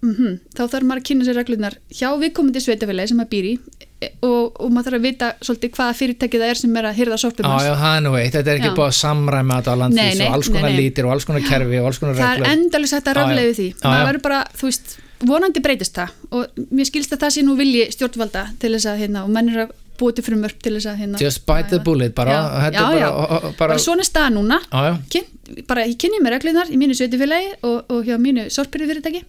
mm 0.00 0.38
þá 0.56 0.62
þarf 0.64 0.86
maður 0.88 1.00
að 1.02 1.06
kynna 1.10 1.24
sér 1.26 1.36
reglunar 1.36 1.74
hjá 1.92 2.08
viðkomandi 2.20 2.60
sveitafélagi 2.64 3.10
sem 3.10 3.18
maður 3.20 3.32
býr 3.34 3.48
í 3.50 3.52
e, 4.00 4.08
og, 4.24 4.56
og 4.56 4.70
maður 4.72 4.86
þarf 4.86 4.98
að 4.98 5.04
vita 5.04 5.28
svolítið 5.44 5.74
hvaða 5.76 5.96
fyrirtæki 5.98 6.40
það 6.40 6.52
er 6.54 6.60
sem 6.60 6.78
er 6.80 6.88
að 6.88 6.96
hýrða 7.00 7.18
sorpum 7.20 7.48
Já, 7.50 7.66
já, 7.66 7.74
það 7.82 7.96
er 7.98 8.04
nú 8.06 8.14
eitt, 8.16 8.32
þetta 8.38 8.50
er 8.54 8.60
ekki 8.60 8.70
Já. 8.70 8.76
búið 8.78 8.86
að 8.86 8.96
samræma 9.00 9.58
þetta 9.60 9.76
á 9.76 9.80
landfís 9.82 10.22
og 10.24 10.38
alls 10.38 10.48
konar 10.48 10.64
nei, 10.64 10.72
nei. 10.72 10.80
lítir 10.80 11.08
og 11.08 11.14
alls 11.14 11.28
konar 11.28 11.44
kerfi 11.50 11.80
og 11.82 11.90
alls 11.90 12.00
konar 12.00 12.16
það 12.16 12.30
er 12.30 12.40
reglur. 12.40 12.50
endalins 12.56 12.96
hægt 12.96 13.12
að 13.12 13.18
raflega 13.20 13.50
við 13.50 13.60
því. 13.60 13.68
Já. 13.76 14.00
verður 14.08 14.24
bara, 14.24 14.40
þú 14.56 14.70
veist, 14.70 14.96
vonandi 15.28 15.64
breytist 15.64 16.00
það. 16.00 16.16
Og 16.32 16.64
mér 16.72 16.88
skilst 16.88 17.12
að 17.12 17.22
það 17.26 17.34
sé 17.36 17.44
nú 17.44 17.56
vilji 17.60 17.86
stjórnvalda 17.92 18.46
til 18.62 18.72
þess 18.72 18.88
að, 18.88 19.02
hérna, 19.04 19.26
og 19.28 19.34
menn 19.36 19.52
er 19.52 19.66
að 19.66 19.76
búið 20.00 20.16
til 20.18 20.24
frumvörp 20.26 20.58
til 20.64 20.72
þess 20.78 20.88
að, 20.90 20.98
hérna 21.04 21.20
Just 21.22 21.44
bite 21.48 21.68
the 21.74 21.78
bullet 21.84 22.14
bara, 22.16 22.32
Já, 22.32 22.72
já, 22.72 22.82
bara, 22.82 23.10
bara, 23.30 23.52
bara 23.60 23.78
svona 23.78 24.06
staða 24.08 24.32
núna. 24.34 24.58
Já, 24.72 24.96
Kyn, 25.12 25.28
bara 25.68 25.84
ég 25.86 25.98
kynni 26.00 26.20
mér 26.24 26.38
reglunar 26.38 26.72
í 26.72 26.78
mínu 26.80 26.96
sveitifélagi 26.96 27.52
og, 27.68 27.84
og 27.92 28.04
hjá 28.08 28.16
mínu 28.20 28.48
sorpyrði 28.50 28.88
fyrirtæki 28.94 29.22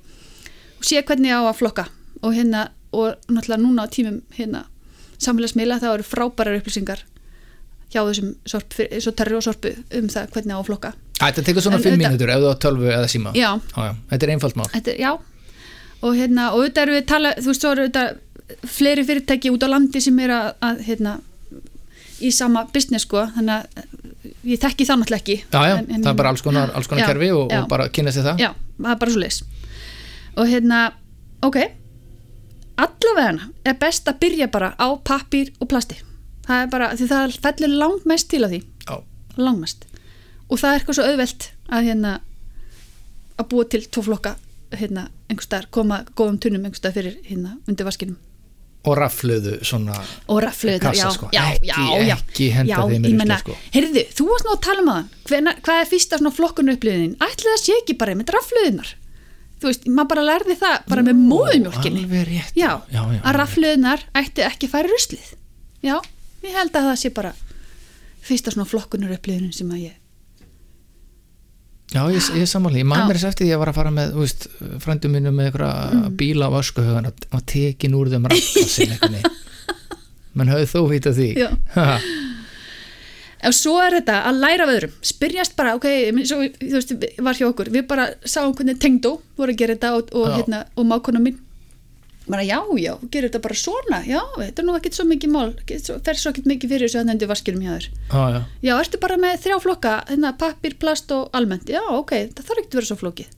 og 0.80 0.88
sé 0.88 1.03
hvernig 1.05 1.30
ég 1.34 1.38
á 1.38 1.43
að 1.51 1.59
flokka. 1.61 1.88
Og 2.24 2.34
hérna, 2.38 2.67
og 2.93 3.15
náttúrulega 3.30 3.61
núna 3.61 3.86
á 3.86 3.88
tímum 3.93 4.22
hérna, 4.38 4.63
samfélagsmiðla 5.22 5.80
þá 5.84 5.88
eru 5.95 6.05
frábærar 6.07 6.57
upplýsingar 6.61 7.03
hjá 7.91 8.01
þessum 8.07 8.30
sorp, 8.47 8.72
svo 9.03 9.11
terri 9.11 9.36
og 9.36 9.43
sorpu 9.43 9.74
um 9.97 10.07
það 10.09 10.30
hvernig 10.36 10.55
á 10.55 10.59
að 10.61 10.67
flokka. 10.69 10.91
Þetta 11.22 11.43
tekur 11.45 11.61
svona 11.65 11.78
En 11.78 11.84
fimm 11.84 11.93
auðvitað- 11.97 12.13
mínútur 12.15 12.32
ef 12.34 12.39
þú 12.41 12.49
á 12.49 12.55
tölvu 12.63 12.88
eða 12.95 13.09
síma. 13.11 13.34
Já, 13.36 13.49
já, 13.76 13.91
þetta 14.13 14.24
er 14.28 14.32
einfalt 14.36 14.55
mál. 14.57 14.69
Þetta 14.74 14.95
já. 14.97 15.11
Og 16.01 16.15
hérna, 16.17 16.45
og 16.55 16.61
auðvitað 16.63 16.82
eru 16.88 16.93
við 16.97 17.05
tala 17.11 17.34
þú 17.38 17.49
veist, 17.51 17.61
svo 17.61 17.72
eru 17.76 17.84
auðvitað 17.86 18.15
fleiri 18.68 19.04
fyrirtæki 19.08 19.52
út 19.54 19.64
á 19.66 19.70
landi 19.72 20.02
sem 20.04 20.20
er 20.24 20.34
að, 20.36 20.47
að 20.62 20.82
hérna 20.88 21.18
í 22.22 22.30
sama 22.34 22.66
business 22.74 23.08
sko, 23.08 23.24
þannig 23.36 23.56
að 23.56 23.86
ég 24.45 24.60
þekki 24.62 24.86
það 24.86 24.99
náttúrulega 25.02 25.22
ekki. 25.24 25.38
Já, 25.52 25.62
já, 25.72 25.76
En- 25.78 25.88
en- 25.89 26.04
það 26.04 26.12
er 26.14 26.18
bara 26.22 26.30
alls 26.30 26.41
konar, 26.45 26.72
alls 26.78 26.88
konar 26.88 27.04
Já, 27.04 27.08
kerfi 27.14 27.32
og, 27.34 27.52
og 27.52 27.68
bara 27.72 27.89
kynna 27.89 28.14
sér 28.14 28.28
það. 28.30 28.43
Já, 28.43 28.52
það 28.78 28.91
er 28.93 28.99
bara 29.04 29.12
svo 29.16 29.22
leis 29.24 29.41
og 30.38 30.47
hérna, 30.47 30.82
ok 31.43 31.58
allavega 32.82 33.49
er 33.68 33.78
best 33.82 34.08
að 34.10 34.20
byrja 34.24 34.47
bara 34.52 34.72
á 34.80 34.88
pappír 35.06 35.52
og 35.60 35.68
plasti. 35.70 35.97
Það 36.47 36.64
er 36.64 36.70
bara, 36.72 36.88
því 36.97 37.08
það 37.12 37.36
fellur 37.43 37.76
langmest 37.78 38.30
til 38.32 38.41
að 38.45 38.56
því. 38.56 38.62
Langmest. 39.38 39.86
Og 40.49 40.60
það 40.60 40.72
er 40.74 40.80
eitthvað 40.80 40.97
svo 40.97 41.06
auðvelt 41.08 41.45
að 41.72 41.86
hérna 41.88 42.14
að 43.39 43.47
búa 43.52 43.68
til 43.70 43.84
tvo 43.88 44.04
flokka 44.08 44.36
hérna, 44.72 45.08
einhvers 45.30 45.47
staðar, 45.47 45.68
koma 45.72 46.02
góðum 46.16 46.39
tunnum 46.41 46.66
einhvers 46.66 46.82
staðar 46.82 46.97
fyrir 46.99 47.18
hérna 47.28 47.58
undir 47.68 47.88
vaskinum 47.88 48.18
og 48.82 48.96
rafluðu 48.98 49.58
svona 49.68 49.98
og 50.28 50.40
rafluðu 50.42 50.94
já, 50.98 51.10
sko. 51.14 51.30
já, 51.34 51.42
Ekki- 51.52 51.68
já, 51.70 51.78
já, 52.08 52.16
ekki 52.16 52.48
henda 52.56 52.72
já, 52.74 52.80
þeim 52.90 53.06
í 53.06 53.14
meina, 53.20 53.38
sko. 53.44 53.58
heyrðu, 53.76 54.06
þú 54.18 54.26
varst 54.32 54.48
nú 54.48 54.56
að 54.56 54.64
tala 54.66 54.82
um 54.82 54.90
það. 54.90 55.52
Hvað 55.62 55.82
er 55.82 55.92
fyrsta 55.92 56.18
svona 56.18 56.34
flokkunu 56.34 56.76
upplýðin 56.78 57.14
ætli 57.22 57.52
það 57.52 57.62
sé 57.62 57.78
ekki 57.82 57.98
bara 58.02 58.18
með 58.18 58.34
rafluðunar 58.38 58.96
þú 59.62 59.70
veist, 59.70 59.86
maður 59.86 60.10
bara 60.16 60.26
lærði 60.26 60.58
það 60.58 60.76
bara 60.90 61.06
með 61.06 61.22
móðumjólkinni 61.22 62.04
Alveg 62.08 62.28
rétt. 62.32 62.58
Já, 62.58 62.72
já, 62.90 63.02
já, 63.06 63.22
að 63.22 63.38
rafluðunar 63.38 64.06
ætti 64.18 64.46
ekki 64.48 64.70
í 64.72 64.84
ruslið. 64.90 65.28
Já, 65.86 65.96
ég 66.42 66.58
held 66.58 66.74
að 66.74 66.88
það 66.90 66.98
sé 67.04 67.14
bara 67.14 67.34
fyrsta 68.26 68.54
svona 68.54 68.70
flokkunar 68.70 69.14
upplýðin 69.18 69.54
sem 69.54 69.70
að 69.70 69.86
ég 69.86 70.01
Já, 71.92 72.06
ég, 72.08 72.24
ég 72.39 72.48
samanlega, 72.48 72.86
ég 72.86 72.88
man 72.88 73.04
mér 73.10 73.18
þess 73.20 73.28
eftir 73.34 73.44
því 73.46 73.50
að 73.50 73.54
ég 73.56 73.60
var 73.62 73.70
að 73.74 73.78
fara 73.82 73.92
með, 73.92 74.14
þú 74.16 74.22
veist, 74.24 74.46
frændum 74.86 75.12
mínum 75.18 75.36
með 75.36 75.50
einhverja 75.50 75.72
Mm. 75.92 76.16
bíla 76.22 76.48
á 76.48 76.52
öskuhugan 76.62 77.10
og 77.12 77.42
tekin 77.52 77.96
úr 78.00 78.12
þeim 78.14 78.30
rakkassin 78.32 78.92
eitthvað 78.96 79.26
menn 80.39 80.48
höfðu 80.54 80.70
þó 80.72 80.80
vita 80.88 81.12
því. 81.18 81.30
Og 83.42 83.56
svo 83.58 83.74
er 83.82 83.96
þetta 83.98 84.20
að 84.30 84.38
læra 84.44 84.66
af 84.68 84.72
öðrum 84.76 84.92
spyrjast 85.12 85.56
bara, 85.58 85.74
ok, 85.76 85.88
svo, 86.30 86.44
þú 86.62 86.76
veist, 86.78 86.92
var 87.26 87.39
hjá 87.39 87.48
okkur. 87.50 87.72
Við 87.74 87.88
bara 87.89 88.06
sáum 88.24 88.54
hvernig 88.54 88.78
tengdó 88.84 89.16
voru 89.39 89.56
að 89.56 89.58
gera 89.64 89.76
þetta 89.76 89.94
og, 89.98 90.12
og, 90.14 90.28
hérna, 90.38 90.60
og 90.78 90.86
mákona 90.92 91.24
mín 92.32 92.36
bara 92.38 92.46
já, 92.48 92.58
já, 92.80 92.94
gerir 93.12 93.28
þetta 93.30 93.42
bara 93.44 93.58
svona. 93.60 94.00
Já, 94.08 94.22
þetta 94.40 94.64
er 94.64 94.68
nú 94.70 94.76
ekkert 94.80 94.96
svo 94.98 95.06
mikið 95.12 95.34
mál 95.36 95.52
fer 95.68 96.16
svo 96.22 96.32
ekkert 96.32 96.48
mikið 96.48 96.72
fyrir 96.74 96.88
þessu 96.88 97.02
að 97.02 97.10
nendu 97.12 97.28
vaskinum 97.30 97.62
hjá 97.68 97.74
þér. 97.76 97.88
Já, 98.08 98.24
já, 98.32 98.42
já, 98.70 98.74
ertu 98.86 99.02
bara 99.04 99.18
með 99.20 99.38
þrjá 99.46 99.58
flokka 99.68 99.94
hérna, 100.10 100.34
pappir, 100.40 100.76
plast 100.80 101.12
og 101.12 101.30
almennt? 101.36 101.68
Já, 101.70 101.82
ok, 101.92 102.12
það 102.32 102.46
þarf 102.48 102.62
ekkert 102.64 102.76
að 102.76 102.80
vera 102.82 102.90
svo 102.92 103.00
flókið. 103.04 103.34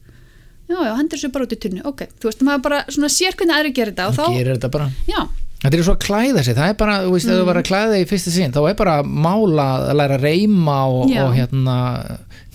Já, 0.69 0.77
já, 0.87 0.91
hendur 0.95 1.17
þessu 1.19 1.31
bara 1.33 1.43
út 1.49 1.53
í 1.57 1.59
tunnu, 1.65 1.81
ok. 1.89 2.05
Þú 2.21 2.29
veist, 2.29 2.43
maður 2.47 2.61
bara 2.69 2.83
svona 2.93 3.09
sér 3.11 3.35
hvernig 3.35 3.57
aðri 3.57 3.73
gerir 3.75 3.91
þetta 3.97 4.05
og 4.07 4.15
þá, 4.15 4.27
gerir 4.37 4.53
þetta 4.59 4.69
bara. 4.77 4.91
Já, 5.09 5.23
Þetta 5.63 5.77
er 5.79 5.83
svo 5.87 5.93
að 5.95 6.01
klæða 6.03 6.41
sig, 6.43 6.55
það 6.57 6.69
er 6.69 6.73
bara, 6.75 6.95
þú 7.05 7.11
veist, 7.13 7.27
ef 7.29 7.31
Mm. 7.31 7.39
þú 7.39 7.43
var 7.47 7.57
að 7.61 7.67
klæða 7.69 7.91
þig 7.93 8.01
í 8.03 8.07
fyrsta 8.09 8.31
sinn, 8.35 8.51
þá 8.51 8.57
er 8.67 8.73
bara 8.75 8.95
að 8.99 9.11
mála, 9.23 9.67
að 9.87 9.95
læra 9.95 10.17
að 10.17 10.23
reyma 10.27 10.73
og, 10.91 11.13
og 11.23 11.29
hérna, 11.37 11.75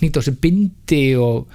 nýta 0.01 0.21
á 0.21 0.27
sig 0.27 0.35
bindi 0.43 0.99
og, 1.17 1.47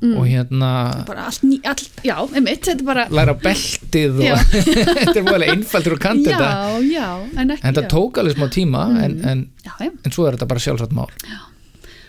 og 0.00 0.24
hérna, 0.24 0.70
allt, 1.12 1.42
ný, 1.44 1.58
allt 1.68 2.00
já, 2.06 2.14
einmitt, 2.32 2.64
þetta 2.64 2.80
er 2.80 2.86
bara 2.86 3.06
læra 3.12 3.34
beltið 3.36 4.20
og 4.24 4.54
þetta 5.00 5.16
er 5.20 5.26
mjög 5.26 5.44
einfaldur 5.52 5.96
og 5.96 6.00
kant 6.00 6.24
þetta. 6.24 6.50
en 7.36 7.50
En 7.60 7.74
já. 7.84 7.88
tók 7.92 8.20
alveg 8.22 8.36
smá 8.38 8.48
tíma, 8.48 8.84
en, 9.04 9.18
en, 9.24 9.42
já, 9.64 9.72
já. 9.80 9.90
en 9.92 10.14
svo 10.14 10.26
er 10.26 10.38
þetta 10.38 10.48
bara 10.48 10.64
sjálfsagt 10.64 10.94
mál. 10.96 11.10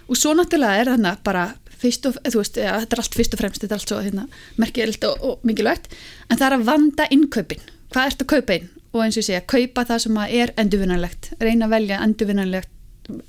og 0.08 0.18
svo 0.20 0.34
náttúrulega 0.38 0.86
er 0.86 0.92
þannig 0.94 1.24
bara 1.28 1.46
fyrst 1.82 2.06
og, 2.08 2.20
þú 2.24 2.38
veist, 2.44 2.58
ja, 2.62 2.78
þetta 2.84 2.96
er 2.96 3.04
allt 3.04 3.18
fyrst 3.18 3.36
og 3.36 3.42
fremst 3.42 3.62
þetta 3.64 3.76
er 3.76 3.80
allt 3.82 3.94
svo 3.94 4.02
hérna, 4.06 4.28
merkilegt 4.62 5.04
og, 5.10 5.26
og 5.26 5.48
mikilvægt 5.48 5.92
en 6.30 6.38
það 6.38 6.48
er 6.48 6.58
að 6.60 6.68
vanda 6.70 7.08
innkaupin 7.12 7.66
hvað 7.92 8.12
ertu 8.12 8.28
að 8.28 8.32
kaupa 8.36 8.60
inn 8.60 8.70
og 8.92 9.04
eins 9.06 9.18
og 9.20 9.28
segja 9.28 9.42
kaupa 9.48 9.86
það 9.88 10.04
sem 10.06 10.22
er 10.28 10.54
endurvinnanlegt 10.60 11.32
reyna 11.42 11.68
að 11.68 11.76
velja 11.76 12.00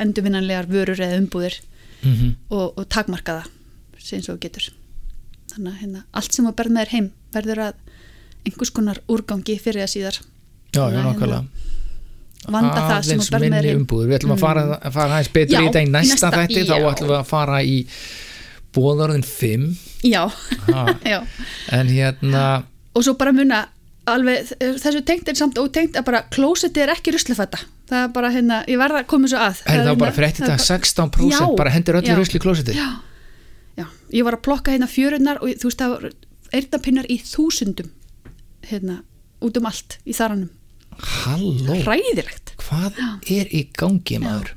endurvinnanlegar 0.03 0.71
vörur 0.71 1.01
eða 1.01 1.19
umbúðir 1.19 1.61
Mm 2.03 2.35
og, 2.51 2.79
og 2.79 2.89
takmarka 2.91 3.33
það 3.41 3.51
sem 4.03 4.23
svo 4.25 4.37
getur. 4.43 4.69
Þannig 5.53 5.73
að 5.73 5.81
hérna, 5.83 6.05
allt 6.17 6.33
sem 6.37 6.47
að 6.49 6.57
berð 6.61 6.75
með 6.77 6.85
þér 6.87 6.93
heim 6.97 7.11
verður 7.35 7.63
að 7.69 7.75
einhvers 8.49 8.73
konar 8.75 8.99
úrgangi 9.13 9.59
fyrir 9.63 9.85
það 9.85 9.93
síðar. 9.95 10.19
Já, 10.73 10.83
já, 10.83 10.99
að 10.99 11.07
nákvæmlega. 11.07 11.43
vanda 12.53 12.81
það 12.89 13.03
sem 13.07 13.21
að 13.23 13.31
berð 13.37 13.49
með 13.53 13.59
þér 13.61 13.69
heim. 13.71 13.81
umbúður. 13.83 14.09
Við 14.11 14.19
ætlum 14.19 14.35
að 14.37 14.43
fara, 14.43 14.63
að 14.81 14.93
fara 14.97 15.17
aðeins 15.19 15.33
betur 15.37 15.55
Já, 15.55 15.61
í 15.63 15.69
í 15.69 15.91
næsta 15.93 16.15
næsta- 16.15 16.33
þætti, 16.39 16.65
þá 16.67 16.75
já. 16.75 16.89
ætlum 16.93 17.13
við 17.13 17.19
að 17.21 17.29
fara 17.33 17.61
í 17.63 17.77
bóðarðin 18.73 19.25
5 19.29 19.69
já, 20.09 20.23
já. 21.13 21.19
En 21.77 21.89
hérna 21.93 22.45
og 22.97 23.05
svo 23.05 23.15
bara 23.21 23.33
muna 23.37 23.67
alveg 24.09 24.49
þessu 24.83 25.03
tengt 25.07 25.29
er 25.31 25.37
samt 25.39 25.59
ótengt 25.61 25.95
að 26.01 26.07
bara 26.09 26.25
klósetti 26.33 26.83
er 26.83 26.91
ekki 26.95 27.13
ruslafætta 27.15 27.61
það 27.93 28.07
er 28.07 28.11
bara 28.17 28.31
hérna, 28.33 28.63
ég 28.67 28.81
verða 28.81 29.03
að 29.05 29.09
koma 29.13 29.29
svo 29.31 29.39
að. 29.39 29.61
Er 29.67 29.83
það 29.83 29.91
hérna- 29.93 29.99
bara 30.01 30.13
það 30.17 30.55
er 30.57 30.65
16% 30.65 31.37
Já, 31.37 31.43
bara 31.61 31.71
hendur 31.77 32.01
öllu 32.01 32.17
rusli 32.19 32.41
í 32.41 32.43
klósiti 32.43 32.77
já, 32.79 32.89
já, 33.79 33.87
ég 34.13 34.25
var 34.27 34.37
að 34.39 34.45
plokka 34.47 34.75
hérna 34.75 34.89
fjörunnar 34.91 35.41
og 35.43 35.53
þú 35.61 35.69
veist 35.71 35.83
það 35.83 35.95
var 35.97 36.09
eyrnapinnar 36.53 37.07
í 37.11 37.19
þúsundum 37.25 37.93
hérna, 38.69 38.99
út 39.43 39.57
um 39.59 39.67
allt 39.71 39.99
í 40.07 40.15
þaranum. 40.17 40.51
Halló, 41.03 41.79
ræðilegt 41.87 42.53
hvað 42.63 42.99
er 43.33 43.49
í 43.51 43.63
gangi 43.79 44.19
maður? 44.23 44.53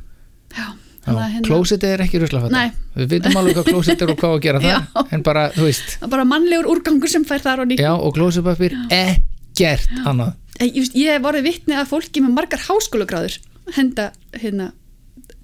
Já, 0.56 0.66
Já, 1.06 1.14
hérna- 1.14 1.46
klósiti 1.46 1.86
er 1.88 2.02
ekki 2.04 2.20
ruslafata 2.22 2.52
Nei. 2.58 2.72
við 2.98 3.12
vitum 3.16 3.38
alveg 3.40 3.56
hvað 3.60 3.68
klósiti 3.72 4.04
er 4.06 4.12
og 4.12 4.18
hvað 4.20 4.36
að 4.36 4.44
gera 4.46 4.62
það 4.66 4.74
Já. 4.74 5.04
en 5.16 5.24
bara, 5.26 5.44
þú 5.56 5.68
veist, 5.70 5.88
það 6.00 6.08
er 6.08 6.14
bara 6.16 6.26
mannlegur 6.30 6.70
úrgangur 6.74 7.12
sem 7.12 7.26
fær 7.30 7.44
þar 7.46 7.64
og 7.64 7.70
ný 7.72 7.78
já 7.80 7.92
og 7.96 8.16
klósipapir 8.18 8.76
ekkert 8.92 9.92
annað. 10.06 10.34
Ég, 10.60 10.74
veist, 10.82 10.96
ég 10.98 11.12
hef 11.16 11.28
orðið 11.32 11.48
vitni 11.50 11.76
að 11.80 11.90
fólki 11.94 12.24
með 12.26 12.36
margar 12.40 12.64
háskólagráður 12.68 13.40
henda 13.80 14.10
hérna 14.36 14.70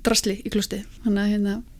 drasli 0.05 0.37
í 0.45 0.49
klústi 0.53 0.81
þannig 1.05 1.21
að 1.23 1.31
hérna 1.35 1.53
já, 1.53 1.59
já, 1.59 1.70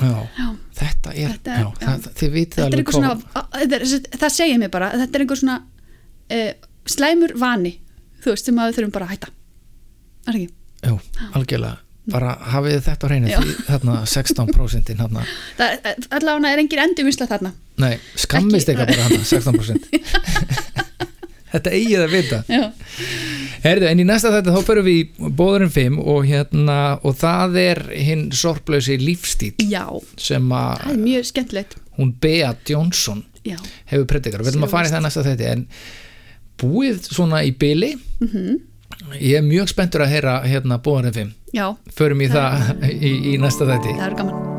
þetta 0.00 1.12
er, 1.14 1.36
er- 1.44 2.08
þið 2.20 2.32
vitið 2.36 2.64
alveg 2.64 2.92
svona 2.94 3.12
að- 3.14 4.08
það 4.22 4.32
segir 4.36 4.58
mér 4.62 4.70
bara 4.72 4.90
þetta 4.96 5.14
er 5.18 5.24
einhver 5.26 5.40
svona 5.42 5.58
eh, 6.30 6.50
slæmur 6.88 7.34
vani 7.40 7.74
þú 8.24 8.32
veist 8.34 8.48
sem 8.50 8.58
að 8.60 8.70
við 8.70 8.78
þurfum 8.80 8.92
bara 8.96 9.06
að 9.06 9.14
hætta. 9.14 9.30
Er 10.28 10.34
ekki? 10.40 10.48
já, 10.80 10.92
algjörlega, 11.36 11.76
bara 12.12 12.34
hafið 12.54 12.78
þetta 12.86 13.04
á 13.04 13.08
hreinu 13.10 13.28
þarna 13.68 13.94
16% 14.08 14.92
þarna, 15.00 15.24
Það, 15.58 15.88
allavega 16.18 16.52
er 16.54 16.62
engin 16.64 16.82
endurvinnsla 16.84 17.26
þarna. 17.30 17.52
Nei, 17.80 17.94
skammist 18.16 18.68
eitthvað 18.68 18.92
bara 18.92 19.08
þarna 19.08 19.24
16% 19.24 19.88
þetta 21.52 21.72
eigið 21.74 22.04
að 22.04 22.12
vita. 22.14 22.42
Já, 22.48 22.62
Herðu, 23.60 23.86
en 23.90 24.00
í 24.00 24.06
næsta 24.08 24.30
þetta 24.32 24.54
þá 24.54 24.62
förum 24.64 24.86
við 24.86 24.98
í 25.02 25.30
bóðurinn 25.36 25.72
5 25.74 25.98
og 26.08 26.22
hérna, 26.28 26.76
og 27.04 27.16
það 27.20 27.58
er 27.60 27.80
hinn 27.92 28.30
sorplausi 28.32 28.96
lífstíl 29.00 29.52
já. 29.68 29.84
sem 30.16 30.46
það 30.48 30.84
að 30.86 30.94
er 30.94 31.02
mjög 31.04 31.26
skemmtilegt. 31.28 31.76
hún 31.98 32.14
Bea 32.20 32.54
Johnson 32.68 33.24
já, 33.44 33.58
hefur 33.92 34.06
predikar, 34.08 34.40
við 34.40 34.52
viljum 34.54 34.64
að 34.68 34.74
fara 34.76 34.88
í 34.88 34.94
það 34.94 35.04
næsta 35.08 35.24
þetta 35.28 35.50
en 35.52 35.66
búið 36.60 37.02
svona 37.12 37.42
í 37.44 37.52
byli 37.56 37.94
Mhm. 38.20 38.56
ég 39.20 39.36
er 39.38 39.42
mjög 39.46 39.68
spenntur 39.72 40.02
að 40.04 40.12
heyra 40.16 40.38
hérna 40.44 40.80
bóðurinn 40.80 41.12
5 41.14 41.34
já, 41.54 41.76
förum 41.96 42.20
í 42.24 42.28
það 42.28 42.80
í, 43.08 43.34
í 43.34 43.38
næsta 43.40 43.64
þetta 43.68 43.96
það 43.96 44.06
er 44.10 44.16
gaman 44.22 44.49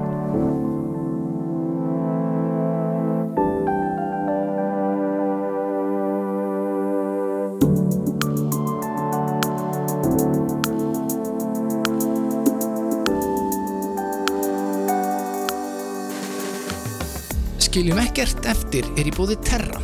Skiljum 17.72 18.02
ekkert 18.02 18.44
eftir 18.52 18.84
er 19.00 19.08
í 19.08 19.12
bóði 19.16 19.38
Terra. 19.48 19.78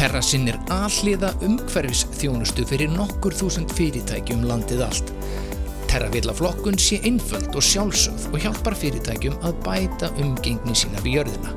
Terra 0.00 0.22
sinnir 0.24 0.56
alliða 0.72 1.34
umhverfis 1.44 2.06
þjónustu 2.16 2.64
fyrir 2.70 2.88
nokkur 2.88 3.34
þúsund 3.36 3.74
fyrirtæki 3.76 4.32
um 4.32 4.46
landið 4.48 4.80
allt. 4.86 5.10
Terra 5.90 6.06
vil 6.14 6.22
að 6.24 6.38
flokkun 6.38 6.78
sé 6.80 7.02
einföld 7.04 7.50
og 7.52 7.66
sjálfsögð 7.66 8.30
og 8.30 8.46
hjálpar 8.46 8.78
fyrirtækjum 8.80 9.36
að 9.44 9.58
bæta 9.66 10.08
umgengni 10.24 10.72
sína 10.72 11.02
við 11.04 11.18
jörðina. 11.18 11.52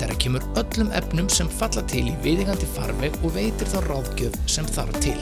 Terra 0.00 0.16
kemur 0.24 0.46
öllum 0.62 0.94
efnum 0.96 1.28
sem 1.28 1.52
falla 1.52 1.84
til 1.92 2.06
í 2.08 2.16
viðingandi 2.24 2.68
farveg 2.72 3.18
og 3.20 3.34
veitir 3.36 3.68
þá 3.74 3.82
ráðgjöf 3.90 4.38
sem 4.48 4.70
þarf 4.72 5.02
til. 5.04 5.18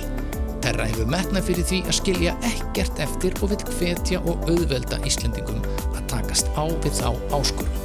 Terra 0.63 0.87
hefur 0.93 1.11
metnað 1.11 1.49
fyrir 1.49 1.67
því 1.73 1.81
að 1.89 1.99
skilja 1.99 2.37
ekkert 2.53 3.03
eftir 3.03 3.35
og 3.43 3.51
vil 3.51 3.67
hvetja 3.81 4.23
og 4.23 4.47
auðvelda 4.47 5.03
Íslendingum 5.11 5.59
að 5.91 6.07
takast 6.15 6.55
á 6.55 6.71
við 6.71 7.03
þá 7.03 7.11
áskurum. 7.35 7.84